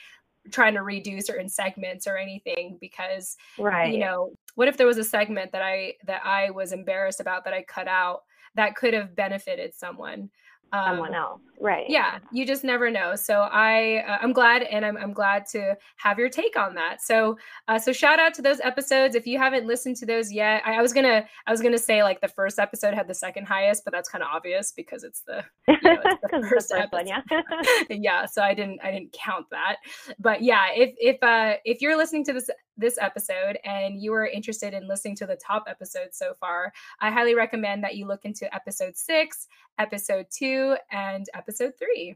trying 0.51 0.73
to 0.73 0.81
redo 0.81 1.23
certain 1.23 1.49
segments 1.49 2.07
or 2.07 2.17
anything 2.17 2.77
because 2.79 3.37
right. 3.57 3.93
you 3.93 3.99
know 3.99 4.31
what 4.55 4.67
if 4.67 4.77
there 4.77 4.87
was 4.87 4.97
a 4.97 5.03
segment 5.03 5.51
that 5.51 5.61
i 5.61 5.93
that 6.05 6.21
i 6.25 6.49
was 6.49 6.71
embarrassed 6.71 7.19
about 7.19 7.43
that 7.43 7.53
i 7.53 7.63
cut 7.63 7.87
out 7.87 8.23
that 8.55 8.75
could 8.75 8.93
have 8.93 9.15
benefited 9.15 9.73
someone 9.75 10.29
um, 10.73 10.95
someone 10.95 11.13
else 11.13 11.41
right. 11.59 11.85
Yeah, 11.89 12.19
you 12.31 12.45
just 12.45 12.63
never 12.63 12.89
know. 12.89 13.15
So 13.15 13.41
I 13.41 14.03
uh, 14.07 14.17
I'm 14.21 14.33
glad 14.33 14.63
and 14.63 14.85
I'm 14.85 14.97
I'm 14.97 15.13
glad 15.13 15.45
to 15.51 15.75
have 15.97 16.19
your 16.19 16.29
take 16.29 16.57
on 16.57 16.75
that. 16.75 17.01
So 17.01 17.37
uh, 17.67 17.79
so 17.79 17.91
shout 17.93 18.19
out 18.19 18.33
to 18.35 18.41
those 18.41 18.59
episodes. 18.61 19.15
If 19.15 19.25
you 19.25 19.37
haven't 19.37 19.65
listened 19.65 19.95
to 19.97 20.05
those 20.05 20.31
yet, 20.31 20.61
I, 20.65 20.75
I 20.75 20.81
was 20.81 20.93
gonna 20.93 21.25
I 21.45 21.51
was 21.51 21.61
gonna 21.61 21.77
say 21.77 22.03
like 22.03 22.21
the 22.21 22.27
first 22.27 22.59
episode 22.59 22.93
had 22.93 23.07
the 23.07 23.13
second 23.13 23.47
highest, 23.47 23.83
but 23.83 23.93
that's 23.93 24.09
kind 24.09 24.23
of 24.23 24.29
obvious 24.33 24.71
because 24.71 25.03
it's 25.03 25.21
the, 25.21 25.43
you 25.67 25.77
know, 25.83 25.97
it's 26.03 26.21
the 26.21 26.47
first, 26.49 26.71
first 26.73 26.91
one, 26.91 27.07
yeah. 27.07 27.21
yeah. 27.89 28.25
So 28.25 28.41
I 28.41 28.53
didn't 28.53 28.79
I 28.83 28.91
didn't 28.91 29.13
count 29.13 29.47
that. 29.51 29.77
But 30.19 30.41
yeah, 30.41 30.67
if 30.73 30.93
if 30.97 31.21
uh 31.23 31.55
if 31.65 31.81
you're 31.81 31.97
listening 31.97 32.23
to 32.25 32.33
this 32.33 32.49
this 32.79 32.97
episode 33.01 33.57
and 33.63 33.99
you 33.99 34.13
are 34.13 34.27
interested 34.27 34.73
in 34.73 34.87
listening 34.87 35.15
to 35.15 35.25
the 35.25 35.35
top 35.35 35.63
episodes 35.67 36.17
so 36.17 36.33
far, 36.39 36.71
I 36.99 37.09
highly 37.09 37.33
recommend 37.33 37.83
that 37.83 37.95
you 37.95 38.07
look 38.07 38.23
into 38.23 38.53
episode 38.53 38.95
six, 38.95 39.47
episode 39.79 40.27
two, 40.29 40.56
and 40.91 41.25
episode 41.33 41.73
three. 41.77 42.15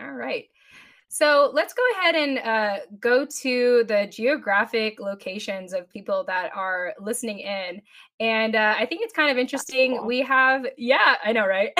All 0.00 0.12
right. 0.12 0.46
So 1.10 1.50
let's 1.54 1.72
go 1.72 1.82
ahead 1.94 2.14
and 2.16 2.38
uh, 2.38 2.84
go 3.00 3.24
to 3.40 3.84
the 3.88 4.06
geographic 4.10 5.00
locations 5.00 5.72
of 5.72 5.88
people 5.88 6.22
that 6.26 6.50
are 6.54 6.92
listening 7.00 7.38
in. 7.38 7.80
And 8.20 8.54
uh, 8.54 8.74
I 8.78 8.84
think 8.84 9.00
it's 9.02 9.14
kind 9.14 9.30
of 9.30 9.38
interesting. 9.38 9.96
Cool. 9.96 10.06
We 10.06 10.20
have, 10.20 10.66
yeah, 10.76 11.14
I 11.24 11.32
know, 11.32 11.46
right? 11.46 11.72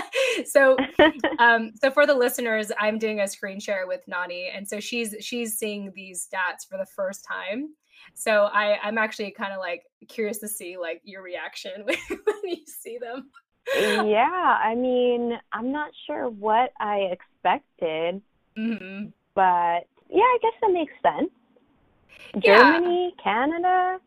so, 0.44 0.76
um, 1.38 1.72
so 1.80 1.90
for 1.90 2.06
the 2.06 2.14
listeners, 2.14 2.70
I'm 2.78 2.98
doing 2.98 3.20
a 3.20 3.28
screen 3.28 3.58
share 3.58 3.86
with 3.86 4.02
Nani, 4.06 4.50
and 4.54 4.68
so 4.68 4.80
she's 4.80 5.14
she's 5.20 5.56
seeing 5.56 5.90
these 5.94 6.28
stats 6.28 6.68
for 6.68 6.76
the 6.76 6.86
first 6.86 7.24
time. 7.24 7.68
So 8.14 8.44
I 8.52 8.78
I'm 8.82 8.98
actually 8.98 9.30
kind 9.30 9.52
of 9.52 9.60
like 9.60 9.84
curious 10.08 10.38
to 10.38 10.48
see 10.48 10.76
like 10.76 11.00
your 11.04 11.22
reaction 11.22 11.84
when, 11.84 11.96
when 12.08 12.36
you 12.44 12.66
see 12.66 12.98
them. 12.98 13.30
Yeah, 13.72 14.58
I 14.62 14.74
mean, 14.74 15.38
I'm 15.52 15.72
not 15.72 15.90
sure 16.06 16.28
what 16.28 16.72
I 16.80 17.10
expected 17.12 18.22
Mm-hmm. 18.56 19.06
But 19.34 19.86
yeah, 20.10 20.22
I 20.22 20.38
guess 20.42 20.52
that 20.60 20.72
makes 20.72 20.92
sense. 21.02 21.30
Germany, 22.42 23.14
yeah. 23.16 23.22
Canada. 23.22 24.00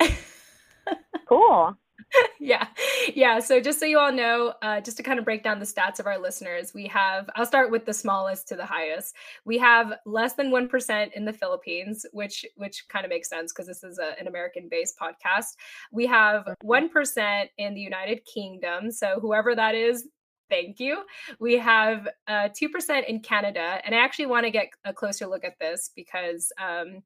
cool. 1.28 1.76
yeah 2.40 2.66
yeah 3.14 3.38
so 3.38 3.60
just 3.60 3.78
so 3.78 3.86
you 3.86 3.98
all 3.98 4.12
know 4.12 4.52
uh, 4.62 4.80
just 4.80 4.96
to 4.96 5.02
kind 5.02 5.18
of 5.18 5.24
break 5.24 5.42
down 5.42 5.58
the 5.58 5.64
stats 5.64 6.00
of 6.00 6.06
our 6.06 6.18
listeners 6.18 6.74
we 6.74 6.86
have 6.86 7.28
i'll 7.36 7.46
start 7.46 7.70
with 7.70 7.84
the 7.84 7.94
smallest 7.94 8.48
to 8.48 8.56
the 8.56 8.64
highest 8.64 9.14
we 9.44 9.58
have 9.58 9.94
less 10.06 10.34
than 10.34 10.50
1% 10.50 11.12
in 11.12 11.24
the 11.24 11.32
philippines 11.32 12.04
which 12.12 12.44
which 12.56 12.86
kind 12.88 13.04
of 13.04 13.10
makes 13.10 13.28
sense 13.28 13.52
because 13.52 13.66
this 13.66 13.84
is 13.84 13.98
a, 13.98 14.18
an 14.18 14.26
american 14.26 14.68
based 14.70 14.98
podcast 14.98 15.56
we 15.92 16.06
have 16.06 16.44
1% 16.64 16.90
mm-hmm. 16.90 17.46
in 17.58 17.74
the 17.74 17.80
united 17.80 18.24
kingdom 18.24 18.90
so 18.90 19.18
whoever 19.20 19.54
that 19.54 19.74
is 19.74 20.08
Thank 20.50 20.80
you. 20.80 21.04
We 21.38 21.56
have 21.58 22.08
uh, 22.26 22.48
2% 22.48 23.06
in 23.06 23.20
Canada. 23.20 23.78
And 23.84 23.94
I 23.94 23.98
actually 23.98 24.26
want 24.26 24.44
to 24.46 24.50
get 24.50 24.70
a 24.84 24.92
closer 24.92 25.26
look 25.26 25.44
at 25.44 25.56
this 25.60 25.90
because 25.94 26.52
um, 26.58 27.02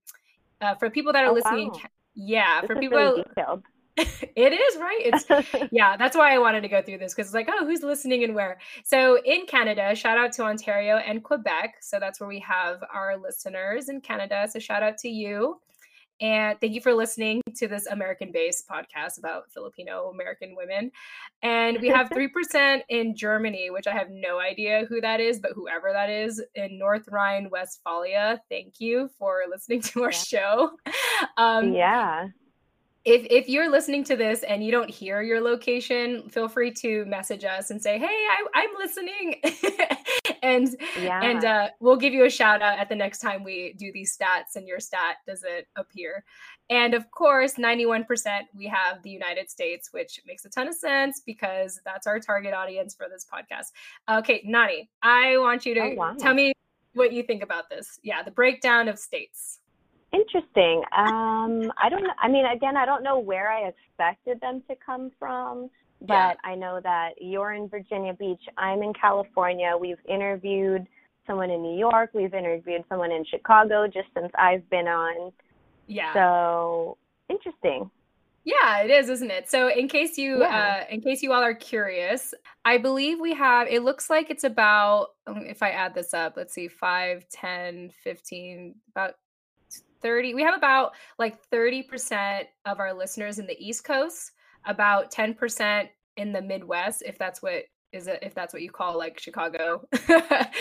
uh, 0.62 0.74
for 0.76 0.88
people 0.88 1.12
that 1.12 1.24
are 1.24 1.30
oh, 1.30 1.34
listening, 1.34 1.68
wow. 1.68 1.80
yeah, 2.14 2.60
this 2.62 2.68
for 2.68 2.76
people, 2.76 2.98
really 2.98 3.22
detailed. 3.22 3.62
it 3.96 4.52
is 4.52 4.76
right. 4.80 5.00
It's 5.00 5.68
yeah, 5.72 5.96
that's 5.96 6.16
why 6.16 6.34
I 6.34 6.38
wanted 6.38 6.62
to 6.62 6.68
go 6.68 6.82
through 6.82 6.98
this 6.98 7.14
because 7.14 7.28
it's 7.28 7.34
like, 7.34 7.48
oh, 7.48 7.64
who's 7.64 7.82
listening 7.82 8.24
and 8.24 8.34
where? 8.34 8.58
So 8.82 9.20
in 9.24 9.46
Canada, 9.46 9.94
shout 9.94 10.18
out 10.18 10.32
to 10.32 10.42
Ontario 10.42 10.96
and 10.96 11.22
Quebec. 11.22 11.76
So 11.80 12.00
that's 12.00 12.18
where 12.18 12.28
we 12.28 12.40
have 12.40 12.82
our 12.92 13.16
listeners 13.16 13.88
in 13.88 14.00
Canada. 14.00 14.48
So 14.50 14.58
shout 14.58 14.82
out 14.82 14.98
to 14.98 15.08
you. 15.08 15.60
And 16.20 16.60
thank 16.60 16.74
you 16.74 16.80
for 16.80 16.94
listening 16.94 17.40
to 17.56 17.68
this 17.68 17.86
American 17.86 18.30
based 18.32 18.68
podcast 18.68 19.18
about 19.18 19.52
Filipino 19.52 20.10
American 20.10 20.56
women. 20.56 20.90
And 21.42 21.80
we 21.80 21.88
have 21.88 22.08
3% 22.10 22.80
in 22.88 23.16
Germany, 23.16 23.70
which 23.70 23.86
I 23.86 23.92
have 23.92 24.08
no 24.10 24.40
idea 24.40 24.86
who 24.88 25.00
that 25.02 25.20
is, 25.20 25.38
but 25.38 25.52
whoever 25.54 25.92
that 25.92 26.10
is 26.10 26.42
in 26.56 26.78
North 26.78 27.04
Rhine 27.10 27.48
Westphalia, 27.50 28.40
thank 28.48 28.74
you 28.80 29.08
for 29.18 29.42
listening 29.48 29.82
to 29.82 30.02
our 30.02 30.10
yeah. 30.10 30.18
show. 30.18 30.70
Um, 31.36 31.72
yeah 31.72 32.28
if 33.04 33.26
if 33.28 33.48
you're 33.48 33.70
listening 33.70 34.02
to 34.04 34.16
this 34.16 34.42
and 34.44 34.64
you 34.64 34.70
don't 34.70 34.88
hear 34.88 35.20
your 35.20 35.40
location, 35.40 36.28
feel 36.30 36.48
free 36.48 36.70
to 36.72 37.04
message 37.04 37.44
us 37.44 37.70
and 37.70 37.80
say, 37.80 37.98
"Hey, 37.98 38.06
I, 38.06 38.62
am 38.62 38.70
listening," 38.78 39.40
and 40.42 40.74
yeah. 40.98 41.20
and 41.22 41.44
uh, 41.44 41.68
we'll 41.80 41.96
give 41.96 42.14
you 42.14 42.24
a 42.24 42.30
shout 42.30 42.62
out 42.62 42.78
at 42.78 42.88
the 42.88 42.94
next 42.94 43.18
time 43.18 43.44
we 43.44 43.74
do 43.74 43.92
these 43.92 44.16
stats 44.16 44.56
and 44.56 44.66
your 44.66 44.80
stat 44.80 45.16
doesn't 45.26 45.66
appear. 45.76 46.24
And 46.70 46.94
of 46.94 47.10
course, 47.10 47.54
91% 47.54 48.06
we 48.54 48.66
have 48.68 49.02
the 49.02 49.10
United 49.10 49.50
States, 49.50 49.92
which 49.92 50.20
makes 50.26 50.46
a 50.46 50.48
ton 50.48 50.66
of 50.68 50.74
sense 50.74 51.20
because 51.20 51.80
that's 51.84 52.06
our 52.06 52.18
target 52.18 52.54
audience 52.54 52.94
for 52.94 53.06
this 53.10 53.26
podcast. 53.30 53.72
Okay, 54.18 54.40
Nani, 54.46 54.88
I 55.02 55.36
want 55.36 55.66
you 55.66 55.74
to 55.74 55.80
oh, 55.80 55.94
wow. 55.94 56.14
tell 56.18 56.32
me 56.32 56.54
what 56.94 57.12
you 57.12 57.22
think 57.22 57.42
about 57.42 57.68
this. 57.68 58.00
Yeah, 58.02 58.22
the 58.22 58.30
breakdown 58.30 58.88
of 58.88 58.98
states. 58.98 59.60
Interesting. 60.14 60.82
Um, 60.96 61.72
I 61.82 61.88
don't. 61.88 62.06
I 62.20 62.28
mean, 62.28 62.46
again, 62.46 62.76
I 62.76 62.86
don't 62.86 63.02
know 63.02 63.18
where 63.18 63.50
I 63.50 63.68
expected 63.68 64.40
them 64.40 64.62
to 64.68 64.76
come 64.84 65.10
from, 65.18 65.70
but 66.00 66.14
yeah. 66.14 66.34
I 66.44 66.54
know 66.54 66.80
that 66.82 67.14
you're 67.20 67.52
in 67.52 67.68
Virginia 67.68 68.14
Beach. 68.14 68.42
I'm 68.56 68.82
in 68.82 68.92
California. 68.92 69.72
We've 69.78 69.98
interviewed 70.08 70.86
someone 71.26 71.50
in 71.50 71.62
New 71.62 71.76
York. 71.76 72.10
We've 72.14 72.34
interviewed 72.34 72.84
someone 72.88 73.10
in 73.10 73.24
Chicago 73.24 73.86
just 73.86 74.08
since 74.14 74.30
I've 74.38 74.68
been 74.70 74.86
on. 74.86 75.32
Yeah. 75.88 76.12
So 76.12 76.96
interesting. 77.28 77.90
Yeah, 78.44 78.82
it 78.82 78.90
is, 78.90 79.08
isn't 79.08 79.30
it? 79.30 79.50
So, 79.50 79.70
in 79.70 79.88
case 79.88 80.18
you, 80.18 80.40
yeah. 80.40 80.82
uh, 80.82 80.94
in 80.94 81.00
case 81.00 81.22
you 81.22 81.32
all 81.32 81.42
are 81.42 81.54
curious, 81.54 82.34
I 82.66 82.76
believe 82.76 83.18
we 83.18 83.32
have. 83.34 83.68
It 83.68 83.82
looks 83.82 84.10
like 84.10 84.30
it's 84.30 84.44
about. 84.44 85.08
If 85.26 85.62
I 85.62 85.70
add 85.70 85.94
this 85.94 86.12
up, 86.12 86.34
let's 86.36 86.52
see, 86.52 86.68
5, 86.68 87.26
10, 87.30 87.90
15, 88.02 88.74
about 88.90 89.14
30 90.04 90.34
we 90.34 90.42
have 90.42 90.56
about 90.56 90.92
like 91.18 91.38
30% 91.50 92.44
of 92.66 92.78
our 92.78 92.92
listeners 92.92 93.40
in 93.40 93.46
the 93.46 93.56
east 93.58 93.84
coast 93.84 94.30
about 94.66 95.10
10% 95.10 95.88
in 96.16 96.32
the 96.32 96.40
midwest 96.40 97.02
if 97.04 97.18
that's 97.18 97.42
what 97.42 97.64
is 97.94 98.08
it 98.08 98.18
if 98.22 98.34
that's 98.34 98.52
what 98.52 98.60
you 98.60 98.70
call 98.70 98.98
like 98.98 99.18
Chicago? 99.18 99.86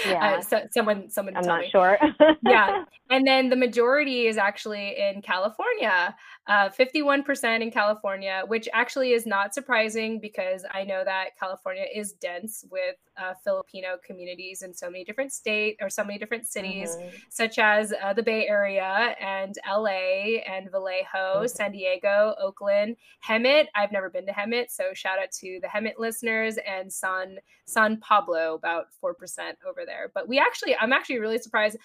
Yeah. 0.06 0.36
uh, 0.38 0.42
so, 0.42 0.62
someone 0.72 1.10
someone 1.10 1.38
I'm 1.38 1.46
not 1.46 1.62
me. 1.62 1.70
sure. 1.72 1.98
yeah. 2.44 2.84
And 3.10 3.28
then 3.28 3.50
the 3.50 3.56
majority 3.56 4.28
is 4.28 4.38
actually 4.38 4.98
in 4.98 5.22
California. 5.22 6.16
Uh, 6.46 6.70
51% 6.70 7.62
in 7.62 7.72
California, 7.72 8.44
which 8.48 8.68
actually 8.74 9.14
is 9.14 9.26
not 9.26 9.54
surprising 9.54 10.20
because 10.20 10.66
I 10.70 10.84
know 10.84 11.02
that 11.06 11.38
California 11.40 11.86
is 11.96 12.12
dense 12.14 12.66
with 12.70 12.98
uh, 13.18 13.34
Filipino 13.46 13.98
communities 14.06 14.62
in 14.62 14.74
so 14.74 14.90
many 14.90 15.06
different 15.06 15.32
states 15.32 15.78
or 15.82 15.90
so 15.90 16.04
many 16.04 16.20
different 16.20 16.46
cities, 16.46 16.98
mm-hmm. 16.98 17.16
such 17.30 17.60
as 17.60 17.94
uh, 18.04 18.12
the 18.12 18.24
Bay 18.24 18.46
Area 18.46 19.16
and 19.22 19.58
LA 19.66 20.42
and 20.46 20.70
Vallejo, 20.70 21.06
mm-hmm. 21.14 21.48
San 21.48 21.72
Diego, 21.72 22.36
Oakland, 22.42 22.98
Hemet. 23.26 23.68
I've 23.74 23.94
never 23.94 24.10
been 24.10 24.26
to 24.26 24.34
Hemet, 24.34 24.70
so 24.70 24.94
shout 24.94 25.20
out 25.20 25.32
to 25.40 25.60
the 25.62 25.68
Hemet 25.68 25.98
listeners 25.98 26.58
and 26.68 26.92
San 26.92 27.38
San 27.66 27.98
Pablo, 28.02 28.56
about 28.56 28.88
four 29.00 29.14
percent 29.14 29.58
over 29.66 29.84
there. 29.86 30.12
But 30.14 30.28
we 30.28 30.40
actually, 30.40 30.76
I'm 30.76 30.92
actually 30.92 31.20
really 31.20 31.38
surprised. 31.38 31.78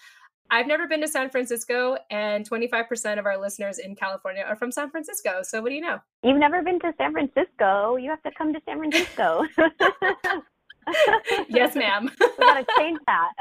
I've 0.50 0.66
never 0.66 0.86
been 0.86 1.00
to 1.02 1.08
San 1.08 1.30
Francisco, 1.30 1.98
and 2.10 2.48
25% 2.48 3.18
of 3.18 3.26
our 3.26 3.38
listeners 3.38 3.78
in 3.78 3.94
California 3.94 4.44
are 4.46 4.56
from 4.56 4.72
San 4.72 4.90
Francisco. 4.90 5.40
So, 5.42 5.60
what 5.60 5.68
do 5.68 5.74
you 5.74 5.80
know? 5.80 5.98
You've 6.22 6.38
never 6.38 6.62
been 6.62 6.80
to 6.80 6.92
San 6.96 7.12
Francisco. 7.12 7.96
You 7.96 8.10
have 8.10 8.22
to 8.22 8.30
come 8.36 8.52
to 8.54 8.60
San 8.66 8.78
Francisco. 8.78 9.44
yes, 11.48 11.74
ma'am. 11.74 12.10
we 12.20 12.28
gotta 12.38 12.66
change 12.78 12.98
that. 13.06 13.32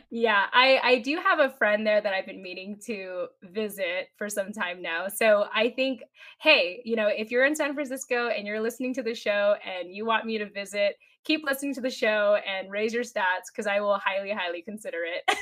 yeah, 0.10 0.46
I 0.52 0.80
I 0.82 0.98
do 1.00 1.20
have 1.24 1.40
a 1.40 1.50
friend 1.50 1.86
there 1.86 2.00
that 2.00 2.12
I've 2.12 2.26
been 2.26 2.42
meaning 2.42 2.78
to 2.86 3.26
visit 3.42 4.08
for 4.16 4.28
some 4.28 4.52
time 4.52 4.80
now. 4.82 5.08
So 5.08 5.46
I 5.54 5.70
think, 5.70 6.02
hey, 6.40 6.80
you 6.84 6.96
know, 6.96 7.08
if 7.08 7.30
you're 7.30 7.44
in 7.44 7.56
San 7.56 7.74
Francisco 7.74 8.28
and 8.28 8.46
you're 8.46 8.60
listening 8.60 8.94
to 8.94 9.02
the 9.02 9.14
show 9.14 9.56
and 9.64 9.92
you 9.92 10.06
want 10.06 10.26
me 10.26 10.38
to 10.38 10.48
visit, 10.48 10.96
keep 11.24 11.44
listening 11.44 11.74
to 11.74 11.80
the 11.80 11.90
show 11.90 12.38
and 12.46 12.70
raise 12.70 12.92
your 12.92 13.04
stats 13.04 13.50
because 13.52 13.66
I 13.66 13.80
will 13.80 13.98
highly, 13.98 14.30
highly 14.30 14.62
consider 14.62 15.00
it. 15.04 15.38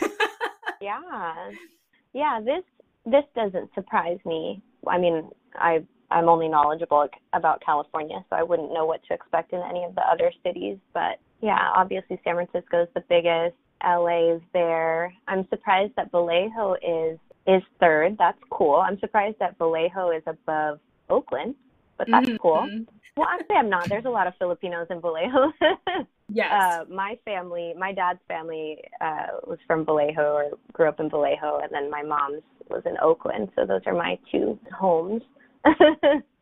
Yeah, 0.80 1.50
yeah. 2.12 2.40
This 2.40 2.64
this 3.04 3.24
doesn't 3.34 3.72
surprise 3.74 4.18
me. 4.24 4.62
I 4.86 4.98
mean, 4.98 5.30
I 5.54 5.84
I'm 6.10 6.28
only 6.28 6.48
knowledgeable 6.48 7.08
about 7.32 7.62
California, 7.64 8.24
so 8.30 8.36
I 8.36 8.42
wouldn't 8.42 8.72
know 8.72 8.84
what 8.84 9.02
to 9.08 9.14
expect 9.14 9.52
in 9.52 9.60
any 9.68 9.84
of 9.84 9.94
the 9.94 10.02
other 10.02 10.32
cities. 10.44 10.78
But 10.94 11.18
yeah, 11.40 11.70
obviously 11.74 12.20
San 12.24 12.34
Francisco 12.34 12.82
is 12.82 12.88
the 12.94 13.04
biggest. 13.08 13.56
LA 13.84 14.36
is 14.36 14.42
there. 14.52 15.12
I'm 15.28 15.46
surprised 15.48 15.92
that 15.96 16.10
Vallejo 16.10 16.74
is 16.74 17.18
is 17.46 17.62
third. 17.80 18.16
That's 18.18 18.38
cool. 18.50 18.76
I'm 18.76 18.98
surprised 18.98 19.36
that 19.40 19.58
Vallejo 19.58 20.10
is 20.10 20.22
above 20.26 20.80
Oakland, 21.08 21.54
but 21.98 22.08
that's 22.10 22.26
mm-hmm. 22.26 22.36
cool. 22.36 22.68
Well, 23.16 23.28
actually, 23.30 23.56
I'm 23.56 23.70
not. 23.70 23.88
There's 23.88 24.04
a 24.04 24.10
lot 24.10 24.26
of 24.26 24.34
Filipinos 24.38 24.88
in 24.90 25.00
Vallejo. 25.00 25.52
yes. 26.28 26.52
Uh, 26.52 26.84
my 26.92 27.18
family, 27.24 27.74
my 27.78 27.92
dad's 27.92 28.20
family, 28.28 28.78
uh, 29.00 29.38
was 29.46 29.58
from 29.66 29.84
Vallejo 29.84 30.32
or 30.32 30.50
grew 30.72 30.88
up 30.88 31.00
in 31.00 31.10
Vallejo, 31.10 31.60
and 31.62 31.70
then 31.72 31.90
my 31.90 32.02
mom's 32.02 32.42
was 32.68 32.82
in 32.84 32.96
Oakland. 33.00 33.48
So 33.54 33.64
those 33.64 33.82
are 33.86 33.94
my 33.94 34.18
two 34.30 34.58
homes. 34.76 35.22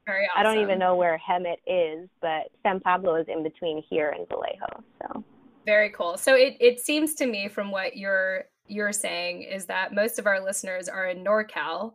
Very 0.07 0.27
awesome. 0.27 0.37
I 0.37 0.43
don't 0.43 0.63
even 0.63 0.79
know 0.79 0.97
where 0.97 1.19
Hemet 1.19 1.57
is, 1.67 2.09
but 2.21 2.51
San 2.63 2.81
Pablo 2.81 3.17
is 3.17 3.27
in 3.29 3.43
between 3.43 3.83
here 3.89 4.15
and 4.17 4.29
Vallejo. 4.29 4.83
So 5.01 5.25
Very 5.65 5.91
cool. 5.91 6.17
So 6.17 6.35
it 6.35 6.57
it 6.61 6.81
seems 6.81 7.15
to 7.17 7.27
me 7.27 7.49
from 7.49 7.71
what 7.71 7.97
you're 7.97 8.45
you're 8.67 8.93
saying 8.93 9.43
is 9.43 9.67
that 9.67 9.95
most 9.95 10.19
of 10.19 10.27
our 10.27 10.43
listeners 10.43 10.89
are 10.89 11.07
in 11.07 11.25
NorCal. 11.25 11.95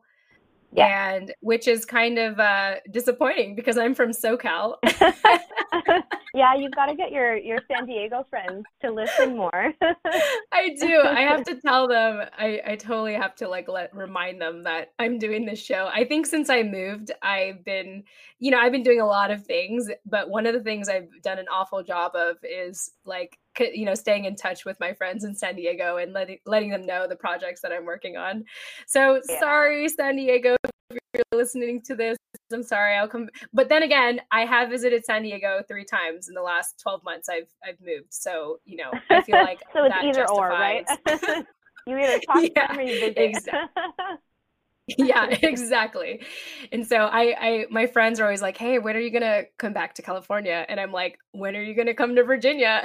Yeah. 0.71 1.13
And 1.13 1.33
which 1.41 1.67
is 1.67 1.83
kind 1.83 2.19
of 2.19 2.39
uh, 2.39 2.75
disappointing 2.91 3.55
because 3.55 3.77
I'm 3.77 3.95
from 3.95 4.11
SoCal. 4.11 4.75
yeah, 6.33 6.55
you've 6.55 6.73
got 6.73 6.87
to 6.87 6.95
get 6.95 7.11
your 7.11 7.37
your 7.37 7.59
San 7.71 7.85
Diego 7.85 8.25
friends 8.29 8.65
to 8.81 8.91
listen 8.91 9.35
more. 9.35 9.73
I 10.51 10.75
do. 10.79 11.01
I 11.01 11.21
have 11.21 11.43
to 11.45 11.55
tell 11.55 11.87
them. 11.87 12.21
I 12.37 12.61
I 12.65 12.75
totally 12.75 13.13
have 13.13 13.35
to 13.35 13.47
like 13.47 13.67
let 13.67 13.95
remind 13.95 14.41
them 14.41 14.63
that 14.63 14.93
I'm 14.99 15.17
doing 15.17 15.45
this 15.45 15.63
show. 15.63 15.89
I 15.91 16.05
think 16.05 16.25
since 16.25 16.49
I 16.49 16.63
moved, 16.63 17.11
I've 17.21 17.63
been, 17.63 18.03
you 18.39 18.51
know, 18.51 18.59
I've 18.59 18.71
been 18.71 18.83
doing 18.83 19.01
a 19.01 19.05
lot 19.05 19.31
of 19.31 19.45
things, 19.45 19.89
but 20.05 20.29
one 20.29 20.45
of 20.45 20.53
the 20.53 20.61
things 20.61 20.89
I've 20.89 21.09
done 21.21 21.39
an 21.39 21.47
awful 21.51 21.83
job 21.83 22.15
of 22.15 22.37
is 22.43 22.91
like 23.05 23.37
you 23.59 23.85
know 23.85 23.95
staying 23.95 24.25
in 24.25 24.35
touch 24.35 24.65
with 24.65 24.79
my 24.79 24.93
friends 24.93 25.23
in 25.23 25.35
San 25.35 25.55
Diego 25.55 25.97
and 25.97 26.13
letting 26.13 26.37
letting 26.45 26.69
them 26.69 26.85
know 26.85 27.07
the 27.07 27.15
projects 27.15 27.61
that 27.61 27.71
I'm 27.71 27.85
working 27.85 28.17
on. 28.17 28.45
So 28.87 29.21
yeah. 29.27 29.39
sorry 29.39 29.89
San 29.89 30.15
Diego 30.15 30.55
you're 31.13 31.23
listening 31.33 31.81
to 31.83 31.95
this 31.95 32.17
I'm 32.51 32.63
sorry, 32.63 32.95
I'll 32.95 33.07
come. 33.07 33.29
But 33.53 33.69
then 33.69 33.83
again, 33.83 34.21
I 34.31 34.45
have 34.45 34.69
visited 34.69 35.05
San 35.05 35.23
Diego 35.23 35.61
three 35.67 35.85
times 35.85 36.29
in 36.29 36.33
the 36.33 36.41
last 36.41 36.79
12 36.81 37.03
months. 37.03 37.29
I've 37.29 37.49
I've 37.63 37.79
moved, 37.79 38.13
so 38.13 38.59
you 38.65 38.77
know, 38.77 38.91
I 39.09 39.21
feel 39.21 39.35
like 39.41 39.61
so 39.73 39.85
it's 39.85 39.95
either 39.95 40.21
justifies... 40.21 40.29
or, 40.37 40.49
right? 40.49 41.45
you 41.87 41.97
either 41.97 42.19
talk 42.19 42.43
yeah, 42.55 42.67
to 42.67 42.73
them 42.73 42.79
or 42.79 42.81
you 42.81 42.99
visit. 42.99 43.17
Exactly. 43.17 43.59
yeah, 44.97 45.25
exactly. 45.43 46.21
And 46.71 46.85
so 46.85 46.97
I, 46.97 47.35
I, 47.39 47.65
my 47.69 47.85
friends 47.85 48.19
are 48.19 48.23
always 48.23 48.41
like, 48.41 48.57
"Hey, 48.57 48.79
when 48.79 48.95
are 48.95 48.99
you 48.99 49.11
gonna 49.11 49.43
come 49.57 49.73
back 49.73 49.95
to 49.95 50.01
California?" 50.01 50.65
And 50.67 50.79
I'm 50.79 50.91
like, 50.91 51.19
"When 51.31 51.55
are 51.55 51.61
you 51.61 51.75
gonna 51.75 51.93
come 51.93 52.15
to 52.15 52.23
Virginia?" 52.23 52.81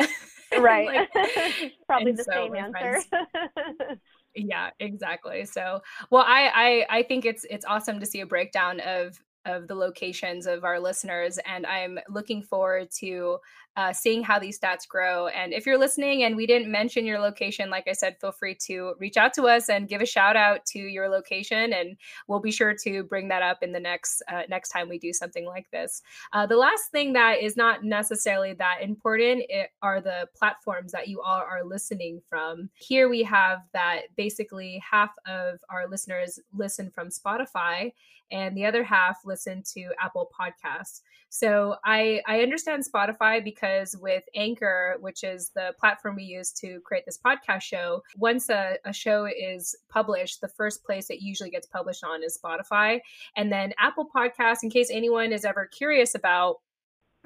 right. 0.59 0.87
like, 0.87 1.73
Probably 1.87 2.13
the 2.13 2.25
so 2.25 2.33
same 2.33 2.55
answer. 2.55 3.01
Friends, 3.09 4.01
yeah 4.35 4.71
exactly 4.81 5.45
so 5.45 5.81
well 6.11 6.25
I, 6.27 6.87
I 6.91 6.99
i 6.99 7.03
think 7.03 7.25
it's 7.25 7.45
it's 7.51 7.65
awesome 7.65 8.01
to 8.01 8.07
see 8.07 8.21
a 8.21 8.27
breakdown 8.27 8.81
of 8.81 9.21
of 9.47 9.69
the 9.69 9.75
locations 9.75 10.47
of 10.47 10.65
our 10.65 10.81
listeners. 10.81 11.39
And 11.47 11.67
I'm 11.67 11.99
looking 12.09 12.43
forward 12.43 12.91
to 12.99 13.39
uh, 13.77 13.93
seeing 13.93 14.23
how 14.23 14.39
these 14.39 14.59
stats 14.59 14.87
grow. 14.87 15.29
And 15.29 15.53
if 15.53 15.67
you're 15.67 15.79
listening 15.79 16.23
and 16.25 16.37
we 16.37 16.47
didn't 16.47 16.71
mention 16.71 17.05
your 17.05 17.19
location, 17.19 17.71
like 17.71 17.89
I 17.89 17.93
said, 17.93 18.17
feel 18.21 18.33
free 18.33 18.55
to 18.67 18.95
reach 18.99 19.17
out 19.17 19.35
to 19.35 19.45
us 19.45 19.69
and 19.69 19.89
give 19.89 20.01
a 20.01 20.07
shout 20.07 20.37
out 20.37 20.65
to 20.67 20.79
your 20.79 21.09
location, 21.09 21.73
and 21.73 21.97
we'll 22.29 22.41
be 22.41 22.53
sure 22.53 22.75
to 22.85 23.03
bring 23.05 23.29
that 23.29 23.43
up 23.43 23.63
in 23.63 23.73
the 23.73 23.81
next 23.81 24.23
uh, 24.29 24.43
next 24.49 24.69
time 24.71 24.89
we 24.89 24.99
do 24.99 25.13
something 25.13 25.47
like 25.47 25.71
this. 25.71 26.03
Uh, 26.33 26.47
the 26.47 26.57
last 26.57 26.91
thing 26.93 27.13
that 27.13 27.41
is 27.43 27.57
not 27.57 27.85
necessarily 27.85 28.53
that 28.55 28.79
important 28.83 29.43
are 29.83 30.01
the 30.01 30.29
platforms 30.37 30.93
that 30.93 31.09
you 31.09 31.21
all 31.21 31.41
are 31.41 31.65
listening 31.65 32.21
from. 32.29 32.69
Here 32.75 33.09
we 33.09 33.23
have 33.25 33.61
that 33.73 34.03
basically 34.17 34.83
half 34.89 35.11
of 35.27 35.59
our 35.71 35.89
listeners 35.89 36.39
listen 36.53 36.91
from 36.91 37.09
Spotify 37.09 37.93
and 38.31 38.57
the 38.57 38.67
other 38.67 38.83
half 38.83 39.21
listen 39.25 39.63
to 39.75 39.91
Apple 40.01 40.31
Podcasts. 40.39 41.03
So 41.35 41.75
I 41.85 42.23
I 42.29 42.43
understand 42.43 42.85
Spotify 42.85 43.43
because 43.43 43.97
with 44.01 44.23
Anchor, 44.37 44.99
which 45.01 45.25
is 45.25 45.51
the 45.57 45.75
platform 45.81 46.15
we 46.15 46.23
use 46.23 46.53
to 46.53 46.79
create 46.85 47.05
this 47.07 47.19
podcast 47.19 47.63
show, 47.63 48.05
once 48.17 48.51
a, 48.51 48.77
a 48.85 48.93
show 48.93 49.27
is 49.27 49.75
published, 49.89 50.41
the 50.41 50.47
first 50.47 50.85
place 50.85 51.11
it 51.11 51.21
usually 51.21 51.51
gets 51.51 51.67
published 51.67 52.05
on 52.05 52.23
is 52.23 52.39
Spotify. 52.39 53.01
And 53.35 53.51
then 53.51 53.75
Apple 53.81 54.09
Podcasts, 54.15 54.63
in 54.63 54.71
case 54.71 54.91
anyone 54.93 55.33
is 55.33 55.45
ever 55.45 55.67
curious 55.67 56.15
about 56.15 56.61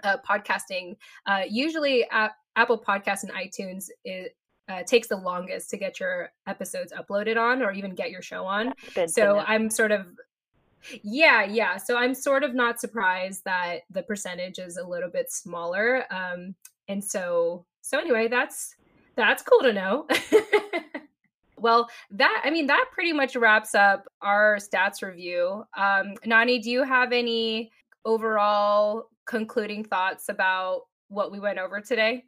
uh, 0.02 0.16
podcasting, 0.26 0.96
uh, 1.26 1.42
usually 1.46 2.06
Apple 2.56 2.78
Podcasts 2.78 3.24
and 3.24 3.32
iTunes 3.32 3.90
is, 4.06 4.28
uh, 4.70 4.84
takes 4.84 5.08
the 5.08 5.16
longest 5.16 5.68
to 5.68 5.76
get 5.76 6.00
your 6.00 6.30
episodes 6.46 6.94
uploaded 6.98 7.36
on 7.36 7.62
or 7.62 7.72
even 7.72 7.94
get 7.94 8.10
your 8.10 8.22
show 8.22 8.46
on. 8.46 8.72
So 9.06 9.38
I'm 9.40 9.68
sort 9.68 9.92
of 9.92 10.06
yeah, 11.02 11.44
yeah. 11.44 11.76
So 11.76 11.96
I'm 11.96 12.14
sort 12.14 12.42
of 12.42 12.54
not 12.54 12.80
surprised 12.80 13.44
that 13.44 13.80
the 13.90 14.02
percentage 14.02 14.58
is 14.58 14.76
a 14.76 14.86
little 14.86 15.10
bit 15.10 15.30
smaller. 15.30 16.04
Um, 16.12 16.54
and 16.88 17.02
so, 17.04 17.64
so 17.82 17.98
anyway, 17.98 18.28
that's 18.28 18.74
that's 19.16 19.42
cool 19.42 19.60
to 19.62 19.72
know. 19.72 20.06
well, 21.58 21.88
that 22.12 22.42
I 22.44 22.50
mean 22.50 22.66
that 22.68 22.86
pretty 22.92 23.12
much 23.12 23.36
wraps 23.36 23.74
up 23.74 24.06
our 24.22 24.56
stats 24.56 25.02
review. 25.02 25.64
Um, 25.76 26.14
Nani, 26.24 26.60
do 26.60 26.70
you 26.70 26.84
have 26.84 27.12
any 27.12 27.70
overall 28.04 29.10
concluding 29.26 29.84
thoughts 29.84 30.28
about 30.28 30.82
what 31.08 31.32
we 31.32 31.40
went 31.40 31.58
over 31.58 31.80
today? 31.80 32.24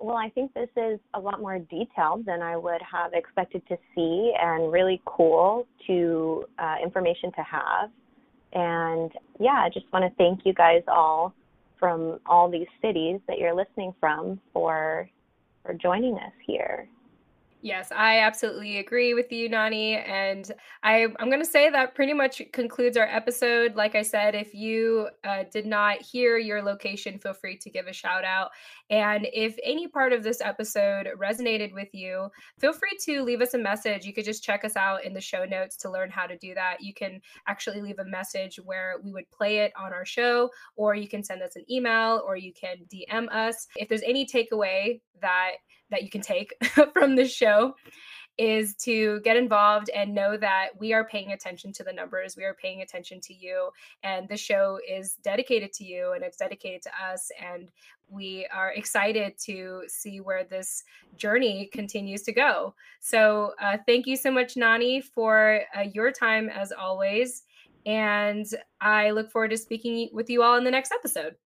Well, 0.00 0.16
I 0.16 0.28
think 0.30 0.52
this 0.54 0.68
is 0.76 0.98
a 1.14 1.20
lot 1.20 1.40
more 1.40 1.58
detailed 1.58 2.26
than 2.26 2.42
I 2.42 2.56
would 2.56 2.80
have 2.90 3.12
expected 3.12 3.62
to 3.68 3.76
see 3.94 4.34
and 4.40 4.72
really 4.72 5.00
cool 5.04 5.66
to 5.86 6.44
uh, 6.58 6.76
information 6.82 7.32
to 7.32 7.42
have. 7.42 7.90
And 8.52 9.10
yeah, 9.40 9.62
I 9.64 9.70
just 9.72 9.86
want 9.92 10.04
to 10.04 10.14
thank 10.16 10.40
you 10.44 10.52
guys 10.52 10.82
all 10.88 11.34
from 11.78 12.18
all 12.26 12.50
these 12.50 12.66
cities 12.80 13.20
that 13.28 13.38
you're 13.38 13.54
listening 13.54 13.94
from 14.00 14.40
for 14.52 15.08
for 15.64 15.74
joining 15.74 16.14
us 16.16 16.32
here. 16.46 16.88
Yes, 17.64 17.90
I 17.96 18.18
absolutely 18.18 18.76
agree 18.76 19.14
with 19.14 19.32
you, 19.32 19.48
Nani. 19.48 19.94
And 19.94 20.52
I, 20.82 21.06
I'm 21.18 21.30
going 21.30 21.40
to 21.40 21.50
say 21.50 21.70
that 21.70 21.94
pretty 21.94 22.12
much 22.12 22.42
concludes 22.52 22.98
our 22.98 23.06
episode. 23.06 23.74
Like 23.74 23.94
I 23.94 24.02
said, 24.02 24.34
if 24.34 24.52
you 24.52 25.08
uh, 25.24 25.44
did 25.50 25.64
not 25.64 26.02
hear 26.02 26.36
your 26.36 26.60
location, 26.60 27.18
feel 27.18 27.32
free 27.32 27.56
to 27.56 27.70
give 27.70 27.86
a 27.86 27.92
shout 27.94 28.22
out. 28.22 28.50
And 28.90 29.26
if 29.32 29.56
any 29.64 29.88
part 29.88 30.12
of 30.12 30.22
this 30.22 30.42
episode 30.42 31.08
resonated 31.18 31.72
with 31.72 31.88
you, 31.94 32.28
feel 32.58 32.74
free 32.74 32.98
to 33.06 33.22
leave 33.22 33.40
us 33.40 33.54
a 33.54 33.58
message. 33.58 34.04
You 34.04 34.12
could 34.12 34.26
just 34.26 34.44
check 34.44 34.62
us 34.62 34.76
out 34.76 35.02
in 35.02 35.14
the 35.14 35.20
show 35.22 35.46
notes 35.46 35.78
to 35.78 35.90
learn 35.90 36.10
how 36.10 36.26
to 36.26 36.36
do 36.36 36.52
that. 36.52 36.82
You 36.82 36.92
can 36.92 37.18
actually 37.48 37.80
leave 37.80 37.98
a 37.98 38.04
message 38.04 38.60
where 38.62 38.96
we 39.02 39.10
would 39.10 39.30
play 39.30 39.60
it 39.60 39.72
on 39.74 39.90
our 39.90 40.04
show, 40.04 40.50
or 40.76 40.94
you 40.94 41.08
can 41.08 41.24
send 41.24 41.40
us 41.40 41.56
an 41.56 41.64
email, 41.70 42.22
or 42.26 42.36
you 42.36 42.52
can 42.52 42.76
DM 42.92 43.26
us. 43.34 43.68
If 43.76 43.88
there's 43.88 44.02
any 44.02 44.26
takeaway 44.26 45.00
that 45.22 45.52
that 45.94 46.02
you 46.02 46.10
can 46.10 46.20
take 46.20 46.52
from 46.92 47.14
this 47.14 47.32
show 47.32 47.74
is 48.36 48.74
to 48.74 49.20
get 49.20 49.36
involved 49.36 49.88
and 49.94 50.12
know 50.12 50.36
that 50.36 50.70
we 50.76 50.92
are 50.92 51.04
paying 51.04 51.30
attention 51.32 51.72
to 51.72 51.84
the 51.84 51.92
numbers. 51.92 52.36
We 52.36 52.42
are 52.42 52.54
paying 52.54 52.82
attention 52.82 53.20
to 53.22 53.34
you. 53.34 53.70
And 54.02 54.28
the 54.28 54.36
show 54.36 54.80
is 54.88 55.14
dedicated 55.22 55.72
to 55.74 55.84
you 55.84 56.12
and 56.14 56.24
it's 56.24 56.36
dedicated 56.36 56.82
to 56.82 56.90
us. 57.12 57.30
And 57.40 57.70
we 58.08 58.46
are 58.52 58.72
excited 58.72 59.38
to 59.44 59.84
see 59.86 60.20
where 60.20 60.42
this 60.42 60.82
journey 61.16 61.70
continues 61.72 62.22
to 62.22 62.32
go. 62.32 62.74
So, 63.00 63.52
uh, 63.62 63.78
thank 63.86 64.06
you 64.06 64.16
so 64.16 64.32
much, 64.32 64.56
Nani, 64.56 65.00
for 65.00 65.60
uh, 65.76 65.82
your 65.92 66.10
time 66.10 66.48
as 66.48 66.72
always. 66.72 67.44
And 67.86 68.46
I 68.80 69.10
look 69.10 69.30
forward 69.30 69.52
to 69.52 69.56
speaking 69.56 70.08
with 70.12 70.28
you 70.28 70.42
all 70.42 70.56
in 70.56 70.64
the 70.64 70.70
next 70.70 70.90
episode. 70.90 71.36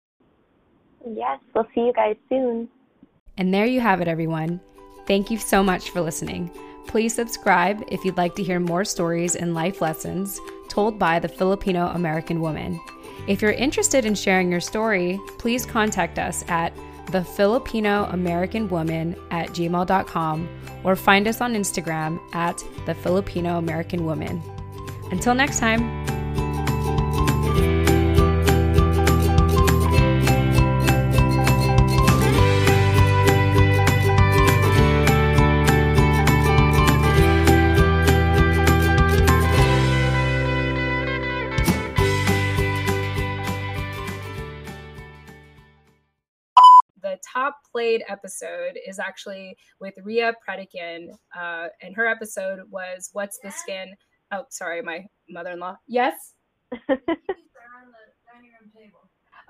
Yes, 1.06 1.38
we'll 1.54 1.66
see 1.74 1.82
you 1.82 1.92
guys 1.92 2.16
soon. 2.28 2.68
And 3.38 3.54
there 3.54 3.66
you 3.66 3.80
have 3.80 4.00
it, 4.00 4.08
everyone. 4.08 4.60
Thank 5.06 5.30
you 5.30 5.38
so 5.38 5.62
much 5.62 5.90
for 5.90 6.00
listening. 6.00 6.50
Please 6.86 7.14
subscribe 7.14 7.82
if 7.88 8.04
you'd 8.04 8.16
like 8.16 8.34
to 8.36 8.42
hear 8.42 8.60
more 8.60 8.84
stories 8.84 9.36
and 9.36 9.54
life 9.54 9.80
lessons 9.80 10.40
told 10.68 10.98
by 10.98 11.18
the 11.18 11.28
Filipino 11.28 11.86
American 11.88 12.40
woman. 12.40 12.80
If 13.26 13.42
you're 13.42 13.52
interested 13.52 14.04
in 14.04 14.14
sharing 14.14 14.50
your 14.50 14.60
story, 14.60 15.20
please 15.38 15.64
contact 15.64 16.18
us 16.18 16.44
at 16.48 16.72
the 17.10 17.24
Filipino 17.24 18.04
American 18.10 18.68
Woman 18.68 19.16
at 19.30 19.48
gmail.com 19.48 20.48
or 20.84 20.96
find 20.96 21.26
us 21.26 21.40
on 21.40 21.54
Instagram 21.54 22.20
at 22.34 22.62
the 22.86 22.94
Filipino 22.94 23.58
American 23.58 24.04
Woman. 24.04 24.42
Until 25.10 25.34
next 25.34 25.58
time. 25.58 26.17
Played 47.72 48.02
episode 48.08 48.78
is 48.86 48.98
actually 48.98 49.56
with 49.80 49.94
Ria 50.02 50.34
Pretekin, 50.46 51.10
uh, 51.38 51.68
and 51.82 51.94
her 51.94 52.06
episode 52.06 52.60
was 52.70 53.10
"What's 53.12 53.38
the 53.42 53.50
Skin." 53.50 53.94
Oh, 54.32 54.44
sorry, 54.50 54.82
my 54.82 55.06
mother-in-law. 55.30 55.76
Yes. 55.86 56.34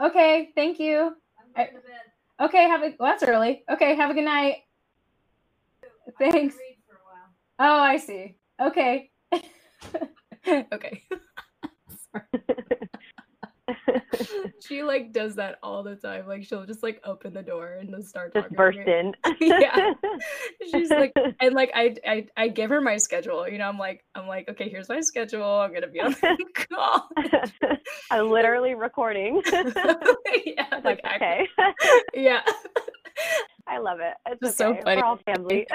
okay, 0.01 0.51
thank 0.55 0.79
you. 0.79 1.17
I, 1.57 1.71
okay, 2.41 2.65
have 2.69 2.83
a. 2.83 2.95
Well, 2.99 3.11
that's 3.11 3.23
early. 3.23 3.65
Okay, 3.71 3.95
have 3.97 4.11
a 4.11 4.15
good 4.15 4.25
night. 4.25 4.57
Thanks. 6.19 6.57
Oh, 7.59 7.81
I 7.81 7.97
see. 7.97 8.37
Okay. 8.61 9.11
okay. 10.73 11.03
she 14.67 14.83
like 14.83 15.13
does 15.13 15.35
that 15.37 15.59
all 15.63 15.83
the 15.83 15.97
time. 15.97 16.27
Like 16.27 16.45
she'll 16.45 16.67
just 16.67 16.83
like 16.83 17.01
open 17.05 17.33
the 17.33 17.43
door 17.43 17.79
and 17.81 17.91
just 17.91 18.09
start 18.09 18.35
just 18.35 18.51
burst 18.51 18.79
in. 18.79 19.15
yeah. 19.41 19.93
She's 20.71 20.91
like 20.91 21.13
and 21.41 21.55
like 21.55 21.71
I, 21.75 21.95
I 22.07 22.27
I 22.37 22.49
give 22.49 22.71
her 22.71 22.81
my 22.81 22.97
schedule. 22.97 23.49
You 23.49 23.59
know, 23.59 23.69
I'm 23.69 23.79
like 23.79 24.05
I'm 24.15 24.27
like, 24.27 24.49
okay, 24.49 24.69
here's 24.69 24.89
my 24.89 25.01
schedule. 25.01 25.45
I'm 25.45 25.73
gonna 25.73 25.89
be 25.89 26.01
on 26.01 26.13
the 26.13 26.67
call. 26.73 27.09
I'm 28.11 28.31
literally 28.31 28.75
recording. 28.75 29.43
yeah, 30.47 30.81
like 30.85 31.01
okay. 31.17 31.49
yeah. 32.15 32.41
I 33.67 33.79
love 33.79 34.01
it. 34.01 34.15
It's 34.27 34.41
Just 34.41 34.61
okay. 34.61 34.79
so 34.79 34.83
funny. 34.85 34.97
We're 34.97 35.05
all 35.05 35.19
family. 35.19 35.67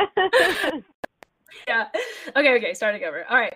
yeah. 1.68 1.90
Okay, 2.36 2.56
okay, 2.56 2.74
starting 2.74 3.04
over. 3.04 3.26
All 3.30 3.38
right. 3.38 3.54